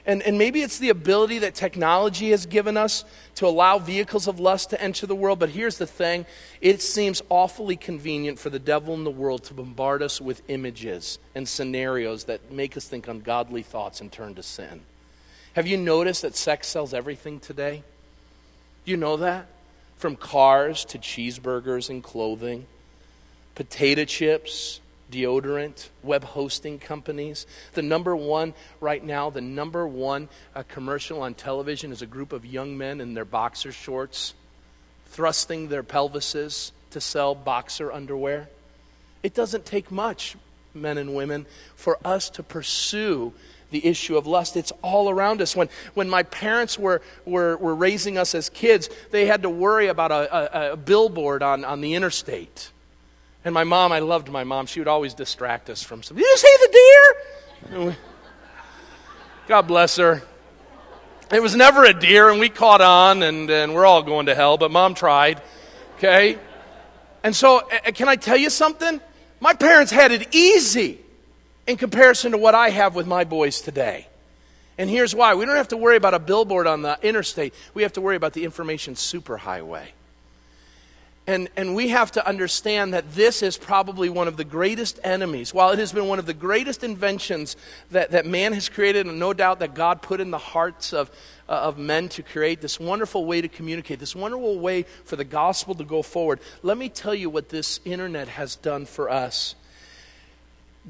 And, 0.08 0.22
and 0.22 0.38
maybe 0.38 0.62
it's 0.62 0.78
the 0.78 0.90
ability 0.90 1.40
that 1.40 1.56
technology 1.56 2.30
has 2.30 2.46
given 2.46 2.78
us 2.78 3.04
to 3.36 3.48
allow 3.48 3.80
vehicles 3.80 4.28
of 4.28 4.40
lust 4.40 4.70
to 4.70 4.82
enter 4.82 5.08
the 5.08 5.16
world. 5.16 5.40
But 5.40 5.50
here's 5.50 5.78
the 5.78 5.88
thing 5.88 6.26
it 6.62 6.82
seems 6.82 7.24
awfully 7.30 7.76
convenient 7.76 8.38
for 8.38 8.52
the 8.52 8.60
devil 8.60 8.94
in 8.94 9.04
the 9.04 9.12
world 9.12 9.44
to 9.46 9.56
bombard 9.56 10.04
us 10.04 10.22
with 10.22 10.44
images 10.48 11.18
and 11.34 11.48
scenarios 11.48 12.26
that 12.26 12.52
make 12.52 12.78
us 12.78 12.88
think 12.88 13.08
ungodly 13.08 13.64
thoughts 13.64 14.00
and 14.00 14.12
turn 14.12 14.36
to 14.36 14.44
sin. 14.44 14.82
Have 15.54 15.66
you 15.66 15.78
noticed 15.78 16.22
that 16.22 16.36
sex 16.36 16.68
sells 16.68 16.94
everything 16.94 17.40
today? 17.40 17.82
Do 18.86 18.92
you 18.92 18.98
know 18.98 19.18
that? 19.18 19.48
From 19.98 20.16
cars 20.16 20.86
to 20.86 21.00
cheeseburgers 21.00 21.90
and 21.90 22.04
clothing, 22.04 22.68
potato 23.56 24.04
chips 24.04 24.82
deodorant, 25.16 25.90
web 26.04 26.24
hosting 26.24 26.78
companies. 26.78 27.48
The 27.74 27.82
number 27.82 28.16
one, 28.16 28.54
right 28.82 29.04
now, 29.04 29.30
the 29.30 29.42
number 29.42 29.88
one 29.88 30.28
uh, 30.56 30.64
commercial 30.68 31.22
on 31.22 31.34
television 31.34 31.92
is 31.92 32.02
a 32.02 32.06
group 32.06 32.34
of 32.34 32.46
young 32.46 32.78
men 32.78 33.00
in 33.00 33.14
their 33.14 33.26
boxer 33.26 33.72
shorts 33.72 34.34
thrusting 35.08 35.70
their 35.70 35.84
pelvises 35.84 36.72
to 36.92 37.00
sell 37.00 37.34
boxer 37.34 37.92
underwear. 37.92 38.50
It 39.24 39.34
doesn't 39.34 39.66
take 39.66 39.90
much, 39.90 40.36
men 40.74 40.98
and 40.98 41.16
women, 41.16 41.46
for 41.76 41.98
us 42.04 42.30
to 42.32 42.44
pursue 42.44 43.34
the 43.72 43.86
issue 43.86 44.18
of 44.18 44.28
lust. 44.28 44.58
It's 44.58 44.74
all 44.82 45.10
around 45.10 45.42
us. 45.42 45.56
When, 45.56 45.70
when 45.94 46.10
my 46.10 46.24
parents 46.24 46.78
were, 46.78 47.02
were, 47.26 47.56
were 47.58 47.76
raising 47.76 48.18
us 48.18 48.36
as 48.36 48.50
kids, 48.50 48.90
they 49.12 49.26
had 49.26 49.44
to 49.44 49.50
worry 49.50 49.88
about 49.88 50.12
a, 50.12 50.70
a, 50.70 50.74
a 50.74 50.78
billboard 50.78 51.42
on, 51.42 51.64
on 51.64 51.82
the 51.82 51.96
interstate 51.96 52.72
and 53.46 53.54
my 53.54 53.64
mom, 53.64 53.92
I 53.92 54.00
loved 54.00 54.30
my 54.30 54.44
mom. 54.44 54.66
She 54.66 54.80
would 54.80 54.88
always 54.88 55.14
distract 55.14 55.70
us 55.70 55.84
from 55.84 56.02
something. 56.02 56.22
Did 56.22 56.30
you 56.30 56.38
see 56.38 56.58
the 56.62 56.70
deer? 57.72 57.98
God 59.48 59.62
bless 59.64 59.98
her. 59.98 60.24
It 61.32 61.42
was 61.42 61.56
never 61.56 61.86
a 61.86 61.94
deer, 61.94 62.30
and 62.30 62.40
we 62.40 62.50
caught 62.50 62.82
on, 62.82 63.22
and, 63.22 63.50
and 63.50 63.74
we're 63.74 63.86
all 63.86 64.02
going 64.02 64.26
to 64.26 64.36
hell, 64.36 64.58
but 64.58 64.72
mom 64.72 64.96
tried. 64.96 65.42
Okay? 65.98 66.40
And 67.24 67.36
so, 67.36 67.62
can 67.94 68.10
I 68.10 68.16
tell 68.16 68.38
you 68.38 68.50
something? 68.50 69.00
My 69.40 69.54
parents 69.54 69.92
had 69.92 70.12
it 70.12 70.34
easy 70.34 71.00
in 71.68 71.78
comparison 71.78 72.32
to 72.32 72.38
what 72.40 72.56
I 72.56 72.72
have 72.72 72.96
with 72.96 73.06
my 73.06 73.24
boys 73.24 73.62
today. 73.62 74.08
And 74.78 74.90
here's 74.90 75.14
why 75.14 75.36
we 75.36 75.46
don't 75.46 75.56
have 75.56 75.70
to 75.70 75.78
worry 75.78 75.98
about 75.98 76.16
a 76.16 76.20
billboard 76.20 76.66
on 76.66 76.82
the 76.82 76.98
interstate, 77.02 77.54
we 77.76 77.84
have 77.84 77.94
to 77.94 78.02
worry 78.02 78.16
about 78.16 78.34
the 78.34 78.44
information 78.44 78.96
superhighway. 78.96 79.86
And, 81.28 81.50
and 81.56 81.74
we 81.74 81.88
have 81.88 82.12
to 82.12 82.28
understand 82.28 82.94
that 82.94 83.16
this 83.16 83.42
is 83.42 83.58
probably 83.58 84.10
one 84.10 84.28
of 84.28 84.38
the 84.38 84.44
greatest 84.44 85.00
enemies. 85.04 85.56
While 85.56 85.72
it 85.72 85.80
has 85.80 85.92
been 85.92 86.08
one 86.08 86.20
of 86.20 86.28
the 86.28 86.36
greatest 86.36 86.84
inventions 86.84 87.56
that, 87.90 88.12
that 88.12 88.28
man 88.28 88.54
has 88.54 88.70
created, 88.70 89.08
and 89.08 89.20
no 89.20 89.34
doubt 89.34 89.60
that 89.60 89.74
God 89.74 90.04
put 90.04 90.22
in 90.22 90.30
the 90.30 90.38
hearts 90.38 90.94
of, 90.94 91.10
uh, 91.50 91.54
of 91.54 91.80
men 91.80 92.10
to 92.10 92.22
create 92.22 92.62
this 92.62 92.80
wonderful 92.80 93.26
way 93.26 93.42
to 93.42 93.48
communicate, 93.48 94.00
this 94.00 94.16
wonderful 94.16 94.60
way 94.60 94.84
for 95.04 95.16
the 95.16 95.24
gospel 95.24 95.74
to 95.76 95.84
go 95.84 96.04
forward, 96.04 96.40
let 96.62 96.78
me 96.78 96.90
tell 96.90 97.16
you 97.16 97.32
what 97.32 97.50
this 97.50 97.80
internet 97.86 98.28
has 98.28 98.56
done 98.56 98.86
for 98.86 99.10
us. 99.10 99.56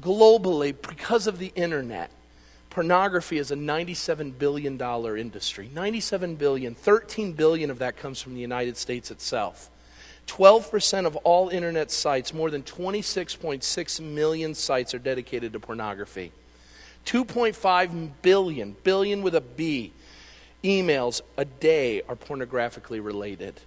Globally, 0.02 0.74
because 0.86 1.26
of 1.26 1.38
the 1.38 1.50
internet, 1.54 2.10
pornography 2.68 3.38
is 3.38 3.50
a 3.50 3.56
$97 3.56 4.38
billion 4.38 4.78
industry. 5.16 5.70
$97 5.74 6.36
billion, 6.36 6.74
13 6.74 7.32
billion 7.32 7.70
of 7.70 7.78
that 7.78 7.96
comes 7.96 8.20
from 8.20 8.34
the 8.34 8.40
United 8.40 8.76
States 8.76 9.10
itself. 9.10 9.70
12% 10.26 11.06
of 11.06 11.16
all 11.16 11.48
internet 11.48 11.90
sites, 11.90 12.34
more 12.34 12.50
than 12.50 12.62
26.6 12.62 14.00
million 14.00 14.54
sites, 14.54 14.94
are 14.94 14.98
dedicated 14.98 15.52
to 15.52 15.60
pornography. 15.60 16.32
2.5 17.06 18.10
billion, 18.22 18.76
billion 18.82 19.22
with 19.22 19.34
a 19.34 19.40
B, 19.40 19.92
emails 20.64 21.20
a 21.36 21.44
day 21.44 22.02
are 22.08 22.16
pornographically 22.16 23.02
related. 23.02 23.60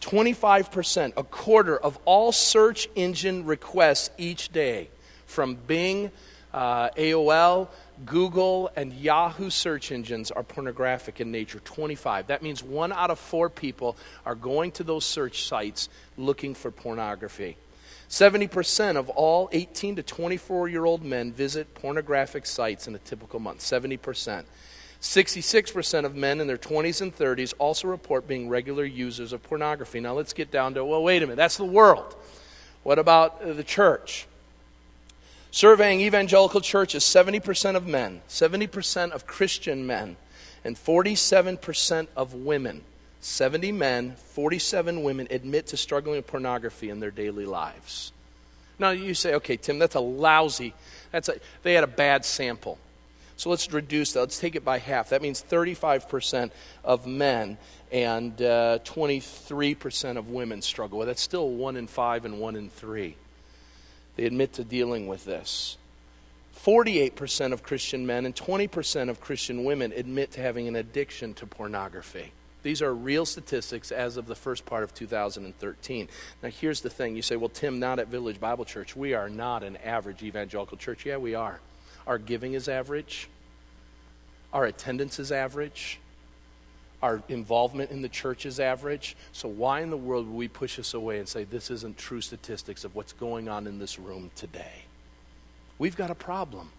25%, 0.00 1.12
a 1.16 1.24
quarter 1.24 1.76
of 1.76 1.98
all 2.04 2.32
search 2.32 2.88
engine 2.94 3.44
requests 3.44 4.10
each 4.16 4.50
day, 4.50 4.88
from 5.26 5.56
Bing, 5.66 6.10
uh, 6.54 6.90
AOL, 6.90 7.68
Google 8.04 8.70
and 8.76 8.92
Yahoo 8.92 9.50
search 9.50 9.92
engines 9.92 10.30
are 10.30 10.42
pornographic 10.42 11.20
in 11.20 11.30
nature 11.30 11.60
25. 11.60 12.28
That 12.28 12.42
means 12.42 12.62
one 12.62 12.92
out 12.92 13.10
of 13.10 13.18
four 13.18 13.50
people 13.50 13.96
are 14.24 14.34
going 14.34 14.72
to 14.72 14.84
those 14.84 15.04
search 15.04 15.44
sites 15.44 15.88
looking 16.16 16.54
for 16.54 16.70
pornography. 16.70 17.56
70% 18.08 18.96
of 18.96 19.08
all 19.08 19.48
18 19.52 19.96
to 19.96 20.02
24 20.02 20.68
year 20.68 20.84
old 20.84 21.04
men 21.04 21.32
visit 21.32 21.74
pornographic 21.74 22.46
sites 22.46 22.88
in 22.88 22.94
a 22.94 22.98
typical 22.98 23.38
month. 23.38 23.60
70%. 23.60 24.44
66% 25.00 26.04
of 26.04 26.14
men 26.14 26.40
in 26.40 26.46
their 26.46 26.58
20s 26.58 27.00
and 27.00 27.16
30s 27.16 27.54
also 27.58 27.88
report 27.88 28.28
being 28.28 28.48
regular 28.48 28.84
users 28.84 29.32
of 29.32 29.42
pornography. 29.42 30.00
Now 30.00 30.12
let's 30.12 30.34
get 30.34 30.50
down 30.50 30.74
to, 30.74 30.84
well, 30.84 31.02
wait 31.02 31.22
a 31.22 31.26
minute, 31.26 31.36
that's 31.36 31.56
the 31.56 31.64
world. 31.64 32.14
What 32.82 32.98
about 32.98 33.40
uh, 33.42 33.52
the 33.52 33.64
church? 33.64 34.26
Surveying 35.50 36.00
evangelical 36.00 36.60
churches, 36.60 37.02
70% 37.02 37.74
of 37.74 37.86
men, 37.86 38.22
70% 38.28 39.10
of 39.10 39.26
Christian 39.26 39.86
men, 39.86 40.16
and 40.64 40.76
47% 40.76 42.06
of 42.16 42.34
women, 42.34 42.82
70 43.20 43.72
men, 43.72 44.14
47 44.32 45.02
women 45.02 45.26
admit 45.30 45.66
to 45.68 45.76
struggling 45.76 46.16
with 46.16 46.26
pornography 46.26 46.88
in 46.88 47.00
their 47.00 47.10
daily 47.10 47.46
lives. 47.46 48.12
Now 48.78 48.90
you 48.90 49.14
say, 49.14 49.34
okay, 49.34 49.56
Tim, 49.56 49.78
that's 49.78 49.96
a 49.96 50.00
lousy, 50.00 50.72
that's 51.10 51.28
a, 51.28 51.40
they 51.62 51.74
had 51.74 51.84
a 51.84 51.88
bad 51.88 52.24
sample. 52.24 52.78
So 53.36 53.48
let's 53.48 53.72
reduce 53.72 54.12
that. 54.12 54.20
Let's 54.20 54.38
take 54.38 54.54
it 54.54 54.66
by 54.66 54.78
half. 54.78 55.08
That 55.08 55.22
means 55.22 55.42
35% 55.42 56.50
of 56.84 57.06
men 57.06 57.56
and 57.90 58.40
uh, 58.40 58.80
23% 58.84 60.18
of 60.18 60.28
women 60.28 60.60
struggle 60.60 60.98
with 60.98 61.08
it. 61.08 61.10
That's 61.10 61.22
still 61.22 61.48
one 61.48 61.76
in 61.76 61.86
five 61.86 62.26
and 62.26 62.38
one 62.38 62.54
in 62.54 62.68
three. 62.68 63.16
They 64.16 64.24
admit 64.24 64.54
to 64.54 64.64
dealing 64.64 65.06
with 65.06 65.24
this. 65.24 65.76
48% 66.64 67.52
of 67.52 67.62
Christian 67.62 68.06
men 68.06 68.26
and 68.26 68.34
20% 68.34 69.08
of 69.08 69.20
Christian 69.20 69.64
women 69.64 69.92
admit 69.92 70.32
to 70.32 70.42
having 70.42 70.68
an 70.68 70.76
addiction 70.76 71.32
to 71.34 71.46
pornography. 71.46 72.32
These 72.62 72.82
are 72.82 72.92
real 72.92 73.24
statistics 73.24 73.90
as 73.90 74.18
of 74.18 74.26
the 74.26 74.34
first 74.34 74.66
part 74.66 74.82
of 74.82 74.92
2013. 74.92 76.08
Now, 76.42 76.50
here's 76.50 76.82
the 76.82 76.90
thing. 76.90 77.16
You 77.16 77.22
say, 77.22 77.36
well, 77.36 77.48
Tim, 77.48 77.78
not 77.78 77.98
at 77.98 78.08
Village 78.08 78.38
Bible 78.38 78.66
Church. 78.66 78.94
We 78.94 79.14
are 79.14 79.30
not 79.30 79.62
an 79.62 79.78
average 79.78 80.22
evangelical 80.22 80.76
church. 80.76 81.06
Yeah, 81.06 81.16
we 81.16 81.34
are. 81.34 81.60
Our 82.06 82.18
giving 82.18 82.52
is 82.54 82.68
average, 82.68 83.28
our 84.52 84.64
attendance 84.64 85.18
is 85.18 85.30
average, 85.30 85.98
our 87.02 87.22
involvement 87.28 87.90
in 87.90 88.02
the 88.02 88.08
church 88.08 88.44
is 88.44 88.60
average. 88.60 89.16
So, 89.32 89.48
why 89.48 89.80
in 89.80 89.90
the 89.90 89.96
world 89.96 90.26
would 90.26 90.36
we 90.36 90.48
push 90.48 90.78
us 90.78 90.94
away 90.94 91.18
and 91.18 91.28
say 91.28 91.44
this 91.44 91.70
isn't 91.70 91.96
true 91.96 92.20
statistics 92.20 92.84
of 92.84 92.94
what's 92.94 93.12
going 93.14 93.48
on 93.48 93.66
in 93.66 93.78
this 93.78 93.98
room 93.98 94.30
today? 94.36 94.84
We've 95.78 95.96
got 95.96 96.10
a 96.10 96.14
problem. 96.14 96.70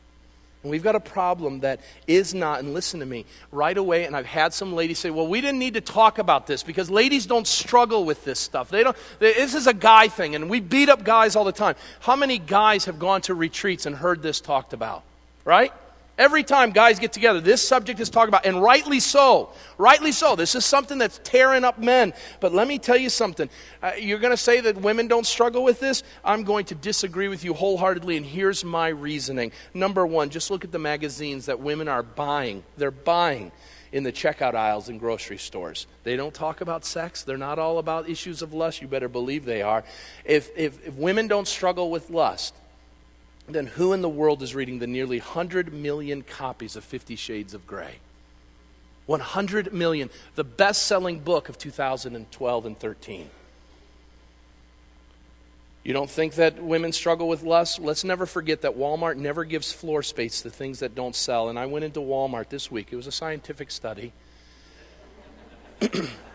And 0.64 0.70
we've 0.70 0.84
got 0.84 0.96
a 0.96 1.00
problem 1.00 1.62
that 1.62 1.80
is 2.06 2.36
not, 2.36 2.60
and 2.60 2.76
listen 2.76 3.00
to 3.00 3.06
me, 3.06 3.26
right 3.52 3.76
away, 3.76 4.06
and 4.06 4.16
I've 4.16 4.28
had 4.28 4.54
some 4.54 4.74
ladies 4.74 5.00
say, 5.00 5.10
well, 5.10 5.26
we 5.26 5.42
didn't 5.42 5.58
need 5.58 5.74
to 5.74 5.82
talk 5.82 6.20
about 6.20 6.46
this 6.46 6.62
because 6.62 6.92
ladies 6.92 7.26
don't 7.26 7.48
struggle 7.48 8.06
with 8.06 8.24
this 8.26 8.40
stuff. 8.40 8.70
They 8.70 8.84
don't, 8.84 8.96
this 9.18 9.56
is 9.56 9.66
a 9.66 9.74
guy 9.74 10.08
thing, 10.08 10.36
and 10.36 10.52
we 10.52 10.60
beat 10.60 10.90
up 10.90 11.04
guys 11.04 11.36
all 11.36 11.46
the 11.46 11.52
time. 11.52 11.76
How 12.02 12.16
many 12.16 12.38
guys 12.38 12.86
have 12.86 13.00
gone 13.00 13.22
to 13.22 13.34
retreats 13.34 13.88
and 13.88 13.96
heard 13.96 14.22
this 14.22 14.40
talked 14.40 14.74
about? 14.74 15.02
Right? 15.46 15.74
Every 16.18 16.44
time 16.44 16.72
guys 16.72 17.00
get 17.00 17.14
together, 17.14 17.40
this 17.40 17.68
subject 17.68 18.00
is 18.00 18.10
talked 18.10 18.28
about, 18.28 18.46
and 18.46 18.62
rightly 18.62 19.00
so. 19.00 19.50
Rightly 19.78 20.12
so. 20.12 20.36
This 20.36 20.56
is 20.56 20.66
something 20.66 20.98
that's 20.98 21.20
tearing 21.24 21.64
up 21.64 21.80
men. 21.80 22.14
But 22.40 22.54
let 22.54 22.68
me 22.68 22.80
tell 22.80 22.98
you 22.98 23.10
something. 23.10 23.50
Uh, 23.82 23.94
you're 23.98 24.20
going 24.20 24.34
to 24.34 24.38
say 24.38 24.60
that 24.62 24.78
women 24.78 25.08
don't 25.08 25.26
struggle 25.26 25.64
with 25.64 25.80
this? 25.80 26.04
I'm 26.24 26.44
going 26.44 26.66
to 26.66 26.76
disagree 26.76 27.28
with 27.28 27.44
you 27.44 27.54
wholeheartedly, 27.54 28.18
and 28.18 28.26
here's 28.26 28.64
my 28.64 28.90
reasoning. 28.90 29.52
Number 29.74 30.06
one, 30.06 30.30
just 30.30 30.52
look 30.52 30.64
at 30.64 30.72
the 30.72 30.80
magazines 30.80 31.48
that 31.48 31.60
women 31.60 31.88
are 31.88 32.04
buying. 32.04 32.64
They're 32.78 32.92
buying 32.92 33.52
in 33.92 34.04
the 34.04 34.12
checkout 34.12 34.54
aisles 34.54 34.90
in 34.90 34.98
grocery 34.98 35.38
stores. 35.38 35.88
They 36.04 36.16
don't 36.16 36.34
talk 36.34 36.62
about 36.62 36.86
sex. 36.86 37.24
They're 37.24 37.38
not 37.38 37.60
all 37.60 37.78
about 37.78 38.10
issues 38.10 38.42
of 38.42 38.54
lust. 38.54 38.82
You 38.82 38.88
better 38.88 39.10
believe 39.10 39.46
they 39.46 39.62
are. 39.62 39.84
If, 40.24 40.50
if, 40.56 40.86
if 40.88 40.94
women 40.96 41.28
don't 41.28 41.48
struggle 41.48 41.90
with 41.90 42.10
lust, 42.10 42.56
then 43.48 43.68
who 43.68 43.94
in 43.94 44.02
the 44.02 44.10
world 44.10 44.42
is 44.42 44.56
reading 44.56 44.80
the 44.80 44.88
nearly 44.88 45.20
100 45.20 45.74
million 45.74 46.22
copies 46.22 46.76
of 46.76 46.84
Fifty 46.84 47.16
Shades 47.16 47.54
of 47.54 47.66
Grey? 47.68 47.96
100 49.08 49.74
million, 49.74 50.10
the 50.36 50.44
best 50.44 50.84
selling 50.84 51.20
book 51.20 51.50
of 51.50 51.58
2012 51.58 52.66
and 52.66 52.80
13. 52.80 53.30
You 55.84 55.94
don't 55.94 56.10
think 56.10 56.36
that 56.36 56.62
women 56.62 56.92
struggle 56.92 57.28
with 57.28 57.42
lust? 57.42 57.80
Let's 57.80 58.04
never 58.04 58.28
forget 58.28 58.62
that 58.62 58.78
Walmart 58.78 59.18
never 59.18 59.44
gives 59.44 59.72
floor 59.72 60.04
space 60.04 60.42
to 60.44 60.52
things 60.52 60.80
that 60.80 60.94
don't 60.94 61.16
sell. 61.16 61.50
And 61.50 61.58
I 61.58 61.66
went 61.66 61.84
into 61.84 62.00
Walmart 62.00 62.50
this 62.50 62.70
week, 62.70 62.90
it 62.92 62.96
was 62.96 63.08
a 63.08 63.12
scientific 63.12 63.72
study. 63.72 64.14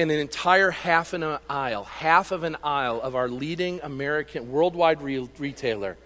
in 0.00 0.10
an 0.10 0.18
entire 0.18 0.70
half 0.70 1.12
an 1.12 1.22
aisle, 1.50 1.84
half 1.84 2.32
of 2.32 2.42
an 2.42 2.56
aisle 2.64 3.02
of 3.02 3.14
our 3.14 3.28
leading 3.28 3.80
American 3.82 4.50
worldwide 4.50 5.02
re- 5.02 5.28
retailer 5.36 5.98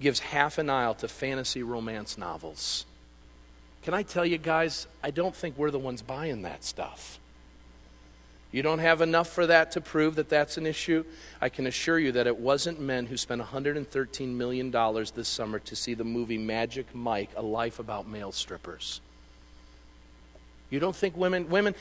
gives 0.00 0.18
half 0.18 0.58
an 0.58 0.68
aisle 0.68 0.94
to 0.94 1.06
fantasy 1.06 1.62
romance 1.62 2.18
novels. 2.18 2.84
Can 3.84 3.94
I 3.94 4.02
tell 4.02 4.26
you 4.26 4.38
guys, 4.38 4.88
I 5.04 5.12
don't 5.12 5.36
think 5.36 5.56
we're 5.56 5.70
the 5.70 5.78
ones 5.78 6.02
buying 6.02 6.42
that 6.42 6.64
stuff. 6.64 7.20
You 8.50 8.64
don't 8.64 8.80
have 8.80 9.02
enough 9.02 9.28
for 9.28 9.46
that 9.46 9.70
to 9.72 9.80
prove 9.80 10.16
that 10.16 10.28
that's 10.28 10.56
an 10.56 10.66
issue. 10.66 11.04
I 11.40 11.48
can 11.48 11.68
assure 11.68 12.00
you 12.00 12.10
that 12.12 12.26
it 12.26 12.38
wasn't 12.38 12.80
men 12.80 13.06
who 13.06 13.16
spent 13.16 13.40
$113 13.40 14.34
million 14.34 14.72
this 15.14 15.28
summer 15.28 15.60
to 15.60 15.76
see 15.76 15.94
the 15.94 16.02
movie 16.02 16.38
Magic 16.38 16.92
Mike, 16.92 17.30
A 17.36 17.42
Life 17.42 17.78
About 17.78 18.08
Male 18.08 18.32
Strippers. 18.32 19.00
You 20.70 20.80
don't 20.80 20.96
think 20.96 21.16
women, 21.16 21.48
women, 21.48 21.74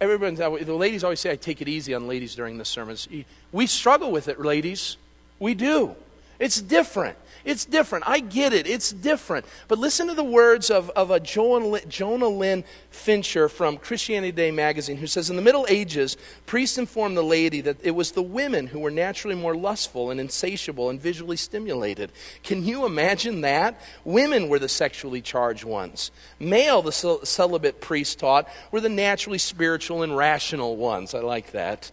everyone, 0.00 0.34
the 0.34 0.74
ladies 0.74 1.04
always 1.04 1.20
say 1.20 1.30
I 1.30 1.36
take 1.36 1.60
it 1.60 1.68
easy 1.68 1.94
on 1.94 2.06
ladies 2.06 2.34
during 2.34 2.58
the 2.58 2.64
sermons. 2.64 3.08
We 3.52 3.66
struggle 3.66 4.10
with 4.10 4.28
it, 4.28 4.40
ladies. 4.40 4.96
We 5.38 5.54
do. 5.54 5.94
It's 6.38 6.60
different. 6.60 7.16
It's 7.44 7.64
different. 7.64 8.04
I 8.06 8.20
get 8.20 8.52
it. 8.52 8.66
It's 8.66 8.92
different. 8.92 9.46
But 9.68 9.78
listen 9.78 10.08
to 10.08 10.14
the 10.14 10.24
words 10.24 10.70
of, 10.70 10.90
of 10.90 11.10
a 11.10 11.20
Jonalyn 11.20 12.64
Fincher 12.90 13.48
from 13.48 13.76
Christianity 13.76 14.32
Today 14.32 14.50
magazine 14.50 14.96
who 14.96 15.06
says 15.06 15.30
In 15.30 15.36
the 15.36 15.42
Middle 15.42 15.66
Ages, 15.68 16.16
priests 16.46 16.78
informed 16.78 17.16
the 17.16 17.22
laity 17.22 17.60
that 17.62 17.78
it 17.82 17.92
was 17.92 18.12
the 18.12 18.22
women 18.22 18.66
who 18.66 18.80
were 18.80 18.90
naturally 18.90 19.36
more 19.36 19.56
lustful 19.56 20.10
and 20.10 20.20
insatiable 20.20 20.90
and 20.90 21.00
visually 21.00 21.36
stimulated. 21.36 22.12
Can 22.42 22.64
you 22.64 22.84
imagine 22.84 23.40
that? 23.42 23.80
Women 24.04 24.48
were 24.48 24.58
the 24.58 24.68
sexually 24.68 25.20
charged 25.20 25.64
ones. 25.64 26.10
Male, 26.38 26.82
the 26.82 26.92
celibate 26.92 27.80
priest 27.80 28.18
taught, 28.18 28.48
were 28.70 28.80
the 28.80 28.88
naturally 28.88 29.38
spiritual 29.38 30.02
and 30.02 30.16
rational 30.16 30.76
ones. 30.76 31.14
I 31.14 31.20
like 31.20 31.52
that 31.52 31.90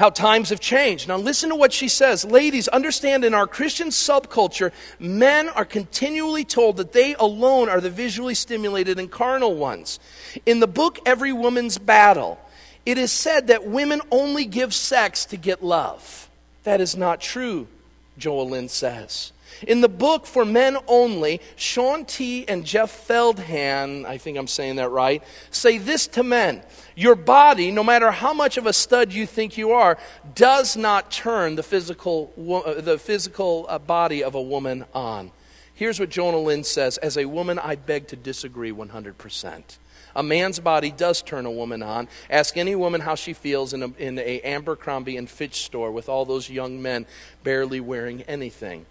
how 0.00 0.08
times 0.08 0.48
have 0.48 0.60
changed. 0.60 1.08
Now, 1.08 1.18
listen 1.18 1.50
to 1.50 1.54
what 1.54 1.74
she 1.74 1.86
says. 1.86 2.24
Ladies, 2.24 2.68
understand 2.68 3.22
in 3.22 3.34
our 3.34 3.46
Christian 3.46 3.88
subculture, 3.88 4.72
men 4.98 5.50
are 5.50 5.66
continually 5.66 6.44
told 6.44 6.78
that 6.78 6.92
they 6.92 7.14
alone 7.16 7.68
are 7.68 7.82
the 7.82 7.90
visually 7.90 8.34
stimulated 8.34 8.98
and 8.98 9.10
carnal 9.10 9.54
ones. 9.54 10.00
In 10.46 10.58
the 10.58 10.66
book, 10.66 10.98
Every 11.04 11.34
Woman's 11.34 11.76
Battle, 11.76 12.40
it 12.86 12.96
is 12.96 13.12
said 13.12 13.48
that 13.48 13.66
women 13.66 14.00
only 14.10 14.46
give 14.46 14.72
sex 14.72 15.26
to 15.26 15.36
get 15.36 15.62
love. 15.62 16.30
That 16.64 16.80
is 16.80 16.96
not 16.96 17.20
true, 17.20 17.68
Jonalyn 18.18 18.70
says. 18.70 19.32
In 19.66 19.80
the 19.80 19.88
book 19.88 20.26
For 20.26 20.44
Men 20.44 20.76
Only, 20.86 21.40
Shaunti 21.56 22.44
and 22.48 22.64
Jeff 22.64 23.06
Feldhahn, 23.06 24.04
I 24.06 24.18
think 24.18 24.38
I'm 24.38 24.46
saying 24.46 24.76
that 24.76 24.90
right, 24.90 25.22
say 25.50 25.78
this 25.78 26.06
to 26.08 26.22
men 26.22 26.62
Your 26.96 27.14
body, 27.14 27.70
no 27.70 27.84
matter 27.84 28.10
how 28.10 28.32
much 28.32 28.56
of 28.56 28.66
a 28.66 28.72
stud 28.72 29.12
you 29.12 29.26
think 29.26 29.58
you 29.58 29.72
are, 29.72 29.98
does 30.34 30.76
not 30.76 31.10
turn 31.10 31.56
the 31.56 31.62
physical, 31.62 32.32
uh, 32.66 32.80
the 32.80 32.98
physical 32.98 33.66
uh, 33.68 33.78
body 33.78 34.22
of 34.22 34.34
a 34.34 34.42
woman 34.42 34.84
on. 34.94 35.30
Here's 35.74 35.98
what 35.98 36.10
Jonalyn 36.10 36.64
says 36.64 36.98
As 36.98 37.16
a 37.16 37.24
woman, 37.24 37.58
I 37.58 37.76
beg 37.76 38.08
to 38.08 38.16
disagree 38.16 38.72
100%. 38.72 39.62
A 40.14 40.22
man's 40.22 40.58
body 40.58 40.90
does 40.90 41.22
turn 41.22 41.46
a 41.46 41.50
woman 41.50 41.82
on. 41.82 42.08
Ask 42.28 42.56
any 42.56 42.74
woman 42.74 43.00
how 43.00 43.14
she 43.14 43.32
feels 43.32 43.72
in 43.72 43.82
a, 43.82 43.92
in 43.96 44.18
a 44.18 44.40
Abercrombie 44.42 45.16
and 45.16 45.28
Fitch 45.28 45.64
store 45.64 45.90
with 45.90 46.08
all 46.08 46.24
those 46.24 46.50
young 46.50 46.82
men 46.82 47.06
barely 47.42 47.80
wearing 47.80 48.22
anything. 48.22 48.86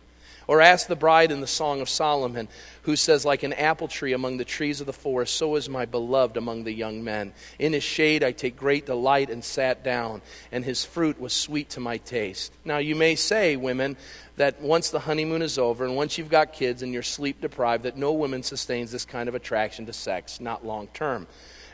Or 0.50 0.62
ask 0.62 0.88
the 0.88 0.96
bride 0.96 1.32
in 1.32 1.42
the 1.42 1.46
Song 1.46 1.80
of 1.80 1.88
Solomon, 1.88 2.48
who 2.82 2.96
says, 2.96 3.24
Like 3.24 3.44
an 3.44 3.54
apple 3.54 3.88
tree 3.88 4.14
among 4.14 4.38
the 4.38 4.46
trees 4.46 4.82
of 4.82 4.88
the 4.88 4.94
forest, 4.94 5.36
so 5.36 5.56
is 5.58 5.70
my 5.70 5.86
beloved 5.86 6.38
among 6.38 6.64
the 6.64 6.74
young 6.74 7.04
men. 7.04 7.34
In 7.60 7.72
his 7.72 7.84
shade 7.84 8.24
I 8.24 8.32
take 8.32 8.58
great 8.58 8.88
delight 8.88 9.30
and 9.30 9.44
sat 9.44 9.84
down, 9.84 10.24
and 10.52 10.66
his 10.66 10.84
fruit 10.84 11.22
was 11.22 11.34
sweet 11.34 11.70
to 11.70 11.80
my 11.80 11.98
taste. 11.98 12.52
Now 12.66 12.80
you 12.80 12.96
may 12.96 13.14
say, 13.14 13.58
women, 13.58 13.96
that 14.38 14.60
once 14.60 14.90
the 14.90 15.02
honeymoon 15.02 15.44
is 15.44 15.60
over 15.60 15.86
and 15.86 15.96
once 15.96 16.18
you've 16.18 16.32
got 16.32 16.52
kids 16.52 16.82
and 16.82 16.94
you're 16.94 17.04
sleep 17.04 17.42
deprived, 17.42 17.84
that 17.84 17.96
no 17.96 18.12
woman 18.14 18.42
sustains 18.42 18.92
this 18.92 19.06
kind 19.06 19.30
of 19.30 19.36
attraction 19.36 19.86
to 19.86 19.94
sex, 19.94 20.42
not 20.42 20.66
long 20.66 20.88
term. 20.88 21.28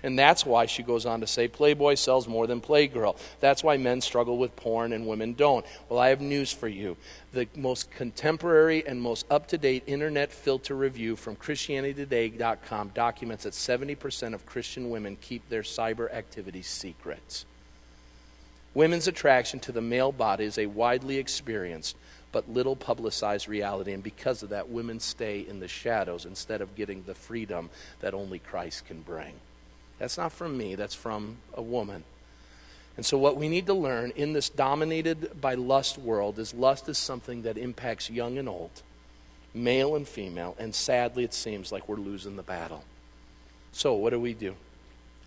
And 0.06 0.20
that's 0.20 0.46
why 0.46 0.68
she 0.68 0.84
goes 0.84 1.08
on 1.08 1.22
to 1.22 1.28
say 1.28 1.48
Playboy 1.48 1.96
sells 1.96 2.28
more 2.28 2.46
than 2.46 2.62
Playgirl. 2.62 3.18
That's 3.40 3.64
why 3.64 3.78
men 3.78 4.02
struggle 4.02 4.38
with 4.38 4.56
porn 4.56 4.94
and 4.94 5.08
women 5.08 5.34
don't. 5.34 5.66
Well, 5.90 6.00
I 6.00 6.10
have 6.10 6.22
news 6.22 6.54
for 6.54 6.68
you. 6.68 6.96
The 7.34 7.48
most 7.56 7.90
contemporary 7.90 8.86
and 8.86 9.02
most 9.02 9.26
up 9.32 9.48
to 9.48 9.58
date 9.58 9.82
internet 9.88 10.32
filter 10.32 10.76
review 10.76 11.16
from 11.16 11.36
ChristianityToday.com 11.38 12.90
documents 12.90 13.46
that 13.46 13.54
70% 13.54 14.36
of 14.36 14.46
Christian 14.46 14.92
women 14.92 15.18
keep 15.20 15.50
their 15.50 15.64
cyber 15.64 16.14
activities 16.14 16.68
secret. 16.68 17.44
Women's 18.76 19.08
attraction 19.08 19.60
to 19.62 19.72
the 19.72 19.82
male 19.82 20.12
body 20.12 20.46
is 20.46 20.60
a 20.60 20.68
widely 20.68 21.18
experienced 21.18 21.98
but 22.32 22.48
little 22.48 22.76
publicized 22.76 23.48
reality. 23.48 23.92
And 23.92 24.04
because 24.04 24.44
of 24.44 24.50
that, 24.50 24.70
women 24.70 25.00
stay 25.00 25.40
in 25.40 25.60
the 25.60 25.68
shadows 25.68 26.26
instead 26.26 26.62
of 26.62 26.76
getting 26.76 27.02
the 27.04 27.16
freedom 27.16 27.72
that 28.02 28.14
only 28.14 28.38
Christ 28.38 28.86
can 28.86 29.02
bring. 29.02 29.34
That's 30.00 30.18
not 30.18 30.32
from 30.32 30.58
me, 30.58 30.76
that's 30.76 30.96
from 30.96 31.38
a 31.54 31.62
woman. 31.62 32.04
And 32.98 33.06
so, 33.06 33.18
what 33.18 33.36
we 33.36 33.50
need 33.50 33.66
to 33.68 33.74
learn 33.74 34.12
in 34.16 34.34
this 34.34 34.50
dominated 34.50 35.42
by 35.42 35.56
lust 35.56 35.98
world 35.98 36.40
is 36.40 36.54
lust 36.54 36.88
is 36.88 36.98
something 36.98 37.42
that 37.42 37.58
impacts 37.58 38.10
young 38.10 38.38
and 38.38 38.48
old, 38.48 38.84
male 39.54 39.96
and 39.96 40.08
female, 40.08 40.56
and 40.58 40.74
sadly, 40.74 41.24
it 41.24 41.34
seems 41.34 41.72
like 41.72 41.90
we're 41.90 41.98
losing 41.98 42.38
the 42.38 42.44
battle. 42.44 42.84
So, 43.74 43.94
what 43.94 44.12
do 44.12 44.20
we 44.20 44.34
do? 44.34 44.56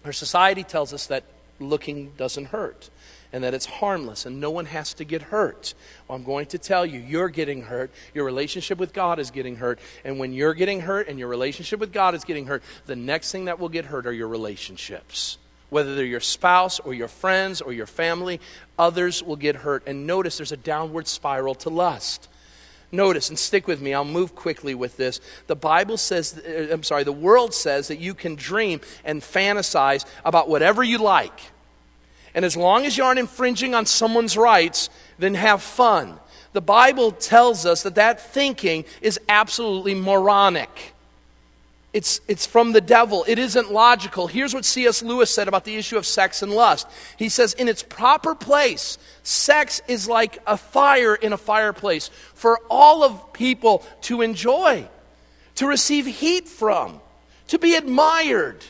Our 0.04 0.12
society 0.12 0.64
tells 0.64 0.94
us 0.94 1.06
that 1.08 1.24
looking 1.60 2.12
doesn't 2.16 2.46
hurt 2.46 2.88
and 3.32 3.44
that 3.44 3.54
it's 3.54 3.66
harmless 3.66 4.26
and 4.26 4.40
no 4.40 4.50
one 4.50 4.66
has 4.66 4.94
to 4.94 5.04
get 5.04 5.22
hurt. 5.22 5.74
Well, 6.06 6.16
I'm 6.16 6.24
going 6.24 6.46
to 6.46 6.58
tell 6.58 6.86
you, 6.86 7.00
you're 7.00 7.28
getting 7.28 7.62
hurt. 7.62 7.90
Your 8.14 8.24
relationship 8.24 8.78
with 8.78 8.92
God 8.92 9.18
is 9.18 9.30
getting 9.30 9.56
hurt. 9.56 9.78
And 10.04 10.18
when 10.18 10.32
you're 10.32 10.54
getting 10.54 10.80
hurt 10.80 11.08
and 11.08 11.18
your 11.18 11.28
relationship 11.28 11.80
with 11.80 11.92
God 11.92 12.14
is 12.14 12.24
getting 12.24 12.46
hurt, 12.46 12.62
the 12.86 12.96
next 12.96 13.32
thing 13.32 13.46
that 13.46 13.58
will 13.58 13.68
get 13.68 13.84
hurt 13.84 14.06
are 14.06 14.12
your 14.12 14.28
relationships. 14.28 15.38
Whether 15.70 15.94
they're 15.94 16.04
your 16.04 16.20
spouse 16.20 16.80
or 16.80 16.94
your 16.94 17.08
friends 17.08 17.60
or 17.60 17.72
your 17.72 17.86
family, 17.86 18.40
others 18.78 19.22
will 19.22 19.36
get 19.36 19.56
hurt. 19.56 19.82
And 19.86 20.06
notice 20.06 20.38
there's 20.38 20.52
a 20.52 20.56
downward 20.56 21.06
spiral 21.06 21.54
to 21.56 21.68
lust. 21.68 22.28
Notice 22.90 23.28
and 23.28 23.38
stick 23.38 23.66
with 23.66 23.82
me. 23.82 23.92
I'll 23.92 24.04
move 24.04 24.34
quickly 24.34 24.74
with 24.74 24.96
this. 24.96 25.20
The 25.46 25.56
Bible 25.56 25.98
says, 25.98 26.38
uh, 26.38 26.68
I'm 26.72 26.82
sorry, 26.82 27.04
the 27.04 27.12
world 27.12 27.52
says 27.52 27.88
that 27.88 27.98
you 27.98 28.14
can 28.14 28.34
dream 28.34 28.80
and 29.04 29.20
fantasize 29.20 30.06
about 30.24 30.48
whatever 30.48 30.82
you 30.82 30.96
like. 30.96 31.38
And 32.38 32.44
as 32.44 32.56
long 32.56 32.86
as 32.86 32.96
you 32.96 33.02
aren't 33.02 33.18
infringing 33.18 33.74
on 33.74 33.84
someone's 33.84 34.36
rights, 34.36 34.90
then 35.18 35.34
have 35.34 35.60
fun. 35.60 36.20
The 36.52 36.60
Bible 36.60 37.10
tells 37.10 37.66
us 37.66 37.82
that 37.82 37.96
that 37.96 38.20
thinking 38.32 38.84
is 39.00 39.18
absolutely 39.28 39.96
moronic. 39.96 40.94
It's, 41.92 42.20
it's 42.28 42.46
from 42.46 42.70
the 42.70 42.80
devil. 42.80 43.24
It 43.26 43.40
isn't 43.40 43.72
logical. 43.72 44.28
Here's 44.28 44.54
what 44.54 44.64
C.S. 44.64 45.02
Lewis 45.02 45.32
said 45.32 45.48
about 45.48 45.64
the 45.64 45.74
issue 45.74 45.96
of 45.96 46.06
sex 46.06 46.40
and 46.40 46.52
lust. 46.52 46.86
He 47.16 47.28
says, 47.28 47.54
in 47.54 47.66
its 47.66 47.82
proper 47.82 48.36
place, 48.36 48.98
sex 49.24 49.82
is 49.88 50.08
like 50.08 50.38
a 50.46 50.56
fire 50.56 51.16
in 51.16 51.32
a 51.32 51.36
fireplace 51.36 52.06
for 52.34 52.60
all 52.70 53.02
of 53.02 53.32
people 53.32 53.84
to 54.02 54.22
enjoy, 54.22 54.86
to 55.56 55.66
receive 55.66 56.06
heat 56.06 56.46
from, 56.48 57.00
to 57.48 57.58
be 57.58 57.74
admired. 57.74 58.64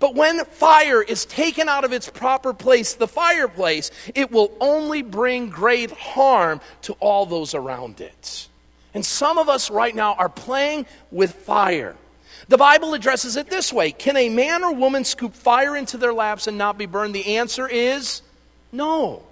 But 0.00 0.14
when 0.14 0.44
fire 0.44 1.02
is 1.02 1.24
taken 1.24 1.68
out 1.68 1.84
of 1.84 1.92
its 1.92 2.08
proper 2.08 2.54
place, 2.54 2.94
the 2.94 3.08
fireplace, 3.08 3.90
it 4.14 4.30
will 4.30 4.52
only 4.60 5.02
bring 5.02 5.50
great 5.50 5.90
harm 5.90 6.60
to 6.82 6.92
all 7.00 7.26
those 7.26 7.54
around 7.54 8.00
it. 8.00 8.48
And 8.94 9.04
some 9.04 9.38
of 9.38 9.48
us 9.48 9.70
right 9.70 9.94
now 9.94 10.14
are 10.14 10.28
playing 10.28 10.86
with 11.10 11.34
fire. 11.34 11.96
The 12.48 12.56
Bible 12.56 12.94
addresses 12.94 13.36
it 13.36 13.50
this 13.50 13.72
way 13.72 13.90
Can 13.90 14.16
a 14.16 14.28
man 14.28 14.64
or 14.64 14.72
woman 14.72 15.04
scoop 15.04 15.34
fire 15.34 15.76
into 15.76 15.98
their 15.98 16.14
laps 16.14 16.46
and 16.46 16.56
not 16.56 16.78
be 16.78 16.86
burned? 16.86 17.14
The 17.14 17.36
answer 17.36 17.68
is 17.68 18.22
no. 18.72 19.22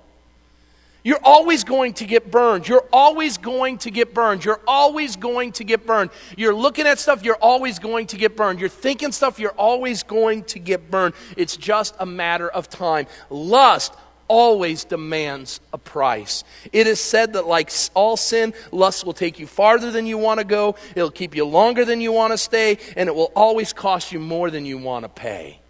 You're 1.07 1.21
always 1.23 1.63
going 1.63 1.93
to 1.93 2.05
get 2.05 2.33
burned. 2.33 2.67
You're 2.67 2.85
always 2.93 3.39
going 3.39 3.79
to 3.79 3.93
get 3.93 4.13
burned. 4.13 4.45
You're 4.45 4.61
always 4.67 5.15
going 5.15 5.53
to 5.53 5.63
get 5.63 5.87
burned. 5.87 6.11
You're 6.37 6.53
looking 6.53 6.85
at 6.85 6.99
stuff, 6.99 7.23
you're 7.23 7.39
always 7.41 7.79
going 7.79 8.09
to 8.09 8.17
get 8.17 8.37
burned. 8.37 8.59
You're 8.59 8.69
thinking 8.69 9.13
stuff, 9.13 9.39
you're 9.39 9.53
always 9.53 10.03
going 10.03 10.43
to 10.47 10.59
get 10.59 10.91
burned. 10.91 11.15
It's 11.37 11.57
just 11.57 11.95
a 12.01 12.07
matter 12.07 12.49
of 12.49 12.69
time. 12.69 13.07
Lust 13.31 13.95
always 14.27 14.83
demands 14.83 15.61
a 15.73 15.79
price. 15.79 16.43
It 16.73 16.89
is 16.89 17.01
said 17.01 17.35
that, 17.35 17.47
like 17.47 17.71
all 17.95 18.17
sin, 18.17 18.53
lust 18.73 19.07
will 19.07 19.13
take 19.13 19.39
you 19.39 19.47
farther 19.47 19.93
than 19.93 20.07
you 20.07 20.19
want 20.19 20.41
to 20.41 20.45
go, 20.45 20.75
it'll 20.97 21.13
keep 21.13 21.37
you 21.37 21.45
longer 21.45 21.85
than 21.85 22.01
you 22.01 22.11
want 22.11 22.33
to 22.33 22.39
stay, 22.39 22.79
and 22.97 23.09
it 23.09 23.15
will 23.15 23.31
always 23.37 23.73
cost 23.73 24.11
you 24.11 24.19
more 24.19 24.51
than 24.51 24.67
you 24.67 24.77
want 24.77 25.05
to 25.05 25.09
pay. 25.09 25.61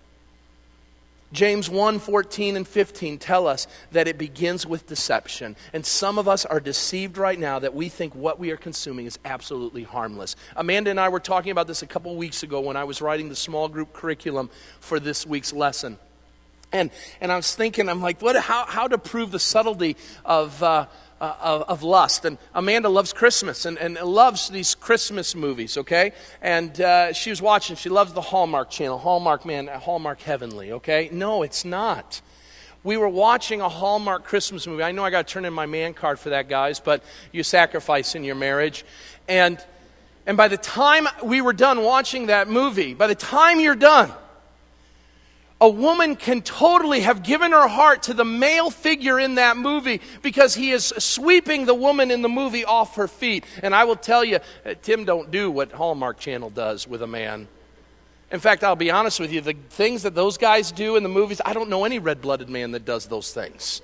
James 1.33 1.69
1 1.69 1.99
14 1.99 2.57
and 2.57 2.67
15 2.67 3.19
tell 3.19 3.47
us 3.47 3.67
that 3.93 4.07
it 4.07 4.17
begins 4.17 4.65
with 4.67 4.87
deception. 4.87 5.57
And 5.73 5.85
some 5.85 6.19
of 6.19 6.29
us 6.29 6.45
are 6.45 6.61
deceived 6.61 7.19
right 7.19 7.39
now 7.39 7.59
that 7.59 7.75
we 7.75 7.89
think 7.89 8.15
what 8.15 8.39
we 8.39 8.51
are 8.51 8.57
consuming 8.57 9.07
is 9.07 9.19
absolutely 9.25 9.83
harmless. 9.83 10.37
Amanda 10.55 10.91
and 10.91 11.01
I 11.01 11.09
were 11.09 11.21
talking 11.21 11.51
about 11.51 11.67
this 11.67 11.83
a 11.83 11.87
couple 11.87 12.15
weeks 12.17 12.43
ago 12.43 12.61
when 12.61 12.77
I 12.77 12.85
was 12.85 13.03
writing 13.03 13.29
the 13.29 13.37
small 13.37 13.69
group 13.69 13.93
curriculum 13.93 14.51
for 14.81 15.01
this 15.01 15.27
week's 15.27 15.53
lesson. 15.53 15.99
And, 16.73 16.91
and 17.21 17.31
I 17.31 17.37
was 17.37 17.55
thinking, 17.55 17.89
I'm 17.89 18.03
like, 18.03 18.21
what, 18.21 18.37
how, 18.37 18.67
how 18.67 18.89
to 18.89 18.99
prove 18.99 19.31
the 19.31 19.39
subtlety 19.39 19.97
of, 20.25 20.61
uh, 20.63 20.87
uh, 21.21 21.35
of, 21.41 21.63
of, 21.63 21.83
lust. 21.83 22.25
And 22.25 22.39
Amanda 22.55 22.89
loves 22.89 23.13
Christmas 23.13 23.65
and, 23.65 23.79
and 23.79 23.95
loves 23.95 24.49
these 24.49 24.75
Christmas 24.75 25.35
movies, 25.35 25.79
okay? 25.79 26.13
And 26.43 26.79
uh, 26.81 27.13
she 27.13 27.31
was 27.31 27.41
watching, 27.41 27.77
she 27.77 27.89
loves 27.89 28.13
the 28.13 28.21
Hallmark 28.21 28.71
channel. 28.71 28.99
Hallmark, 28.99 29.47
man, 29.47 29.67
Hallmark 29.67 30.21
Heavenly, 30.21 30.73
okay? 30.73 31.09
No, 31.13 31.43
it's 31.43 31.65
not. 31.65 32.21
We 32.85 32.97
were 32.97 33.09
watching 33.09 33.61
a 33.61 33.69
Hallmark 33.69 34.25
Christmas 34.25 34.67
movie. 34.67 34.83
I 34.83 34.93
know 34.93 35.05
I 35.05 35.11
got 35.11 35.27
to 35.27 35.33
turn 35.33 35.45
in 35.45 35.53
my 35.53 35.67
man 35.67 35.95
card 35.95 36.19
for 36.19 36.31
that, 36.31 36.49
guys, 36.49 36.81
but 36.81 37.03
you 37.33 37.43
sacrifice 37.43 38.15
in 38.15 38.23
your 38.23 38.37
marriage. 38.37 38.85
And, 39.27 39.59
and 40.27 40.37
by 40.37 40.49
the 40.49 40.57
time 40.57 41.09
we 41.25 41.41
were 41.41 41.53
done 41.53 41.83
watching 41.83 42.27
that 42.27 42.49
movie, 42.49 42.95
by 42.95 43.07
the 43.07 43.15
time 43.15 43.59
you're 43.59 43.75
done, 43.75 44.13
a 45.61 45.69
woman 45.69 46.17
can 46.17 46.43
totally 46.43 47.01
have 47.01 47.23
given 47.23 47.53
her 47.53 47.67
heart 47.67 48.05
to 48.05 48.15
the 48.15 48.25
male 48.25 48.71
figure 48.71 49.19
in 49.19 49.37
that 49.37 49.57
movie 49.57 50.01
because 50.23 50.55
he 50.55 50.71
is 50.71 50.93
sweeping 50.99 51.65
the 51.65 51.75
woman 51.75 52.11
in 52.11 52.21
the 52.23 52.29
movie 52.29 52.65
off 52.65 52.97
her 52.97 53.09
feet. 53.09 53.45
And 53.63 53.75
I 53.75 53.85
will 53.85 53.97
tell 53.97 54.23
you, 54.23 54.41
uh, 54.65 54.75
Tim 54.83 55.05
don't 55.05 55.31
do 55.31 55.51
what 55.51 55.73
Hallmark 55.73 56.19
Channel 56.19 56.51
does 56.51 56.87
with 56.87 57.03
a 57.03 57.07
man. 57.07 57.49
In 58.31 58.41
fact, 58.41 58.65
I'll 58.65 58.77
be 58.77 58.91
honest 58.91 59.19
with 59.19 59.33
you, 59.33 59.41
the 59.41 59.55
things 59.71 60.03
that 60.03 60.15
those 60.15 60.37
guys 60.37 60.73
do 60.73 60.97
in 60.97 61.03
the 61.03 61.09
movies, 61.09 61.41
I 61.45 61.53
don't 61.53 61.71
know 61.71 61.85
any 61.85 62.01
red 62.01 62.21
blooded 62.21 62.51
man 62.51 62.73
that 62.73 62.85
does 62.85 63.07
those 63.07 63.33
things. 63.33 63.81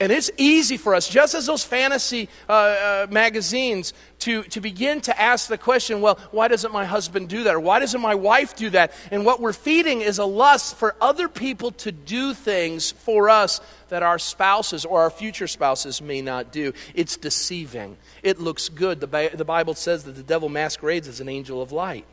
And 0.00 0.10
it's 0.10 0.30
easy 0.36 0.76
for 0.76 0.94
us, 0.94 1.08
just 1.08 1.34
as 1.34 1.46
those 1.46 1.62
fantasy 1.62 2.28
uh, 2.48 2.52
uh, 2.52 3.06
magazines, 3.10 3.94
to, 4.20 4.42
to 4.44 4.60
begin 4.60 5.00
to 5.02 5.20
ask 5.20 5.48
the 5.48 5.56
question, 5.56 6.00
well, 6.00 6.18
why 6.32 6.48
doesn't 6.48 6.72
my 6.72 6.84
husband 6.84 7.28
do 7.28 7.44
that? 7.44 7.54
Or 7.54 7.60
why 7.60 7.78
doesn't 7.78 8.00
my 8.00 8.16
wife 8.16 8.56
do 8.56 8.70
that? 8.70 8.92
And 9.12 9.24
what 9.24 9.40
we're 9.40 9.52
feeding 9.52 10.00
is 10.00 10.18
a 10.18 10.24
lust 10.24 10.76
for 10.76 10.96
other 11.00 11.28
people 11.28 11.70
to 11.72 11.92
do 11.92 12.34
things 12.34 12.90
for 12.90 13.30
us 13.30 13.60
that 13.90 14.02
our 14.02 14.18
spouses 14.18 14.84
or 14.84 15.02
our 15.02 15.10
future 15.10 15.46
spouses 15.46 16.02
may 16.02 16.22
not 16.22 16.50
do. 16.50 16.72
It's 16.94 17.16
deceiving. 17.16 17.96
It 18.22 18.40
looks 18.40 18.68
good. 18.68 19.00
The, 19.00 19.30
the 19.32 19.44
Bible 19.44 19.74
says 19.74 20.04
that 20.04 20.16
the 20.16 20.22
devil 20.24 20.48
masquerades 20.48 21.06
as 21.06 21.20
an 21.20 21.28
angel 21.28 21.62
of 21.62 21.70
light. 21.70 22.04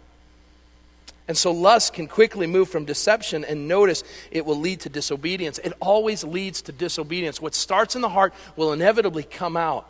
And 1.31 1.37
so 1.37 1.53
lust 1.53 1.93
can 1.93 2.07
quickly 2.07 2.45
move 2.45 2.67
from 2.67 2.83
deception, 2.83 3.45
and 3.45 3.65
notice 3.65 4.03
it 4.31 4.45
will 4.45 4.59
lead 4.59 4.81
to 4.81 4.89
disobedience. 4.89 5.59
It 5.59 5.71
always 5.79 6.25
leads 6.25 6.63
to 6.63 6.73
disobedience. 6.73 7.39
What 7.39 7.55
starts 7.55 7.95
in 7.95 8.01
the 8.01 8.09
heart 8.09 8.33
will 8.57 8.73
inevitably 8.73 9.23
come 9.23 9.55
out. 9.55 9.87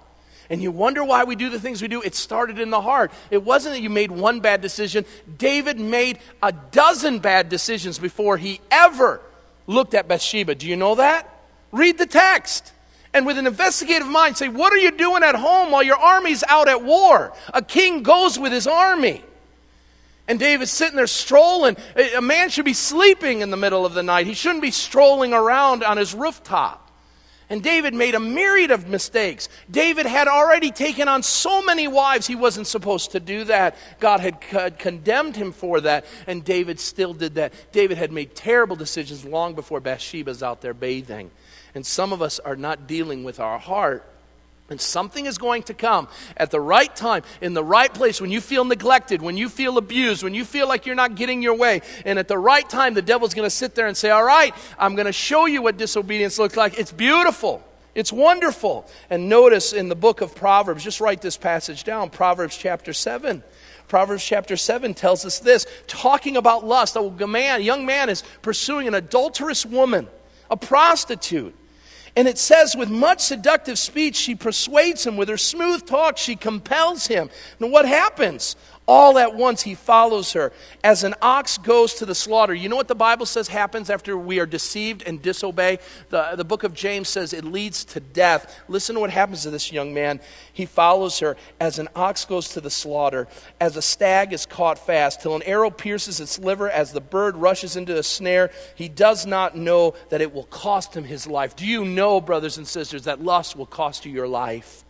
And 0.51 0.61
you 0.61 0.69
wonder 0.69 1.03
why 1.03 1.23
we 1.23 1.35
do 1.35 1.49
the 1.49 1.59
things 1.59 1.81
we 1.81 1.87
do. 1.87 2.03
It 2.03 2.13
started 2.13 2.59
in 2.59 2.69
the 2.69 2.79
heart. 2.79 3.11
It 3.31 3.41
wasn't 3.41 3.73
that 3.73 3.81
you 3.81 3.89
made 3.89 4.11
one 4.11 4.41
bad 4.41 4.61
decision. 4.61 5.03
David 5.39 5.79
made 5.79 6.19
a 6.43 6.51
dozen 6.51 7.17
bad 7.17 7.49
decisions 7.49 7.97
before 7.97 8.37
he 8.37 8.61
ever 8.69 9.19
looked 9.65 9.95
at 9.95 10.07
Bathsheba. 10.07 10.53
Do 10.53 10.67
you 10.67 10.75
know 10.75 10.93
that? 10.93 11.27
Read 11.71 11.97
the 11.97 12.05
text. 12.05 12.71
And 13.15 13.25
with 13.25 13.39
an 13.39 13.47
investigative 13.47 14.07
mind, 14.07 14.37
say, 14.37 14.47
What 14.47 14.71
are 14.73 14.77
you 14.77 14.91
doing 14.91 15.23
at 15.23 15.33
home 15.33 15.71
while 15.71 15.81
your 15.81 15.97
army's 15.97 16.43
out 16.47 16.69
at 16.69 16.83
war? 16.83 17.33
A 17.51 17.63
king 17.63 18.03
goes 18.03 18.37
with 18.37 18.51
his 18.51 18.67
army. 18.67 19.23
And 20.31 20.39
David's 20.39 20.71
sitting 20.71 20.95
there 20.95 21.07
strolling. 21.07 21.75
A 22.15 22.21
man 22.21 22.49
should 22.49 22.63
be 22.63 22.71
sleeping 22.71 23.41
in 23.41 23.49
the 23.49 23.57
middle 23.57 23.85
of 23.85 23.93
the 23.93 24.01
night. 24.01 24.27
He 24.27 24.33
shouldn't 24.33 24.61
be 24.61 24.71
strolling 24.71 25.33
around 25.33 25.83
on 25.83 25.97
his 25.97 26.13
rooftop. 26.13 26.89
And 27.49 27.61
David 27.61 27.93
made 27.93 28.15
a 28.15 28.19
myriad 28.21 28.71
of 28.71 28.87
mistakes. 28.87 29.49
David 29.69 30.05
had 30.05 30.29
already 30.29 30.71
taken 30.71 31.09
on 31.09 31.21
so 31.21 31.61
many 31.61 31.89
wives, 31.89 32.27
he 32.27 32.35
wasn't 32.35 32.67
supposed 32.67 33.11
to 33.11 33.19
do 33.19 33.43
that. 33.43 33.75
God 33.99 34.21
had 34.21 34.79
condemned 34.79 35.35
him 35.35 35.51
for 35.51 35.81
that, 35.81 36.05
and 36.27 36.45
David 36.45 36.79
still 36.79 37.13
did 37.13 37.35
that. 37.35 37.51
David 37.73 37.97
had 37.97 38.13
made 38.13 38.33
terrible 38.33 38.77
decisions 38.77 39.25
long 39.25 39.53
before 39.53 39.81
Bathsheba's 39.81 40.41
out 40.41 40.61
there 40.61 40.73
bathing. 40.73 41.29
And 41.75 41.85
some 41.85 42.13
of 42.13 42.21
us 42.21 42.39
are 42.39 42.55
not 42.55 42.87
dealing 42.87 43.25
with 43.25 43.41
our 43.41 43.59
heart 43.59 44.09
and 44.71 44.79
something 44.79 45.25
is 45.25 45.37
going 45.37 45.63
to 45.63 45.73
come 45.73 46.07
at 46.37 46.49
the 46.49 46.59
right 46.59 46.95
time, 46.95 47.23
in 47.41 47.53
the 47.53 47.63
right 47.63 47.93
place, 47.93 48.21
when 48.21 48.31
you 48.31 48.39
feel 48.39 48.63
neglected, 48.63 49.21
when 49.21 49.35
you 49.35 49.49
feel 49.49 49.77
abused, 49.77 50.23
when 50.23 50.33
you 50.33 50.45
feel 50.45 50.65
like 50.65 50.85
you're 50.85 50.95
not 50.95 51.15
getting 51.15 51.41
your 51.41 51.55
way. 51.55 51.81
And 52.05 52.17
at 52.17 52.29
the 52.29 52.37
right 52.37 52.67
time, 52.67 52.93
the 52.93 53.01
devil's 53.01 53.33
going 53.33 53.45
to 53.45 53.55
sit 53.55 53.75
there 53.75 53.87
and 53.87 53.97
say, 53.97 54.09
All 54.09 54.23
right, 54.23 54.55
I'm 54.79 54.95
going 54.95 55.07
to 55.07 55.11
show 55.11 55.45
you 55.45 55.61
what 55.61 55.77
disobedience 55.77 56.39
looks 56.39 56.55
like. 56.55 56.79
It's 56.79 56.91
beautiful. 56.91 57.61
It's 57.93 58.13
wonderful. 58.13 58.89
And 59.09 59.27
notice 59.27 59.73
in 59.73 59.89
the 59.89 59.95
book 59.95 60.21
of 60.21 60.33
Proverbs, 60.33 60.85
just 60.85 61.01
write 61.01 61.21
this 61.21 61.35
passage 61.35 61.83
down 61.83 62.09
Proverbs 62.09 62.55
chapter 62.55 62.93
7. 62.93 63.43
Proverbs 63.89 64.23
chapter 64.23 64.55
7 64.55 64.93
tells 64.93 65.25
us 65.25 65.39
this 65.39 65.67
talking 65.87 66.37
about 66.37 66.65
lust. 66.65 66.95
A 66.95 67.27
man, 67.27 67.59
a 67.59 67.63
young 67.63 67.85
man 67.85 68.09
is 68.09 68.23
pursuing 68.41 68.87
an 68.87 68.95
adulterous 68.95 69.65
woman, 69.65 70.07
a 70.49 70.55
prostitute. 70.55 71.57
And 72.15 72.27
it 72.27 72.37
says, 72.37 72.75
with 72.75 72.89
much 72.89 73.21
seductive 73.21 73.79
speech, 73.79 74.15
she 74.15 74.35
persuades 74.35 75.05
him. 75.05 75.15
With 75.15 75.29
her 75.29 75.37
smooth 75.37 75.85
talk, 75.85 76.17
she 76.17 76.35
compels 76.35 77.07
him. 77.07 77.29
Now, 77.59 77.67
what 77.67 77.85
happens? 77.85 78.55
All 78.93 79.17
at 79.17 79.35
once 79.35 79.61
he 79.61 79.73
follows 79.73 80.33
her 80.33 80.51
as 80.83 81.05
an 81.05 81.15
ox 81.21 81.57
goes 81.57 81.93
to 81.93 82.05
the 82.05 82.13
slaughter. 82.13 82.53
You 82.53 82.67
know 82.67 82.75
what 82.75 82.89
the 82.89 82.93
Bible 82.93 83.25
says 83.25 83.47
happens 83.47 83.89
after 83.89 84.17
we 84.17 84.41
are 84.41 84.45
deceived 84.45 85.03
and 85.07 85.21
disobey? 85.21 85.79
The, 86.09 86.31
the 86.35 86.43
book 86.43 86.65
of 86.65 86.73
James 86.73 87.07
says 87.07 87.31
it 87.31 87.45
leads 87.45 87.85
to 87.85 88.01
death. 88.01 88.53
Listen 88.67 88.95
to 88.95 88.99
what 88.99 89.09
happens 89.09 89.43
to 89.43 89.49
this 89.49 89.71
young 89.71 89.93
man. 89.93 90.19
He 90.51 90.65
follows 90.65 91.19
her 91.19 91.37
as 91.57 91.79
an 91.79 91.87
ox 91.95 92.25
goes 92.25 92.49
to 92.49 92.59
the 92.59 92.69
slaughter, 92.69 93.29
as 93.61 93.77
a 93.77 93.81
stag 93.81 94.33
is 94.33 94.45
caught 94.45 94.77
fast, 94.77 95.21
till 95.21 95.35
an 95.35 95.43
arrow 95.43 95.69
pierces 95.69 96.19
its 96.19 96.37
liver, 96.37 96.69
as 96.69 96.91
the 96.91 96.99
bird 96.99 97.37
rushes 97.37 97.77
into 97.77 97.97
a 97.97 98.03
snare. 98.03 98.51
He 98.75 98.89
does 98.89 99.25
not 99.25 99.55
know 99.55 99.93
that 100.09 100.19
it 100.19 100.33
will 100.33 100.43
cost 100.43 100.97
him 100.97 101.05
his 101.05 101.25
life. 101.25 101.55
Do 101.55 101.65
you 101.65 101.85
know, 101.85 102.19
brothers 102.19 102.57
and 102.57 102.67
sisters, 102.67 103.05
that 103.05 103.23
lust 103.23 103.55
will 103.55 103.65
cost 103.65 104.05
you 104.05 104.11
your 104.11 104.27
life? 104.27 104.83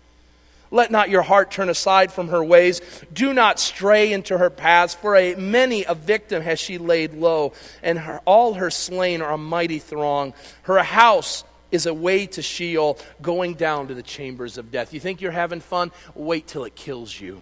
Let 0.72 0.90
not 0.90 1.10
your 1.10 1.22
heart 1.22 1.52
turn 1.52 1.70
aside 1.70 2.12
from 2.12 2.30
her 2.30 2.44
ways. 2.44 2.82
Do 3.14 3.34
not 3.34 3.60
stray 3.60 4.14
into 4.14 4.38
her 4.38 4.50
paths, 4.50 4.94
for 4.94 5.18
a 5.18 5.36
many 5.36 5.84
a 5.84 5.94
victim 5.94 6.42
has 6.42 6.60
she 6.60 6.78
laid 6.78 7.14
low, 7.14 7.54
and 7.84 8.00
her, 8.00 8.22
all 8.26 8.54
her 8.54 8.72
slain 8.72 9.22
are 9.22 9.34
a 9.34 9.38
mighty 9.38 9.80
throng. 9.80 10.34
Her 10.64 10.80
house 10.80 11.44
is 11.72 11.86
a 11.86 11.94
way 11.94 12.26
to 12.28 12.42
Sheol, 12.42 12.98
going 13.22 13.56
down 13.56 13.90
to 13.90 13.94
the 13.94 14.04
chambers 14.04 14.58
of 14.58 14.72
death. 14.72 14.94
You 14.94 15.00
think 15.00 15.22
you're 15.22 15.32
having 15.32 15.60
fun? 15.60 15.92
Wait 16.16 16.48
till 16.48 16.66
it 16.66 16.76
kills 16.76 17.20
you. 17.20 17.42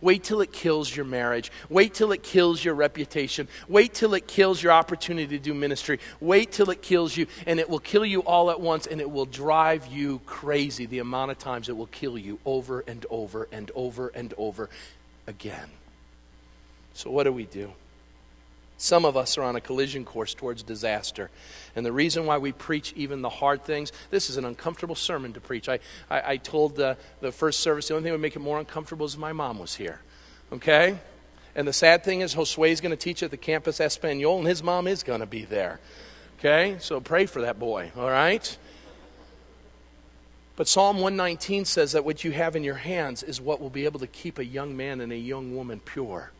Wait 0.00 0.24
till 0.24 0.40
it 0.40 0.52
kills 0.52 0.94
your 0.94 1.04
marriage. 1.04 1.50
Wait 1.68 1.94
till 1.94 2.12
it 2.12 2.22
kills 2.22 2.64
your 2.64 2.74
reputation. 2.74 3.48
Wait 3.68 3.94
till 3.94 4.14
it 4.14 4.26
kills 4.26 4.62
your 4.62 4.72
opportunity 4.72 5.38
to 5.38 5.42
do 5.42 5.54
ministry. 5.54 5.98
Wait 6.20 6.52
till 6.52 6.70
it 6.70 6.82
kills 6.82 7.16
you, 7.16 7.26
and 7.46 7.60
it 7.60 7.68
will 7.68 7.78
kill 7.78 8.04
you 8.04 8.20
all 8.20 8.50
at 8.50 8.60
once, 8.60 8.86
and 8.86 9.00
it 9.00 9.10
will 9.10 9.26
drive 9.26 9.86
you 9.86 10.20
crazy 10.26 10.86
the 10.86 10.98
amount 10.98 11.30
of 11.30 11.38
times 11.38 11.68
it 11.68 11.76
will 11.76 11.86
kill 11.86 12.18
you 12.18 12.38
over 12.44 12.84
and 12.86 13.06
over 13.10 13.48
and 13.52 13.70
over 13.74 14.08
and 14.08 14.34
over 14.36 14.70
again. 15.26 15.70
So, 16.94 17.10
what 17.10 17.24
do 17.24 17.32
we 17.32 17.44
do? 17.44 17.72
Some 18.78 19.04
of 19.06 19.16
us 19.16 19.38
are 19.38 19.42
on 19.42 19.56
a 19.56 19.60
collision 19.60 20.04
course 20.04 20.34
towards 20.34 20.62
disaster. 20.62 21.30
And 21.74 21.84
the 21.84 21.92
reason 21.92 22.26
why 22.26 22.38
we 22.38 22.52
preach 22.52 22.92
even 22.94 23.22
the 23.22 23.30
hard 23.30 23.64
things, 23.64 23.90
this 24.10 24.28
is 24.28 24.36
an 24.36 24.44
uncomfortable 24.44 24.94
sermon 24.94 25.32
to 25.32 25.40
preach. 25.40 25.68
I, 25.68 25.78
I, 26.10 26.32
I 26.32 26.36
told 26.36 26.76
the, 26.76 26.98
the 27.20 27.32
first 27.32 27.60
service 27.60 27.88
the 27.88 27.94
only 27.94 28.02
thing 28.02 28.10
that 28.10 28.18
would 28.18 28.22
make 28.22 28.36
it 28.36 28.40
more 28.40 28.58
uncomfortable 28.58 29.06
is 29.06 29.16
my 29.16 29.32
mom 29.32 29.58
was 29.58 29.74
here. 29.74 30.00
Okay? 30.52 30.98
And 31.54 31.66
the 31.66 31.72
sad 31.72 32.04
thing 32.04 32.20
is, 32.20 32.34
Josue 32.34 32.68
is 32.68 32.82
going 32.82 32.90
to 32.90 32.96
teach 32.96 33.22
at 33.22 33.30
the 33.30 33.38
Campus 33.38 33.80
Espanol, 33.80 34.38
and 34.38 34.46
his 34.46 34.62
mom 34.62 34.86
is 34.86 35.02
going 35.02 35.20
to 35.20 35.26
be 35.26 35.46
there. 35.46 35.80
Okay? 36.38 36.76
So 36.78 37.00
pray 37.00 37.24
for 37.24 37.40
that 37.42 37.58
boy, 37.58 37.92
all 37.96 38.10
right? 38.10 38.58
But 40.56 40.68
Psalm 40.68 40.96
119 40.96 41.64
says 41.64 41.92
that 41.92 42.04
what 42.04 42.24
you 42.24 42.32
have 42.32 42.56
in 42.56 42.64
your 42.64 42.74
hands 42.74 43.22
is 43.22 43.40
what 43.40 43.60
will 43.60 43.70
be 43.70 43.86
able 43.86 44.00
to 44.00 44.06
keep 44.06 44.38
a 44.38 44.44
young 44.44 44.76
man 44.76 45.00
and 45.00 45.12
a 45.12 45.16
young 45.16 45.56
woman 45.56 45.80
pure. 45.80 46.30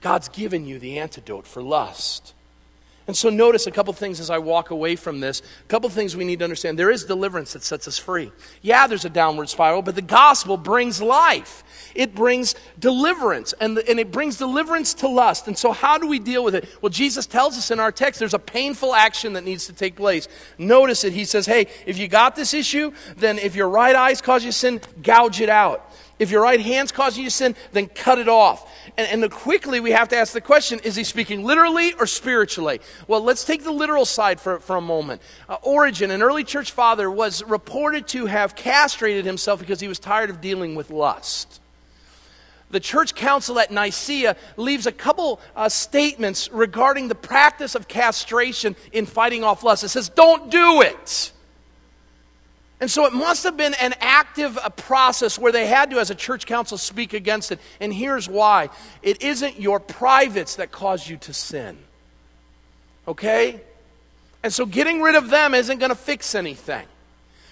God's 0.00 0.28
given 0.28 0.66
you 0.66 0.78
the 0.78 0.98
antidote 0.98 1.46
for 1.46 1.62
lust. 1.62 2.34
And 3.08 3.16
so 3.16 3.30
notice 3.30 3.66
a 3.66 3.70
couple 3.70 3.94
things 3.94 4.20
as 4.20 4.28
I 4.28 4.36
walk 4.36 4.70
away 4.70 4.94
from 4.94 5.18
this. 5.18 5.40
A 5.40 5.68
couple 5.68 5.88
things 5.88 6.14
we 6.14 6.26
need 6.26 6.40
to 6.40 6.44
understand. 6.44 6.78
There 6.78 6.90
is 6.90 7.04
deliverance 7.04 7.54
that 7.54 7.62
sets 7.62 7.88
us 7.88 7.96
free. 7.96 8.30
Yeah, 8.60 8.86
there's 8.86 9.06
a 9.06 9.10
downward 9.10 9.48
spiral, 9.48 9.80
but 9.80 9.94
the 9.94 10.02
gospel 10.02 10.58
brings 10.58 11.00
life. 11.00 11.64
It 11.94 12.14
brings 12.14 12.54
deliverance, 12.78 13.54
and, 13.62 13.78
the, 13.78 13.88
and 13.88 13.98
it 13.98 14.12
brings 14.12 14.36
deliverance 14.36 14.92
to 14.94 15.08
lust. 15.08 15.48
And 15.48 15.56
so 15.56 15.72
how 15.72 15.96
do 15.96 16.06
we 16.06 16.18
deal 16.18 16.44
with 16.44 16.54
it? 16.54 16.68
Well, 16.82 16.90
Jesus 16.90 17.24
tells 17.24 17.56
us 17.56 17.70
in 17.70 17.80
our 17.80 17.90
text 17.90 18.18
there's 18.18 18.34
a 18.34 18.38
painful 18.38 18.94
action 18.94 19.32
that 19.32 19.44
needs 19.44 19.66
to 19.68 19.72
take 19.72 19.96
place. 19.96 20.28
Notice 20.58 21.02
it. 21.02 21.14
He 21.14 21.24
says, 21.24 21.46
hey, 21.46 21.68
if 21.86 21.96
you 21.96 22.08
got 22.08 22.36
this 22.36 22.52
issue, 22.52 22.92
then 23.16 23.38
if 23.38 23.56
your 23.56 23.70
right 23.70 23.96
eyes 23.96 24.20
cause 24.20 24.44
you 24.44 24.52
sin, 24.52 24.82
gouge 25.02 25.40
it 25.40 25.48
out. 25.48 25.87
If 26.18 26.30
your 26.30 26.42
right 26.42 26.60
hand's 26.60 26.90
causing 26.90 27.22
you 27.22 27.30
sin, 27.30 27.54
then 27.72 27.86
cut 27.86 28.18
it 28.18 28.28
off. 28.28 28.70
And, 28.96 29.22
and 29.22 29.30
quickly 29.30 29.80
we 29.80 29.92
have 29.92 30.08
to 30.08 30.16
ask 30.16 30.32
the 30.32 30.40
question 30.40 30.80
is 30.82 30.96
he 30.96 31.04
speaking 31.04 31.44
literally 31.44 31.92
or 31.94 32.06
spiritually? 32.06 32.80
Well, 33.06 33.22
let's 33.22 33.44
take 33.44 33.62
the 33.62 33.70
literal 33.70 34.04
side 34.04 34.40
for, 34.40 34.58
for 34.58 34.76
a 34.76 34.80
moment. 34.80 35.22
Uh, 35.48 35.56
Origen, 35.62 36.10
an 36.10 36.22
early 36.22 36.44
church 36.44 36.72
father, 36.72 37.10
was 37.10 37.44
reported 37.44 38.08
to 38.08 38.26
have 38.26 38.56
castrated 38.56 39.24
himself 39.24 39.60
because 39.60 39.80
he 39.80 39.88
was 39.88 39.98
tired 39.98 40.30
of 40.30 40.40
dealing 40.40 40.74
with 40.74 40.90
lust. 40.90 41.60
The 42.70 42.80
church 42.80 43.14
council 43.14 43.58
at 43.58 43.70
Nicaea 43.70 44.36
leaves 44.56 44.86
a 44.86 44.92
couple 44.92 45.40
uh, 45.56 45.68
statements 45.68 46.50
regarding 46.52 47.08
the 47.08 47.14
practice 47.14 47.74
of 47.74 47.88
castration 47.88 48.76
in 48.92 49.06
fighting 49.06 49.42
off 49.42 49.64
lust. 49.64 49.84
It 49.84 49.88
says, 49.88 50.10
don't 50.10 50.50
do 50.50 50.82
it. 50.82 51.32
And 52.80 52.90
so 52.90 53.06
it 53.06 53.12
must 53.12 53.42
have 53.42 53.56
been 53.56 53.74
an 53.74 53.94
active 54.00 54.56
uh, 54.56 54.68
process 54.68 55.38
where 55.38 55.50
they 55.50 55.66
had 55.66 55.90
to, 55.90 55.98
as 55.98 56.10
a 56.10 56.14
church 56.14 56.46
council, 56.46 56.78
speak 56.78 57.12
against 57.12 57.50
it. 57.50 57.58
And 57.80 57.92
here's 57.92 58.28
why 58.28 58.70
it 59.02 59.22
isn't 59.22 59.60
your 59.60 59.80
privates 59.80 60.56
that 60.56 60.70
cause 60.70 61.08
you 61.08 61.16
to 61.18 61.32
sin. 61.32 61.76
Okay? 63.08 63.60
And 64.42 64.52
so 64.52 64.64
getting 64.64 65.02
rid 65.02 65.16
of 65.16 65.30
them 65.30 65.54
isn't 65.54 65.78
going 65.78 65.90
to 65.90 65.96
fix 65.96 66.34
anything. 66.34 66.86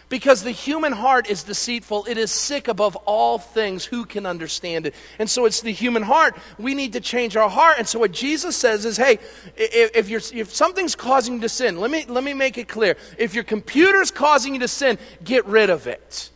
Because 0.08 0.44
the 0.44 0.52
human 0.52 0.92
heart 0.92 1.28
is 1.28 1.42
deceitful. 1.42 2.04
It 2.08 2.16
is 2.16 2.30
sick 2.30 2.68
above 2.68 2.94
all 3.06 3.38
things. 3.38 3.84
Who 3.84 4.04
can 4.04 4.24
understand 4.24 4.86
it? 4.86 4.94
And 5.18 5.28
so 5.28 5.46
it's 5.46 5.62
the 5.62 5.72
human 5.72 6.04
heart. 6.04 6.38
We 6.58 6.74
need 6.74 6.92
to 6.92 7.00
change 7.00 7.36
our 7.36 7.48
heart. 7.48 7.78
And 7.78 7.88
so 7.88 7.98
what 7.98 8.12
Jesus 8.12 8.56
says 8.56 8.84
is, 8.84 8.96
hey, 8.96 9.18
if, 9.56 10.08
you're, 10.08 10.20
if 10.32 10.54
something's 10.54 10.94
causing 10.94 11.34
you 11.34 11.40
to 11.40 11.48
sin, 11.48 11.80
let 11.80 11.90
me, 11.90 12.04
let 12.06 12.22
me 12.22 12.34
make 12.34 12.56
it 12.56 12.68
clear. 12.68 12.96
If 13.18 13.34
your 13.34 13.42
computer's 13.42 14.12
causing 14.12 14.54
you 14.54 14.60
to 14.60 14.68
sin, 14.68 14.96
get 15.24 15.44
rid 15.46 15.70
of 15.70 15.88
it. 15.88 16.30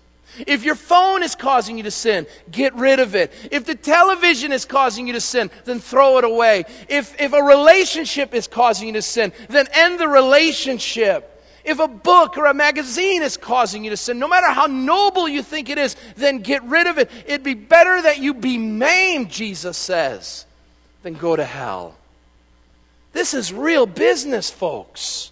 If 0.47 0.65
your 0.65 0.75
phone 0.75 1.23
is 1.23 1.37
causing 1.37 1.77
you 1.77 1.85
to 1.85 1.91
sin, 1.91 2.27
get 2.51 2.75
rid 2.75 2.99
of 2.99 3.15
it. 3.15 3.33
If 3.53 3.67
the 3.67 3.75
television 3.75 4.53
is 4.53 4.65
causing 4.65 5.07
you 5.07 5.13
to 5.13 5.21
sin, 5.21 5.51
then 5.65 5.79
throw 5.79 6.19
it 6.19 6.25
away. 6.25 6.65
If, 6.89 7.21
if 7.21 7.33
a 7.33 7.43
relationship 7.43 8.35
is 8.35 8.49
causing 8.49 8.89
you 8.89 8.95
to 8.95 9.03
sin, 9.03 9.33
then 9.49 9.69
end 9.73 10.01
the 10.01 10.09
relationship. 10.09 11.30
If 11.71 11.79
a 11.79 11.87
book 11.87 12.37
or 12.37 12.47
a 12.47 12.53
magazine 12.53 13.23
is 13.23 13.37
causing 13.37 13.85
you 13.85 13.91
to 13.91 13.97
sin, 13.97 14.19
no 14.19 14.27
matter 14.27 14.49
how 14.49 14.67
noble 14.67 15.29
you 15.29 15.41
think 15.41 15.71
it 15.71 15.79
is, 15.79 15.95
then 16.17 16.39
get 16.39 16.65
rid 16.65 16.89
of 16.89 16.99
it. 16.99 17.09
It'd 17.27 17.45
be 17.45 17.55
better 17.55 18.03
that 18.03 18.19
you 18.19 18.35
be 18.35 18.59
maimed, 18.59 19.31
Jesus 19.31 19.79
says, 19.79 20.47
than 21.05 21.15
go 21.15 21.37
to 21.37 21.45
hell. 21.45 21.95
This 23.13 23.35
is 23.35 23.53
real 23.53 23.87
business, 23.87 24.51
folks. 24.51 25.31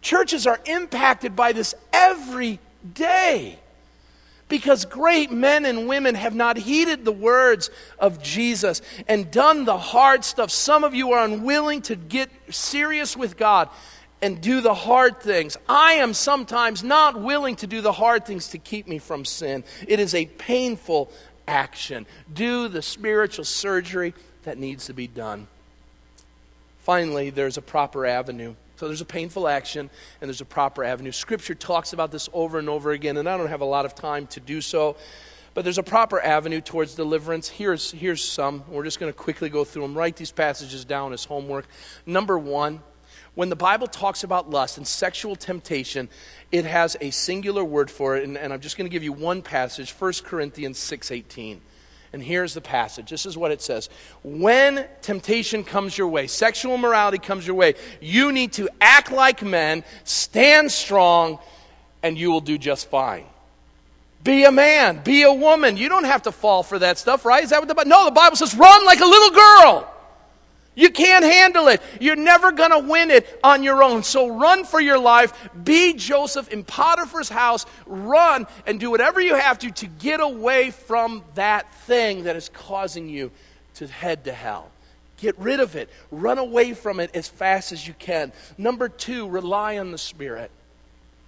Churches 0.00 0.46
are 0.46 0.58
impacted 0.64 1.36
by 1.36 1.52
this 1.52 1.74
every 1.92 2.58
day 2.94 3.58
because 4.48 4.86
great 4.86 5.30
men 5.30 5.66
and 5.66 5.86
women 5.86 6.14
have 6.14 6.34
not 6.34 6.56
heeded 6.56 7.04
the 7.04 7.12
words 7.12 7.68
of 7.98 8.22
Jesus 8.22 8.80
and 9.06 9.30
done 9.30 9.66
the 9.66 9.76
hard 9.76 10.24
stuff. 10.24 10.50
Some 10.50 10.82
of 10.82 10.94
you 10.94 11.12
are 11.12 11.26
unwilling 11.26 11.82
to 11.82 11.96
get 11.96 12.30
serious 12.48 13.14
with 13.18 13.36
God 13.36 13.68
and 14.22 14.40
do 14.40 14.60
the 14.60 14.72
hard 14.72 15.20
things. 15.20 15.56
I 15.68 15.94
am 15.94 16.14
sometimes 16.14 16.84
not 16.84 17.20
willing 17.20 17.56
to 17.56 17.66
do 17.66 17.80
the 17.80 17.92
hard 17.92 18.24
things 18.24 18.48
to 18.48 18.58
keep 18.58 18.86
me 18.86 18.98
from 18.98 19.24
sin. 19.24 19.64
It 19.86 19.98
is 19.98 20.14
a 20.14 20.26
painful 20.26 21.10
action. 21.46 22.06
Do 22.32 22.68
the 22.68 22.80
spiritual 22.80 23.44
surgery 23.44 24.14
that 24.44 24.58
needs 24.58 24.86
to 24.86 24.94
be 24.94 25.08
done. 25.08 25.48
Finally, 26.78 27.30
there's 27.30 27.58
a 27.58 27.62
proper 27.62 28.06
avenue. 28.06 28.54
So 28.76 28.88
there's 28.88 29.00
a 29.00 29.04
painful 29.04 29.46
action 29.46 29.90
and 30.20 30.28
there's 30.28 30.40
a 30.40 30.44
proper 30.44 30.82
avenue. 30.82 31.12
Scripture 31.12 31.54
talks 31.54 31.92
about 31.92 32.10
this 32.10 32.28
over 32.32 32.58
and 32.58 32.68
over 32.68 32.92
again, 32.92 33.16
and 33.16 33.28
I 33.28 33.36
don't 33.36 33.48
have 33.48 33.60
a 33.60 33.66
lot 33.66 33.84
of 33.84 33.94
time 33.94 34.26
to 34.28 34.40
do 34.40 34.60
so. 34.60 34.96
But 35.54 35.64
there's 35.64 35.78
a 35.78 35.82
proper 35.82 36.18
avenue 36.20 36.60
towards 36.60 36.94
deliverance. 36.94 37.48
Here's, 37.48 37.90
here's 37.90 38.24
some. 38.24 38.64
We're 38.68 38.84
just 38.84 38.98
going 38.98 39.12
to 39.12 39.16
quickly 39.16 39.50
go 39.50 39.64
through 39.64 39.82
them. 39.82 39.94
Write 39.94 40.16
these 40.16 40.32
passages 40.32 40.84
down 40.84 41.12
as 41.12 41.24
homework. 41.24 41.66
Number 42.06 42.38
one, 42.38 42.80
when 43.34 43.48
the 43.48 43.56
Bible 43.56 43.86
talks 43.86 44.24
about 44.24 44.50
lust 44.50 44.76
and 44.76 44.86
sexual 44.86 45.36
temptation, 45.36 46.08
it 46.50 46.64
has 46.64 46.96
a 47.00 47.10
singular 47.10 47.64
word 47.64 47.90
for 47.90 48.16
it, 48.16 48.24
and, 48.24 48.36
and 48.36 48.52
I'm 48.52 48.60
just 48.60 48.76
going 48.76 48.88
to 48.88 48.92
give 48.92 49.02
you 49.02 49.12
one 49.12 49.40
passage, 49.40 49.90
1 49.92 50.12
Corinthians 50.24 50.78
6.18. 50.78 51.58
And 52.12 52.22
here's 52.22 52.52
the 52.52 52.60
passage. 52.60 53.08
This 53.08 53.24
is 53.24 53.38
what 53.38 53.52
it 53.52 53.62
says. 53.62 53.88
When 54.22 54.86
temptation 55.00 55.64
comes 55.64 55.96
your 55.96 56.08
way, 56.08 56.26
sexual 56.26 56.76
morality 56.76 57.16
comes 57.16 57.46
your 57.46 57.56
way, 57.56 57.74
you 58.02 58.32
need 58.32 58.52
to 58.54 58.68
act 58.82 59.10
like 59.10 59.42
men, 59.42 59.82
stand 60.04 60.70
strong, 60.70 61.38
and 62.02 62.18
you 62.18 62.30
will 62.30 62.42
do 62.42 62.58
just 62.58 62.90
fine. 62.90 63.24
Be 64.22 64.44
a 64.44 64.52
man, 64.52 65.02
be 65.02 65.22
a 65.22 65.32
woman. 65.32 65.78
You 65.78 65.88
don't 65.88 66.04
have 66.04 66.22
to 66.22 66.32
fall 66.32 66.62
for 66.62 66.78
that 66.78 66.98
stuff, 66.98 67.24
right? 67.24 67.42
Is 67.42 67.50
that 67.50 67.60
what 67.60 67.68
the 67.68 67.74
Bible? 67.74 67.88
No, 67.88 68.04
the 68.04 68.10
Bible 68.10 68.36
says 68.36 68.54
run 68.54 68.84
like 68.84 69.00
a 69.00 69.06
little 69.06 69.30
girl. 69.30 69.91
You 70.74 70.90
can't 70.90 71.24
handle 71.24 71.68
it. 71.68 71.82
You're 72.00 72.16
never 72.16 72.50
going 72.50 72.70
to 72.70 72.78
win 72.78 73.10
it 73.10 73.40
on 73.44 73.62
your 73.62 73.82
own. 73.82 74.02
So 74.02 74.28
run 74.28 74.64
for 74.64 74.80
your 74.80 74.98
life. 74.98 75.50
Be 75.64 75.92
Joseph 75.94 76.48
in 76.48 76.64
Potiphar's 76.64 77.28
house. 77.28 77.66
Run 77.86 78.46
and 78.66 78.80
do 78.80 78.90
whatever 78.90 79.20
you 79.20 79.34
have 79.34 79.58
to 79.60 79.70
to 79.70 79.86
get 79.86 80.20
away 80.20 80.70
from 80.70 81.24
that 81.34 81.72
thing 81.84 82.24
that 82.24 82.36
is 82.36 82.48
causing 82.48 83.08
you 83.08 83.30
to 83.74 83.86
head 83.86 84.24
to 84.24 84.32
hell. 84.32 84.70
Get 85.18 85.38
rid 85.38 85.60
of 85.60 85.76
it. 85.76 85.90
Run 86.10 86.38
away 86.38 86.72
from 86.72 87.00
it 87.00 87.10
as 87.14 87.28
fast 87.28 87.72
as 87.72 87.86
you 87.86 87.94
can. 87.94 88.32
Number 88.56 88.88
two, 88.88 89.28
rely 89.28 89.78
on 89.78 89.92
the 89.92 89.98
Spirit. 89.98 90.50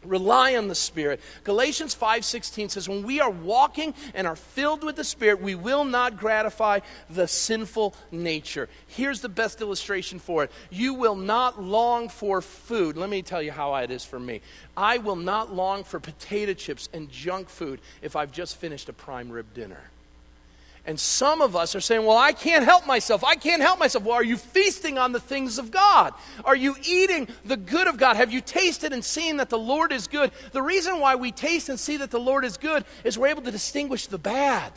Rely 0.05 0.57
on 0.57 0.69
the 0.69 0.75
Spirit. 0.75 1.21
Galatians 1.45 1.95
5:16 1.95 2.71
says 2.71 2.89
when 2.89 3.03
we 3.03 3.21
are 3.21 3.31
walking 3.31 3.95
and 4.15 4.27
are 4.27 4.37
filled 4.37 4.85
with 4.85 4.97
the 4.97 5.05
Spirit, 5.05 5.41
we 5.41 5.55
will 5.55 5.85
not 5.85 6.17
gratify 6.17 6.81
the 7.11 7.29
sinful 7.29 7.95
nature. 8.11 8.69
Here's 8.87 9.21
the 9.21 9.29
best 9.29 9.61
illustration 9.61 10.19
for 10.19 10.45
it. 10.45 10.53
You 10.71 10.95
will 10.95 11.17
not 11.17 11.63
long 11.63 12.09
for 12.09 12.41
food. 12.43 12.97
Let 12.97 13.11
me 13.11 13.23
tell 13.23 13.43
you 13.43 13.53
how 13.53 13.75
it 13.77 13.91
is 13.91 14.05
for 14.05 14.21
me. 14.21 14.41
I 14.77 14.99
will 14.99 15.17
not 15.17 15.55
long 15.55 15.85
for 15.85 16.01
potato 16.01 16.55
chips 16.55 16.89
and 16.93 17.11
junk 17.11 17.49
food 17.49 17.81
if 18.03 18.17
I've 18.17 18.33
just 18.33 18.57
finished 18.57 18.89
a 18.89 18.93
prime 18.93 19.31
rib 19.31 19.55
dinner. 19.55 19.91
And 20.87 21.01
some 21.01 21.41
of 21.41 21.57
us 21.57 21.75
are 21.75 21.81
saying, 21.81 22.05
Well, 22.05 22.19
I 22.19 22.33
can't 22.33 22.65
help 22.65 22.87
myself. 22.87 23.25
I 23.25 23.37
can't 23.37 23.63
help 23.63 23.79
myself. 23.79 24.05
Well, 24.05 24.15
are 24.15 24.25
you 24.25 24.37
feasting 24.37 24.99
on 24.99 25.13
the 25.13 25.21
things 25.21 25.59
of 25.59 25.71
God? 25.71 26.13
Are 26.45 26.57
you 26.57 26.77
eating 26.87 27.29
the 27.45 27.57
good 27.57 27.89
of 27.89 27.97
God? 27.97 28.17
Have 28.17 28.33
you 28.33 28.43
tasted 28.43 28.93
and 28.93 29.03
seen 29.03 29.39
that 29.39 29.49
the 29.49 29.59
Lord 29.59 29.93
is 29.93 30.07
good? 30.07 30.31
The 30.53 30.61
reason 30.61 31.01
why 31.01 31.15
we 31.15 31.33
taste 31.33 31.71
and 31.71 31.81
see 31.81 31.97
that 31.99 32.11
the 32.11 32.21
Lord 32.21 32.45
is 32.45 32.59
good 32.59 32.85
is 33.03 33.19
we're 33.19 33.29
able 33.29 33.43
to 33.43 33.51
distinguish 33.51 34.09
the 34.09 34.19
bad. 34.19 34.73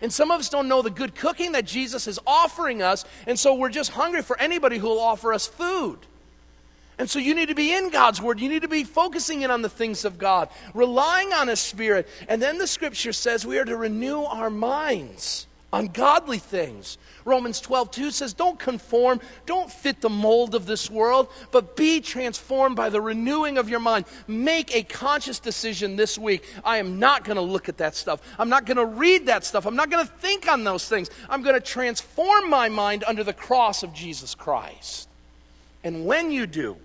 And 0.00 0.12
some 0.12 0.30
of 0.30 0.40
us 0.40 0.48
don't 0.48 0.68
know 0.68 0.82
the 0.82 0.90
good 0.90 1.14
cooking 1.14 1.52
that 1.52 1.64
Jesus 1.64 2.08
is 2.08 2.18
offering 2.26 2.82
us, 2.82 3.04
and 3.26 3.38
so 3.38 3.54
we're 3.54 3.68
just 3.68 3.92
hungry 3.92 4.22
for 4.22 4.38
anybody 4.40 4.78
who 4.78 4.88
will 4.88 5.00
offer 5.00 5.32
us 5.32 5.46
food. 5.46 5.98
And 7.02 7.10
so 7.10 7.18
you 7.18 7.34
need 7.34 7.48
to 7.48 7.56
be 7.56 7.74
in 7.74 7.90
God's 7.90 8.22
Word. 8.22 8.38
You 8.38 8.48
need 8.48 8.62
to 8.62 8.68
be 8.68 8.84
focusing 8.84 9.42
in 9.42 9.50
on 9.50 9.60
the 9.60 9.68
things 9.68 10.04
of 10.04 10.18
God, 10.18 10.48
relying 10.72 11.32
on 11.32 11.48
His 11.48 11.58
Spirit. 11.58 12.06
And 12.28 12.40
then 12.40 12.58
the 12.58 12.66
Scripture 12.68 13.12
says 13.12 13.44
we 13.44 13.58
are 13.58 13.64
to 13.64 13.76
renew 13.76 14.22
our 14.22 14.50
minds 14.50 15.48
on 15.72 15.88
godly 15.88 16.38
things. 16.38 16.98
Romans 17.24 17.60
12, 17.60 17.90
2 17.90 18.10
says, 18.12 18.34
Don't 18.34 18.56
conform, 18.56 19.20
don't 19.46 19.68
fit 19.68 20.00
the 20.00 20.08
mold 20.08 20.54
of 20.54 20.64
this 20.64 20.88
world, 20.88 21.26
but 21.50 21.74
be 21.74 22.00
transformed 22.00 22.76
by 22.76 22.88
the 22.88 23.00
renewing 23.00 23.58
of 23.58 23.68
your 23.68 23.80
mind. 23.80 24.04
Make 24.28 24.72
a 24.72 24.84
conscious 24.84 25.40
decision 25.40 25.96
this 25.96 26.16
week. 26.16 26.44
I 26.64 26.76
am 26.76 27.00
not 27.00 27.24
going 27.24 27.34
to 27.34 27.42
look 27.42 27.68
at 27.68 27.78
that 27.78 27.96
stuff. 27.96 28.22
I'm 28.38 28.48
not 28.48 28.64
going 28.64 28.76
to 28.76 28.86
read 28.86 29.26
that 29.26 29.44
stuff. 29.44 29.66
I'm 29.66 29.74
not 29.74 29.90
going 29.90 30.06
to 30.06 30.12
think 30.18 30.48
on 30.48 30.62
those 30.62 30.88
things. 30.88 31.10
I'm 31.28 31.42
going 31.42 31.56
to 31.56 31.60
transform 31.60 32.48
my 32.48 32.68
mind 32.68 33.02
under 33.08 33.24
the 33.24 33.32
cross 33.32 33.82
of 33.82 33.92
Jesus 33.92 34.36
Christ. 34.36 35.08
And 35.82 36.06
when 36.06 36.30
you 36.30 36.46
do, 36.46 36.76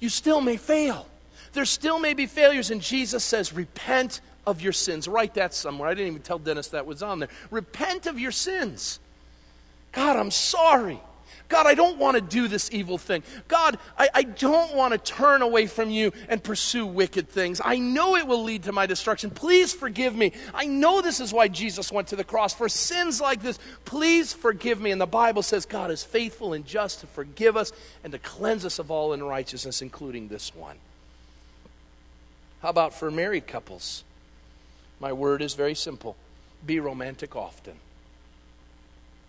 you 0.00 0.08
still 0.08 0.40
may 0.40 0.56
fail. 0.56 1.06
There 1.52 1.64
still 1.64 1.98
may 1.98 2.14
be 2.14 2.26
failures, 2.26 2.70
and 2.70 2.82
Jesus 2.82 3.24
says, 3.24 3.52
Repent 3.52 4.20
of 4.46 4.60
your 4.60 4.72
sins. 4.72 5.08
Write 5.08 5.34
that 5.34 5.54
somewhere. 5.54 5.88
I 5.88 5.94
didn't 5.94 6.08
even 6.08 6.22
tell 6.22 6.38
Dennis 6.38 6.68
that 6.68 6.86
was 6.86 7.02
on 7.02 7.18
there. 7.18 7.28
Repent 7.50 8.06
of 8.06 8.18
your 8.18 8.32
sins. 8.32 9.00
God, 9.92 10.16
I'm 10.16 10.30
sorry. 10.30 11.00
God, 11.48 11.66
I 11.66 11.74
don't 11.74 11.98
want 11.98 12.16
to 12.16 12.20
do 12.20 12.48
this 12.48 12.70
evil 12.72 12.98
thing. 12.98 13.22
God, 13.46 13.78
I, 13.96 14.08
I, 14.12 14.22
don't 14.24 14.74
want 14.74 14.92
to 14.92 14.98
turn 14.98 15.42
away 15.42 15.66
from 15.66 15.90
you 15.90 16.12
and 16.28 16.42
pursue 16.42 16.84
wicked 16.86 17.28
things. 17.28 17.60
I 17.64 17.78
know 17.78 18.16
it 18.16 18.26
will 18.26 18.42
lead 18.42 18.64
to 18.64 18.72
my 18.72 18.86
destruction. 18.86 19.30
Please 19.30 19.72
forgive 19.72 20.14
me. 20.16 20.32
I 20.52 20.66
know 20.66 21.00
this 21.00 21.20
is 21.20 21.32
why 21.32 21.46
Jesus 21.48 21.92
went 21.92 22.08
to 22.08 22.16
the 22.16 22.24
cross 22.24 22.52
for 22.52 22.68
sins 22.68 23.20
like 23.20 23.42
this. 23.42 23.58
Please 23.84 24.32
forgive 24.32 24.80
me. 24.80 24.90
And 24.90 25.00
the 25.00 25.06
Bible 25.06 25.42
says 25.42 25.66
God 25.66 25.90
is 25.92 26.02
faithful 26.02 26.52
and 26.52 26.66
just 26.66 27.00
to 27.00 27.06
forgive 27.06 27.56
us 27.56 27.72
and 28.02 28.12
to 28.12 28.18
cleanse 28.18 28.64
us 28.64 28.78
of 28.80 28.90
all 28.90 29.12
unrighteousness, 29.12 29.82
including 29.82 30.28
this 30.28 30.54
one. 30.54 30.76
How 32.62 32.70
about 32.70 32.92
for 32.92 33.10
married 33.10 33.46
couples? 33.46 34.02
My 34.98 35.12
word 35.12 35.42
is 35.42 35.54
very 35.54 35.74
simple 35.74 36.16
be 36.64 36.80
romantic 36.80 37.36
often. 37.36 37.74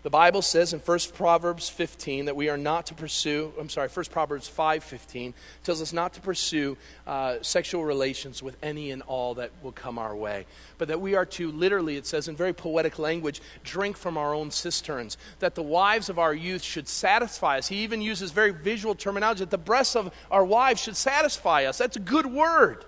The 0.08 0.12
Bible 0.12 0.40
says 0.40 0.72
in 0.72 0.80
1 0.80 0.98
Proverbs 1.12 1.68
15 1.68 2.24
that 2.24 2.34
we 2.34 2.48
are 2.48 2.56
not 2.56 2.86
to 2.86 2.94
pursue, 2.94 3.52
I'm 3.60 3.68
sorry, 3.68 3.90
1 3.90 4.06
Proverbs 4.06 4.48
5.15 4.48 5.34
tells 5.64 5.82
us 5.82 5.92
not 5.92 6.14
to 6.14 6.22
pursue 6.22 6.78
uh, 7.06 7.36
sexual 7.42 7.84
relations 7.84 8.42
with 8.42 8.56
any 8.62 8.90
and 8.90 9.02
all 9.02 9.34
that 9.34 9.50
will 9.62 9.72
come 9.72 9.98
our 9.98 10.16
way. 10.16 10.46
But 10.78 10.88
that 10.88 11.02
we 11.02 11.14
are 11.14 11.26
to, 11.26 11.52
literally, 11.52 11.98
it 11.98 12.06
says 12.06 12.26
in 12.26 12.36
very 12.36 12.54
poetic 12.54 12.98
language, 12.98 13.42
drink 13.64 13.98
from 13.98 14.16
our 14.16 14.32
own 14.32 14.50
cisterns. 14.50 15.18
That 15.40 15.54
the 15.54 15.62
wives 15.62 16.08
of 16.08 16.18
our 16.18 16.32
youth 16.32 16.62
should 16.62 16.88
satisfy 16.88 17.58
us. 17.58 17.68
He 17.68 17.82
even 17.82 18.00
uses 18.00 18.30
very 18.30 18.52
visual 18.52 18.94
terminology 18.94 19.40
that 19.40 19.50
the 19.50 19.58
breasts 19.58 19.94
of 19.94 20.10
our 20.30 20.42
wives 20.42 20.80
should 20.80 20.96
satisfy 20.96 21.66
us. 21.66 21.76
That's 21.76 21.98
a 21.98 22.00
good 22.00 22.24
word. 22.24 22.86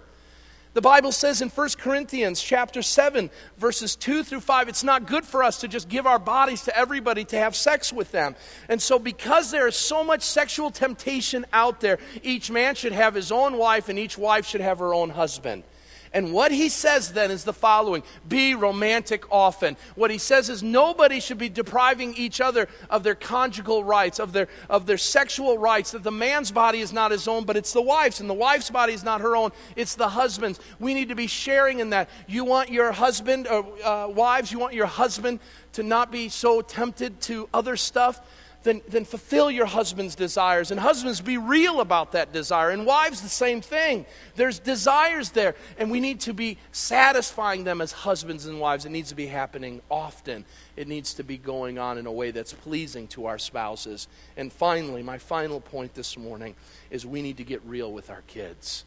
The 0.72 0.80
Bible 0.80 1.10
says 1.10 1.42
in 1.42 1.48
1 1.48 1.68
Corinthians 1.78 2.40
chapter 2.40 2.80
7 2.80 3.28
verses 3.58 3.96
2 3.96 4.22
through 4.22 4.40
5 4.40 4.68
it's 4.68 4.84
not 4.84 5.06
good 5.06 5.24
for 5.24 5.42
us 5.42 5.60
to 5.60 5.68
just 5.68 5.88
give 5.88 6.06
our 6.06 6.18
bodies 6.20 6.62
to 6.62 6.76
everybody 6.76 7.24
to 7.24 7.36
have 7.36 7.56
sex 7.56 7.92
with 7.92 8.12
them. 8.12 8.36
And 8.68 8.80
so 8.80 8.98
because 8.98 9.50
there 9.50 9.66
is 9.66 9.74
so 9.74 10.04
much 10.04 10.22
sexual 10.22 10.70
temptation 10.70 11.44
out 11.52 11.80
there, 11.80 11.98
each 12.22 12.52
man 12.52 12.76
should 12.76 12.92
have 12.92 13.14
his 13.14 13.32
own 13.32 13.58
wife 13.58 13.88
and 13.88 13.98
each 13.98 14.16
wife 14.16 14.46
should 14.46 14.60
have 14.60 14.78
her 14.78 14.94
own 14.94 15.10
husband. 15.10 15.64
And 16.12 16.32
what 16.32 16.50
he 16.50 16.68
says 16.68 17.12
then 17.12 17.30
is 17.30 17.44
the 17.44 17.52
following 17.52 18.02
be 18.28 18.54
romantic 18.56 19.24
often. 19.30 19.76
What 19.94 20.10
he 20.10 20.18
says 20.18 20.48
is 20.48 20.62
nobody 20.62 21.20
should 21.20 21.38
be 21.38 21.48
depriving 21.48 22.14
each 22.14 22.40
other 22.40 22.68
of 22.88 23.04
their 23.04 23.14
conjugal 23.14 23.84
rights, 23.84 24.18
of 24.18 24.32
their, 24.32 24.48
of 24.68 24.86
their 24.86 24.98
sexual 24.98 25.56
rights, 25.56 25.92
that 25.92 26.02
the 26.02 26.10
man's 26.10 26.50
body 26.50 26.80
is 26.80 26.92
not 26.92 27.12
his 27.12 27.28
own, 27.28 27.44
but 27.44 27.56
it's 27.56 27.72
the 27.72 27.82
wife's, 27.82 28.20
and 28.20 28.28
the 28.28 28.34
wife's 28.34 28.70
body 28.70 28.92
is 28.92 29.04
not 29.04 29.20
her 29.20 29.36
own, 29.36 29.52
it's 29.76 29.94
the 29.94 30.08
husband's. 30.08 30.58
We 30.80 30.94
need 30.94 31.10
to 31.10 31.14
be 31.14 31.28
sharing 31.28 31.78
in 31.78 31.90
that. 31.90 32.10
You 32.26 32.44
want 32.44 32.70
your 32.70 32.90
husband, 32.90 33.46
or 33.46 33.64
uh, 33.84 34.08
wives, 34.08 34.50
you 34.50 34.58
want 34.58 34.74
your 34.74 34.86
husband 34.86 35.38
to 35.74 35.84
not 35.84 36.10
be 36.10 36.28
so 36.28 36.60
tempted 36.60 37.20
to 37.22 37.48
other 37.54 37.76
stuff 37.76 38.20
then, 38.62 38.82
then 38.88 39.04
fulfill 39.04 39.50
your 39.50 39.66
husband's 39.66 40.14
desires. 40.14 40.70
And 40.70 40.78
husbands, 40.78 41.20
be 41.20 41.38
real 41.38 41.80
about 41.80 42.12
that 42.12 42.32
desire. 42.32 42.70
And 42.70 42.84
wives, 42.84 43.22
the 43.22 43.28
same 43.28 43.60
thing. 43.62 44.04
There's 44.36 44.58
desires 44.58 45.30
there, 45.30 45.54
and 45.78 45.90
we 45.90 46.00
need 46.00 46.20
to 46.20 46.34
be 46.34 46.58
satisfying 46.72 47.64
them 47.64 47.80
as 47.80 47.92
husbands 47.92 48.46
and 48.46 48.60
wives. 48.60 48.84
It 48.84 48.90
needs 48.90 49.08
to 49.10 49.14
be 49.14 49.26
happening 49.26 49.80
often. 49.90 50.44
It 50.76 50.88
needs 50.88 51.14
to 51.14 51.22
be 51.22 51.38
going 51.38 51.78
on 51.78 51.96
in 51.96 52.06
a 52.06 52.12
way 52.12 52.30
that's 52.32 52.52
pleasing 52.52 53.08
to 53.08 53.26
our 53.26 53.38
spouses. 53.38 54.08
And 54.36 54.52
finally, 54.52 55.02
my 55.02 55.18
final 55.18 55.60
point 55.60 55.94
this 55.94 56.18
morning 56.18 56.54
is 56.90 57.06
we 57.06 57.22
need 57.22 57.38
to 57.38 57.44
get 57.44 57.62
real 57.64 57.90
with 57.92 58.10
our 58.10 58.22
kids. 58.26 58.84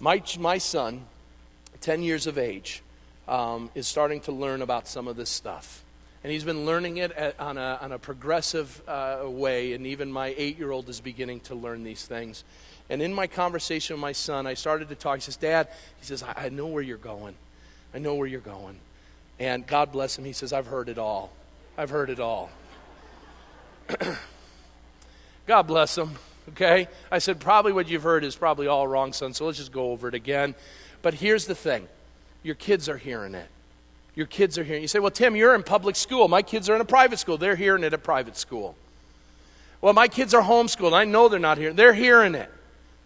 My, 0.00 0.22
my 0.38 0.58
son, 0.58 1.06
10 1.82 2.02
years 2.02 2.26
of 2.26 2.36
age, 2.36 2.82
um, 3.28 3.70
is 3.76 3.86
starting 3.86 4.20
to 4.22 4.32
learn 4.32 4.60
about 4.60 4.88
some 4.88 5.06
of 5.06 5.16
this 5.16 5.30
stuff 5.30 5.84
and 6.22 6.32
he's 6.32 6.44
been 6.44 6.66
learning 6.66 6.98
it 6.98 7.12
at, 7.12 7.38
on, 7.40 7.56
a, 7.56 7.78
on 7.80 7.92
a 7.92 7.98
progressive 7.98 8.82
uh, 8.86 9.22
way. 9.24 9.72
And 9.72 9.86
even 9.86 10.12
my 10.12 10.34
eight 10.36 10.58
year 10.58 10.70
old 10.70 10.88
is 10.88 11.00
beginning 11.00 11.40
to 11.40 11.54
learn 11.54 11.82
these 11.82 12.04
things. 12.04 12.44
And 12.90 13.00
in 13.00 13.14
my 13.14 13.26
conversation 13.26 13.94
with 13.94 14.00
my 14.00 14.12
son, 14.12 14.46
I 14.46 14.54
started 14.54 14.88
to 14.90 14.94
talk. 14.94 15.16
He 15.16 15.22
says, 15.22 15.36
Dad, 15.36 15.68
he 15.98 16.04
says, 16.04 16.22
I, 16.22 16.34
I 16.36 16.48
know 16.50 16.66
where 16.66 16.82
you're 16.82 16.98
going. 16.98 17.34
I 17.94 17.98
know 17.98 18.14
where 18.16 18.26
you're 18.26 18.40
going. 18.40 18.76
And 19.38 19.66
God 19.66 19.92
bless 19.92 20.18
him. 20.18 20.24
He 20.24 20.32
says, 20.32 20.52
I've 20.52 20.66
heard 20.66 20.88
it 20.88 20.98
all. 20.98 21.32
I've 21.78 21.90
heard 21.90 22.10
it 22.10 22.20
all. 22.20 22.50
God 25.46 25.62
bless 25.62 25.96
him. 25.96 26.10
Okay? 26.50 26.88
I 27.10 27.18
said, 27.18 27.40
probably 27.40 27.72
what 27.72 27.88
you've 27.88 28.02
heard 28.02 28.24
is 28.24 28.36
probably 28.36 28.66
all 28.66 28.86
wrong, 28.86 29.12
son. 29.14 29.32
So 29.32 29.46
let's 29.46 29.58
just 29.58 29.72
go 29.72 29.92
over 29.92 30.08
it 30.08 30.14
again. 30.14 30.54
But 31.00 31.14
here's 31.14 31.46
the 31.46 31.54
thing 31.54 31.88
your 32.42 32.54
kids 32.54 32.88
are 32.88 32.98
hearing 32.98 33.34
it. 33.34 33.48
Your 34.14 34.26
kids 34.26 34.58
are 34.58 34.64
hearing. 34.64 34.82
You 34.82 34.88
say, 34.88 34.98
well, 34.98 35.10
Tim, 35.10 35.36
you're 35.36 35.54
in 35.54 35.62
public 35.62 35.96
school. 35.96 36.28
My 36.28 36.42
kids 36.42 36.68
are 36.68 36.74
in 36.74 36.80
a 36.80 36.86
private 36.86 37.18
school. 37.18 37.38
They're 37.38 37.56
hearing 37.56 37.84
it 37.84 37.92
at 37.92 38.02
private 38.02 38.36
school. 38.36 38.74
Well, 39.80 39.92
my 39.92 40.08
kids 40.08 40.34
are 40.34 40.42
homeschooled. 40.42 40.92
I 40.92 41.04
know 41.04 41.28
they're 41.28 41.38
not 41.38 41.58
hearing. 41.58 41.76
They're 41.76 41.94
hearing 41.94 42.34
it. 42.34 42.50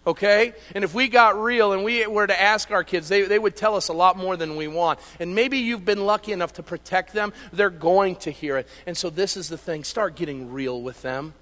Okay? 0.07 0.53
And 0.75 0.85
if 0.85 0.93
we 0.93 1.09
got 1.09 1.41
real 1.41 1.73
and 1.73 1.85
we 1.85 2.07
were 2.07 2.27
to 2.27 2.41
ask 2.41 2.71
our 2.71 2.85
kids, 2.85 3.09
they, 3.09 3.23
they 3.23 3.39
would 3.39 3.57
tell 3.57 3.77
us 3.77 3.89
a 3.89 3.93
lot 3.93 4.17
more 4.17 4.37
than 4.37 4.57
we 4.57 4.67
want. 4.67 4.99
And 5.21 5.35
maybe 5.35 5.59
you've 5.59 5.85
been 5.85 6.05
lucky 6.05 6.33
enough 6.33 6.55
to 6.55 6.63
protect 6.63 7.13
them. 7.13 7.33
They're 7.53 7.71
going 7.71 8.17
to 8.17 8.31
hear 8.31 8.59
it. 8.59 8.69
And 8.87 8.97
so 8.97 9.09
this 9.09 9.37
is 9.37 9.49
the 9.49 9.59
thing 9.59 9.85
start 9.85 10.17
getting 10.17 10.53
real 10.53 10.81
with 10.81 11.01
them 11.03 11.35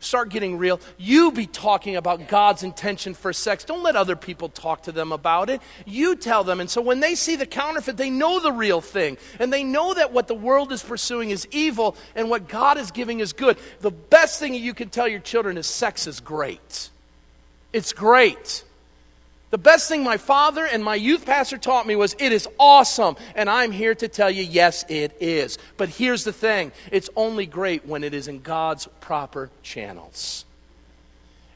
start 0.00 0.30
getting 0.30 0.58
real. 0.58 0.80
You 0.98 1.30
be 1.30 1.46
talking 1.46 1.96
about 1.96 2.26
God's 2.28 2.62
intention 2.62 3.14
for 3.14 3.32
sex. 3.32 3.64
Don't 3.64 3.82
let 3.82 3.96
other 3.96 4.16
people 4.16 4.48
talk 4.48 4.82
to 4.84 4.92
them 4.92 5.12
about 5.12 5.50
it. 5.50 5.60
You 5.86 6.16
tell 6.16 6.42
them. 6.42 6.60
And 6.60 6.68
so 6.68 6.80
when 6.80 7.00
they 7.00 7.14
see 7.14 7.36
the 7.36 7.46
counterfeit, 7.46 7.96
they 7.96 8.10
know 8.10 8.40
the 8.40 8.52
real 8.52 8.80
thing. 8.80 9.18
And 9.38 9.52
they 9.52 9.62
know 9.62 9.94
that 9.94 10.12
what 10.12 10.26
the 10.26 10.34
world 10.34 10.72
is 10.72 10.82
pursuing 10.82 11.30
is 11.30 11.46
evil 11.50 11.96
and 12.14 12.28
what 12.28 12.48
God 12.48 12.78
is 12.78 12.90
giving 12.90 13.20
is 13.20 13.32
good. 13.32 13.58
The 13.80 13.90
best 13.90 14.40
thing 14.40 14.54
you 14.54 14.74
can 14.74 14.88
tell 14.88 15.06
your 15.06 15.20
children 15.20 15.56
is 15.56 15.66
sex 15.66 16.06
is 16.06 16.20
great. 16.20 16.90
It's 17.72 17.92
great. 17.92 18.64
The 19.50 19.58
best 19.58 19.88
thing 19.88 20.04
my 20.04 20.16
father 20.16 20.64
and 20.64 20.82
my 20.82 20.94
youth 20.94 21.26
pastor 21.26 21.58
taught 21.58 21.86
me 21.86 21.96
was 21.96 22.14
it 22.18 22.32
is 22.32 22.48
awesome. 22.58 23.16
And 23.34 23.50
I'm 23.50 23.72
here 23.72 23.96
to 23.96 24.06
tell 24.06 24.30
you, 24.30 24.44
yes, 24.44 24.84
it 24.88 25.16
is. 25.20 25.58
But 25.76 25.88
here's 25.88 26.22
the 26.22 26.32
thing 26.32 26.72
it's 26.92 27.10
only 27.16 27.46
great 27.46 27.84
when 27.84 28.04
it 28.04 28.14
is 28.14 28.28
in 28.28 28.40
God's 28.40 28.88
proper 29.00 29.50
channels. 29.62 30.44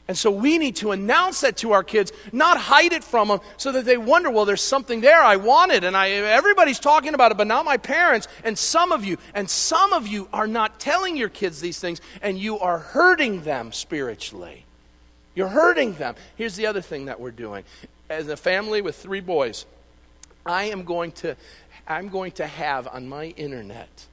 And 0.07 0.15
so 0.15 0.29
we 0.29 0.59
need 0.59 0.75
to 0.77 0.91
announce 0.91 1.41
that 1.41 1.57
to 1.57 1.71
our 1.71 1.83
kids, 1.83 2.11
not 2.31 2.59
hide 2.59 2.93
it 2.93 3.03
from 3.03 3.29
them 3.29 3.39
so 3.57 3.71
that 3.71 3.85
they 3.85 3.97
wonder, 3.97 4.29
well, 4.29 4.45
there's 4.45 4.61
something 4.61 5.01
there. 5.01 5.23
I 5.23 5.37
want 5.37 5.71
it. 5.71 5.83
And 5.83 5.97
I, 5.97 6.09
everybody's 6.09 6.79
talking 6.79 7.15
about 7.15 7.31
it, 7.31 7.37
but 7.37 7.47
not 7.47 7.65
my 7.65 7.77
parents. 7.77 8.27
And 8.43 8.55
some 8.55 8.91
of 8.91 9.03
you, 9.03 9.17
and 9.33 9.49
some 9.49 9.93
of 9.93 10.05
you 10.05 10.27
are 10.31 10.45
not 10.45 10.79
telling 10.79 11.17
your 11.17 11.29
kids 11.29 11.59
these 11.59 11.79
things, 11.79 12.01
and 12.21 12.37
you 12.37 12.59
are 12.59 12.77
hurting 12.77 13.41
them 13.41 13.71
spiritually. 13.71 14.64
You're 15.35 15.49
hurting 15.49 15.93
them. 15.93 16.15
Here's 16.35 16.55
the 16.55 16.65
other 16.65 16.81
thing 16.81 17.05
that 17.05 17.19
we're 17.19 17.31
doing. 17.31 17.63
As 18.09 18.27
a 18.29 18.37
family 18.37 18.81
with 18.81 18.95
three 18.95 19.19
boys, 19.19 19.65
I 20.45 20.65
am 20.65 20.83
going 20.83 21.11
to 21.13 21.35
I'm 21.87 22.09
going 22.09 22.31
to 22.33 22.47
have 22.47 22.87
on 22.87 23.07
my 23.07 23.25
internet 23.37 24.07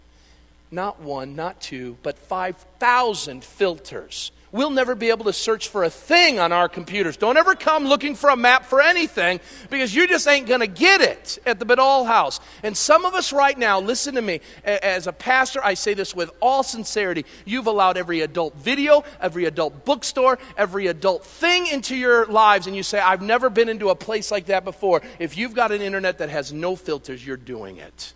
not 0.72 1.00
one, 1.00 1.36
not 1.36 1.60
two, 1.60 1.98
but 2.02 2.18
5,000 2.18 3.44
filters 3.44 4.32
we'll 4.52 4.70
never 4.70 4.94
be 4.94 5.10
able 5.10 5.24
to 5.24 5.32
search 5.32 5.68
for 5.68 5.82
a 5.84 5.90
thing 5.90 6.38
on 6.38 6.52
our 6.52 6.68
computers. 6.68 7.16
Don't 7.16 7.36
ever 7.36 7.54
come 7.54 7.86
looking 7.86 8.14
for 8.14 8.30
a 8.30 8.36
map 8.36 8.66
for 8.66 8.80
anything 8.80 9.40
because 9.70 9.94
you 9.94 10.06
just 10.06 10.28
ain't 10.28 10.46
going 10.46 10.60
to 10.60 10.66
get 10.66 11.00
it 11.00 11.38
at 11.44 11.58
the 11.58 11.66
Badal 11.66 12.06
house. 12.06 12.38
And 12.62 12.76
some 12.76 13.04
of 13.04 13.14
us 13.14 13.32
right 13.32 13.58
now, 13.58 13.80
listen 13.80 14.14
to 14.14 14.22
me, 14.22 14.40
as 14.64 15.06
a 15.06 15.12
pastor, 15.12 15.64
I 15.64 15.74
say 15.74 15.94
this 15.94 16.14
with 16.14 16.30
all 16.40 16.62
sincerity. 16.62 17.24
You've 17.44 17.66
allowed 17.66 17.96
every 17.96 18.20
adult 18.20 18.54
video, 18.54 19.04
every 19.20 19.46
adult 19.46 19.84
bookstore, 19.84 20.38
every 20.56 20.86
adult 20.86 21.24
thing 21.24 21.66
into 21.66 21.96
your 21.96 22.26
lives, 22.26 22.66
and 22.66 22.76
you 22.76 22.82
say, 22.82 23.00
I've 23.00 23.22
never 23.22 23.50
been 23.50 23.68
into 23.68 23.88
a 23.88 23.94
place 23.94 24.30
like 24.30 24.46
that 24.46 24.64
before. 24.64 25.02
If 25.18 25.36
you've 25.36 25.54
got 25.54 25.72
an 25.72 25.80
internet 25.80 26.18
that 26.18 26.28
has 26.28 26.52
no 26.52 26.76
filters, 26.76 27.26
you're 27.26 27.36
doing 27.36 27.78
it 27.78 28.14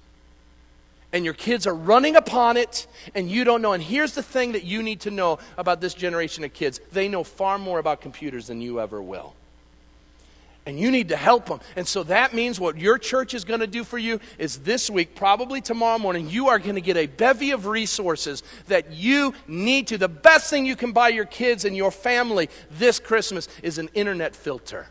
and 1.13 1.25
your 1.25 1.35
kids 1.35 1.67
are 1.67 1.75
running 1.75 2.17
upon 2.17 2.57
it 2.57 2.87
and 3.15 3.31
you 3.31 3.45
don't 3.45 3.63
know. 3.63 3.73
And 3.73 3.83
here's 3.83 4.13
the 4.13 4.23
thing 4.23 4.53
that 4.53 4.65
you 4.65 4.83
need 4.83 5.01
to 5.01 5.11
know 5.11 5.39
about 5.57 5.81
this 5.81 5.95
generation 5.95 6.45
of 6.45 6.53
kids 6.53 6.81
they 6.93 7.09
know 7.09 7.25
far 7.25 7.59
more 7.59 7.79
about 7.79 8.01
computers 8.01 8.47
than 8.49 8.61
you 8.61 8.81
ever 8.81 9.01
will. 9.01 9.35
And 10.67 10.81
you 10.81 10.91
need 10.91 11.11
to 11.11 11.17
help 11.17 11.47
them. 11.47 11.61
And 11.77 11.87
so 11.87 12.03
that 12.05 12.35
means 12.35 12.59
what 12.59 12.77
your 12.77 12.99
church 12.99 13.35
is 13.35 13.45
going 13.45 13.61
to 13.61 13.69
do 13.69 13.85
for 13.85 13.99
you 13.99 14.19
is 14.37 14.59
this 14.59 14.91
week, 14.91 15.15
probably 15.15 15.61
tomorrow 15.61 15.97
morning, 15.97 16.29
you 16.29 16.49
are 16.49 16.59
going 16.59 16.75
to 16.75 16.81
get 16.81 16.97
a 16.97 17.07
bevy 17.07 17.53
of 17.53 17.67
resources 17.67 18.43
that 18.67 18.91
you 18.91 19.33
need 19.47 19.87
to. 19.87 19.99
The 19.99 20.09
best 20.09 20.51
thing 20.51 20.67
you 20.67 20.75
can 20.75 20.91
buy 20.91 21.11
your 21.11 21.25
kids 21.25 21.65
and 21.65 21.77
your 21.77 21.93
family 21.93 22.51
this 22.73 22.99
Christmas 22.99 23.49
is 23.63 23.79
an 23.79 23.91
internet 23.95 24.35
filter. 24.35 24.89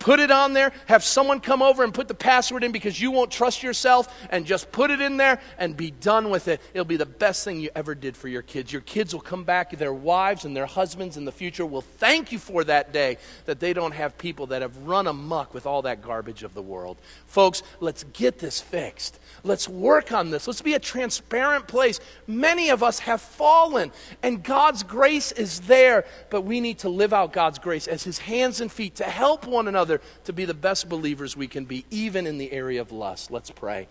Put 0.00 0.18
it 0.18 0.30
on 0.30 0.54
there, 0.54 0.72
have 0.86 1.04
someone 1.04 1.40
come 1.40 1.60
over 1.60 1.84
and 1.84 1.92
put 1.92 2.08
the 2.08 2.14
password 2.14 2.64
in 2.64 2.72
because 2.72 2.98
you 2.98 3.10
won't 3.10 3.30
trust 3.30 3.62
yourself, 3.62 4.12
and 4.30 4.46
just 4.46 4.72
put 4.72 4.90
it 4.90 5.00
in 5.00 5.18
there 5.18 5.40
and 5.58 5.76
be 5.76 5.90
done 5.90 6.30
with 6.30 6.48
it. 6.48 6.60
It'll 6.72 6.86
be 6.86 6.96
the 6.96 7.04
best 7.04 7.44
thing 7.44 7.60
you 7.60 7.68
ever 7.76 7.94
did 7.94 8.16
for 8.16 8.26
your 8.26 8.40
kids. 8.40 8.72
Your 8.72 8.80
kids 8.80 9.12
will 9.12 9.20
come 9.20 9.44
back, 9.44 9.76
their 9.76 9.92
wives 9.92 10.46
and 10.46 10.56
their 10.56 10.66
husbands 10.66 11.18
in 11.18 11.26
the 11.26 11.32
future 11.32 11.66
will 11.66 11.82
thank 11.82 12.32
you 12.32 12.38
for 12.38 12.64
that 12.64 12.92
day 12.92 13.18
that 13.44 13.60
they 13.60 13.74
don't 13.74 13.92
have 13.92 14.16
people 14.16 14.46
that 14.46 14.62
have 14.62 14.76
run 14.78 15.06
amuck 15.06 15.52
with 15.52 15.66
all 15.66 15.82
that 15.82 16.00
garbage 16.00 16.42
of 16.44 16.54
the 16.54 16.62
world. 16.62 16.96
Folks, 17.26 17.62
let's 17.80 18.04
get 18.14 18.38
this 18.38 18.58
fixed. 18.58 19.20
Let's 19.42 19.68
work 19.68 20.12
on 20.12 20.30
this. 20.30 20.46
Let's 20.46 20.62
be 20.62 20.74
a 20.74 20.78
transparent 20.78 21.66
place. 21.66 21.98
Many 22.26 22.70
of 22.70 22.82
us 22.82 22.98
have 23.00 23.20
fallen, 23.20 23.92
and 24.22 24.42
God's 24.42 24.82
grace 24.82 25.32
is 25.32 25.60
there, 25.60 26.04
but 26.28 26.42
we 26.42 26.60
need 26.60 26.78
to 26.80 26.88
live 26.88 27.12
out 27.12 27.32
God's 27.32 27.58
grace 27.58 27.88
as 27.88 28.02
His 28.02 28.18
hands 28.18 28.60
and 28.60 28.70
feet 28.70 28.96
to 28.96 29.04
help 29.04 29.46
one 29.46 29.68
another 29.68 30.00
to 30.24 30.32
be 30.32 30.44
the 30.44 30.54
best 30.54 30.88
believers 30.88 31.36
we 31.36 31.46
can 31.46 31.64
be, 31.64 31.84
even 31.90 32.26
in 32.26 32.38
the 32.38 32.52
area 32.52 32.80
of 32.80 32.92
lust. 32.92 33.30
Let's 33.30 33.50
pray. 33.50 33.88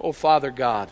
Oh, 0.00 0.12
Father 0.12 0.50
God, 0.50 0.90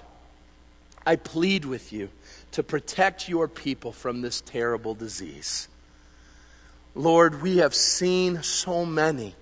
I 1.04 1.16
plead 1.16 1.64
with 1.64 1.92
you 1.92 2.10
to 2.52 2.62
protect 2.62 3.28
your 3.28 3.48
people 3.48 3.92
from 3.92 4.20
this 4.20 4.40
terrible 4.40 4.94
disease. 4.94 5.68
Lord, 6.94 7.42
we 7.42 7.58
have 7.58 7.74
seen 7.74 8.42
so 8.42 8.84
many 8.84 9.34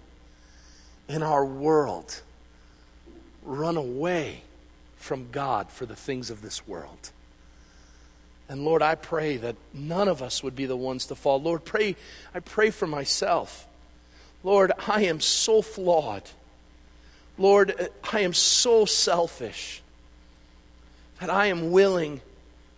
in 1.08 1.22
our 1.22 1.44
world 1.44 2.22
run 3.42 3.76
away 3.76 4.42
from 5.06 5.30
God 5.30 5.70
for 5.70 5.86
the 5.86 5.96
things 5.96 6.28
of 6.30 6.42
this 6.42 6.66
world. 6.66 7.10
And 8.48 8.64
Lord, 8.64 8.82
I 8.82 8.94
pray 8.94 9.36
that 9.38 9.56
none 9.72 10.08
of 10.08 10.22
us 10.22 10.42
would 10.42 10.54
be 10.54 10.66
the 10.66 10.76
ones 10.76 11.06
to 11.06 11.14
fall. 11.14 11.40
Lord, 11.40 11.64
pray, 11.64 11.96
I 12.34 12.40
pray 12.40 12.70
for 12.70 12.86
myself. 12.86 13.66
Lord, 14.44 14.72
I 14.86 15.04
am 15.04 15.20
so 15.20 15.62
flawed. 15.62 16.22
Lord, 17.38 17.90
I 18.12 18.20
am 18.20 18.32
so 18.32 18.84
selfish 18.84 19.82
that 21.20 21.30
I 21.30 21.46
am 21.46 21.70
willing 21.70 22.20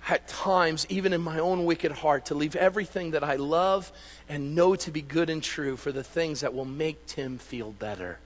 at 0.08 0.26
times, 0.28 0.86
even 0.88 1.12
in 1.12 1.20
my 1.20 1.38
own 1.38 1.64
wicked 1.64 1.92
heart, 1.92 2.26
to 2.26 2.34
leave 2.34 2.56
everything 2.56 3.10
that 3.10 3.24
I 3.24 3.36
love 3.36 3.92
and 4.28 4.54
know 4.54 4.74
to 4.76 4.90
be 4.90 5.02
good 5.02 5.28
and 5.28 5.42
true 5.42 5.76
for 5.76 5.92
the 5.92 6.04
things 6.04 6.40
that 6.40 6.54
will 6.54 6.64
make 6.64 7.06
Tim 7.06 7.38
feel 7.38 7.72
better. 7.72 8.18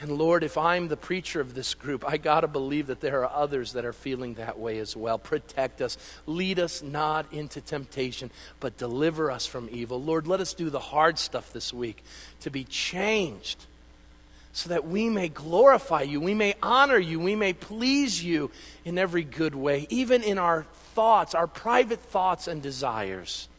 And 0.00 0.16
Lord, 0.16 0.42
if 0.42 0.56
I'm 0.56 0.88
the 0.88 0.96
preacher 0.96 1.42
of 1.42 1.54
this 1.54 1.74
group, 1.74 2.08
I 2.08 2.16
got 2.16 2.40
to 2.40 2.48
believe 2.48 2.86
that 2.86 3.00
there 3.00 3.22
are 3.22 3.30
others 3.30 3.74
that 3.74 3.84
are 3.84 3.92
feeling 3.92 4.34
that 4.34 4.58
way 4.58 4.78
as 4.78 4.96
well. 4.96 5.18
Protect 5.18 5.82
us. 5.82 5.98
Lead 6.24 6.58
us 6.58 6.82
not 6.82 7.30
into 7.32 7.60
temptation, 7.60 8.30
but 8.60 8.78
deliver 8.78 9.30
us 9.30 9.44
from 9.44 9.68
evil. 9.70 10.02
Lord, 10.02 10.26
let 10.26 10.40
us 10.40 10.54
do 10.54 10.70
the 10.70 10.80
hard 10.80 11.18
stuff 11.18 11.52
this 11.52 11.74
week 11.74 12.02
to 12.40 12.50
be 12.50 12.64
changed 12.64 13.66
so 14.52 14.70
that 14.70 14.86
we 14.86 15.10
may 15.10 15.28
glorify 15.28 16.02
you, 16.02 16.18
we 16.18 16.34
may 16.34 16.54
honor 16.62 16.98
you, 16.98 17.20
we 17.20 17.36
may 17.36 17.52
please 17.52 18.24
you 18.24 18.50
in 18.86 18.96
every 18.98 19.22
good 19.22 19.54
way, 19.54 19.86
even 19.90 20.22
in 20.22 20.38
our 20.38 20.64
thoughts, 20.94 21.34
our 21.34 21.46
private 21.46 22.00
thoughts 22.00 22.48
and 22.48 22.62
desires. 22.62 23.49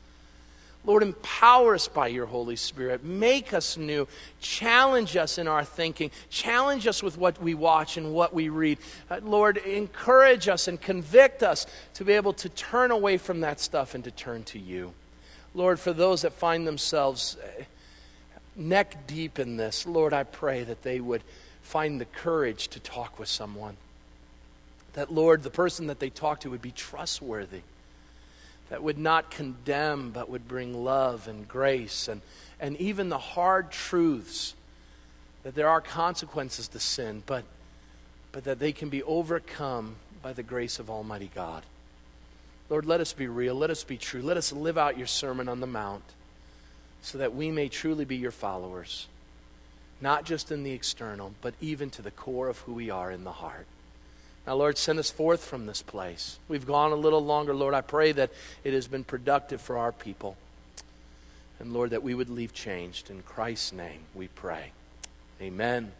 Lord, 0.84 1.04
empower 1.04 1.76
us 1.76 1.88
by 1.88 2.08
your 2.08 2.26
Holy 2.26 2.56
Spirit. 2.56 3.04
Make 3.04 3.54
us 3.54 3.78
new. 3.78 4.08
Challenge 4.40 5.16
us 5.16 5.38
in 5.38 5.48
our 5.48 5.64
thinking. 5.64 6.10
Challenge 6.32 6.88
us 6.88 7.04
with 7.04 7.20
what 7.20 7.40
we 7.40 7.54
watch 7.54 7.98
and 7.98 8.14
what 8.14 8.34
we 8.34 8.50
read. 8.50 8.80
Uh, 9.10 9.20
Lord, 9.22 9.58
encourage 9.58 10.48
us 10.48 10.68
and 10.68 10.82
convict 10.82 11.44
us 11.44 11.68
to 11.96 12.04
be 12.04 12.14
able 12.14 12.34
to 12.34 12.50
turn 12.50 12.90
away 12.90 13.18
from 13.18 13.42
that 13.42 13.60
stuff 13.60 13.94
and 13.94 14.04
to 14.06 14.12
turn 14.12 14.44
to 14.46 14.60
you. 14.60 14.94
Lord, 15.54 15.80
for 15.80 15.94
those 15.94 16.24
that 16.24 16.34
find 16.34 16.66
themselves 16.66 17.38
uh, 17.44 17.64
neck 18.56 19.06
deep 19.06 19.38
in 19.38 19.58
this, 19.58 19.86
Lord, 19.86 20.14
I 20.14 20.24
pray 20.24 20.64
that 20.64 20.82
they 20.82 21.00
would 21.00 21.22
find 21.62 22.02
the 22.02 22.06
courage 22.06 22.70
to 22.70 22.80
talk 22.80 23.20
with 23.20 23.30
someone. 23.30 23.78
That, 24.94 25.14
Lord, 25.14 25.44
the 25.44 25.52
person 25.52 25.88
that 25.88 26.00
they 26.00 26.10
talk 26.10 26.40
to 26.40 26.50
would 26.50 26.62
be 26.62 26.72
trustworthy 26.72 27.62
that 28.72 28.82
would 28.82 28.98
not 28.98 29.30
condemn, 29.30 30.12
but 30.12 30.30
would 30.30 30.48
bring 30.48 30.74
love 30.74 31.28
and 31.28 31.46
grace 31.46 32.08
and, 32.08 32.22
and 32.58 32.78
even 32.78 33.10
the 33.10 33.18
hard 33.18 33.70
truths 33.70 34.56
that 35.44 35.56
there 35.56 35.68
are 35.68 35.82
consequences 35.82 36.70
to 36.70 36.80
sin, 36.80 37.22
but, 37.26 37.44
but 38.32 38.46
that 38.46 38.60
they 38.60 38.72
can 38.72 38.88
be 38.88 39.04
overcome 39.04 39.98
by 40.22 40.32
the 40.32 40.42
grace 40.42 40.80
of 40.80 40.90
Almighty 40.90 41.30
God. 41.36 41.64
Lord, 42.70 42.86
let 42.86 43.02
us 43.02 43.12
be 43.12 43.28
real. 43.28 43.56
Let 43.56 43.72
us 43.72 43.84
be 43.84 43.98
true. 43.98 44.22
Let 44.22 44.38
us 44.38 44.54
live 44.54 44.78
out 44.78 44.98
your 44.98 45.08
Sermon 45.08 45.50
on 45.50 45.60
the 45.60 45.68
Mount 45.68 46.04
so 47.02 47.18
that 47.18 47.36
we 47.36 47.52
may 47.52 47.68
truly 47.68 48.06
be 48.06 48.16
your 48.16 48.32
followers, 48.32 49.08
not 50.00 50.24
just 50.24 50.50
in 50.50 50.64
the 50.64 50.72
external, 50.72 51.34
but 51.42 51.56
even 51.60 51.90
to 51.90 52.02
the 52.02 52.12
core 52.12 52.48
of 52.48 52.60
who 52.60 52.72
we 52.72 52.90
are 52.90 53.12
in 53.12 53.26
the 53.26 53.34
heart. 53.34 53.68
Now, 54.48 54.56
Lord, 54.56 54.78
send 54.78 54.98
us 54.98 55.12
forth 55.12 55.46
from 55.46 55.66
this 55.68 55.82
place. 55.82 56.40
We've 56.48 56.66
gone 56.66 56.92
a 56.92 56.96
little 56.96 57.24
longer, 57.24 57.54
Lord. 57.54 57.74
I 57.74 57.82
pray 57.82 58.12
that 58.14 58.32
it 58.64 58.74
has 58.74 58.88
been 58.88 59.04
productive 59.04 59.62
for 59.62 59.78
our 59.78 59.92
people. 59.92 60.36
And 61.60 61.74
Lord, 61.74 61.92
that 61.92 62.02
we 62.02 62.16
would 62.16 62.30
leave 62.30 62.54
changed. 62.54 63.12
In 63.12 63.22
Christ's 63.22 63.72
name 63.72 64.00
we 64.16 64.28
pray. 64.28 64.72
Amen. 65.40 65.92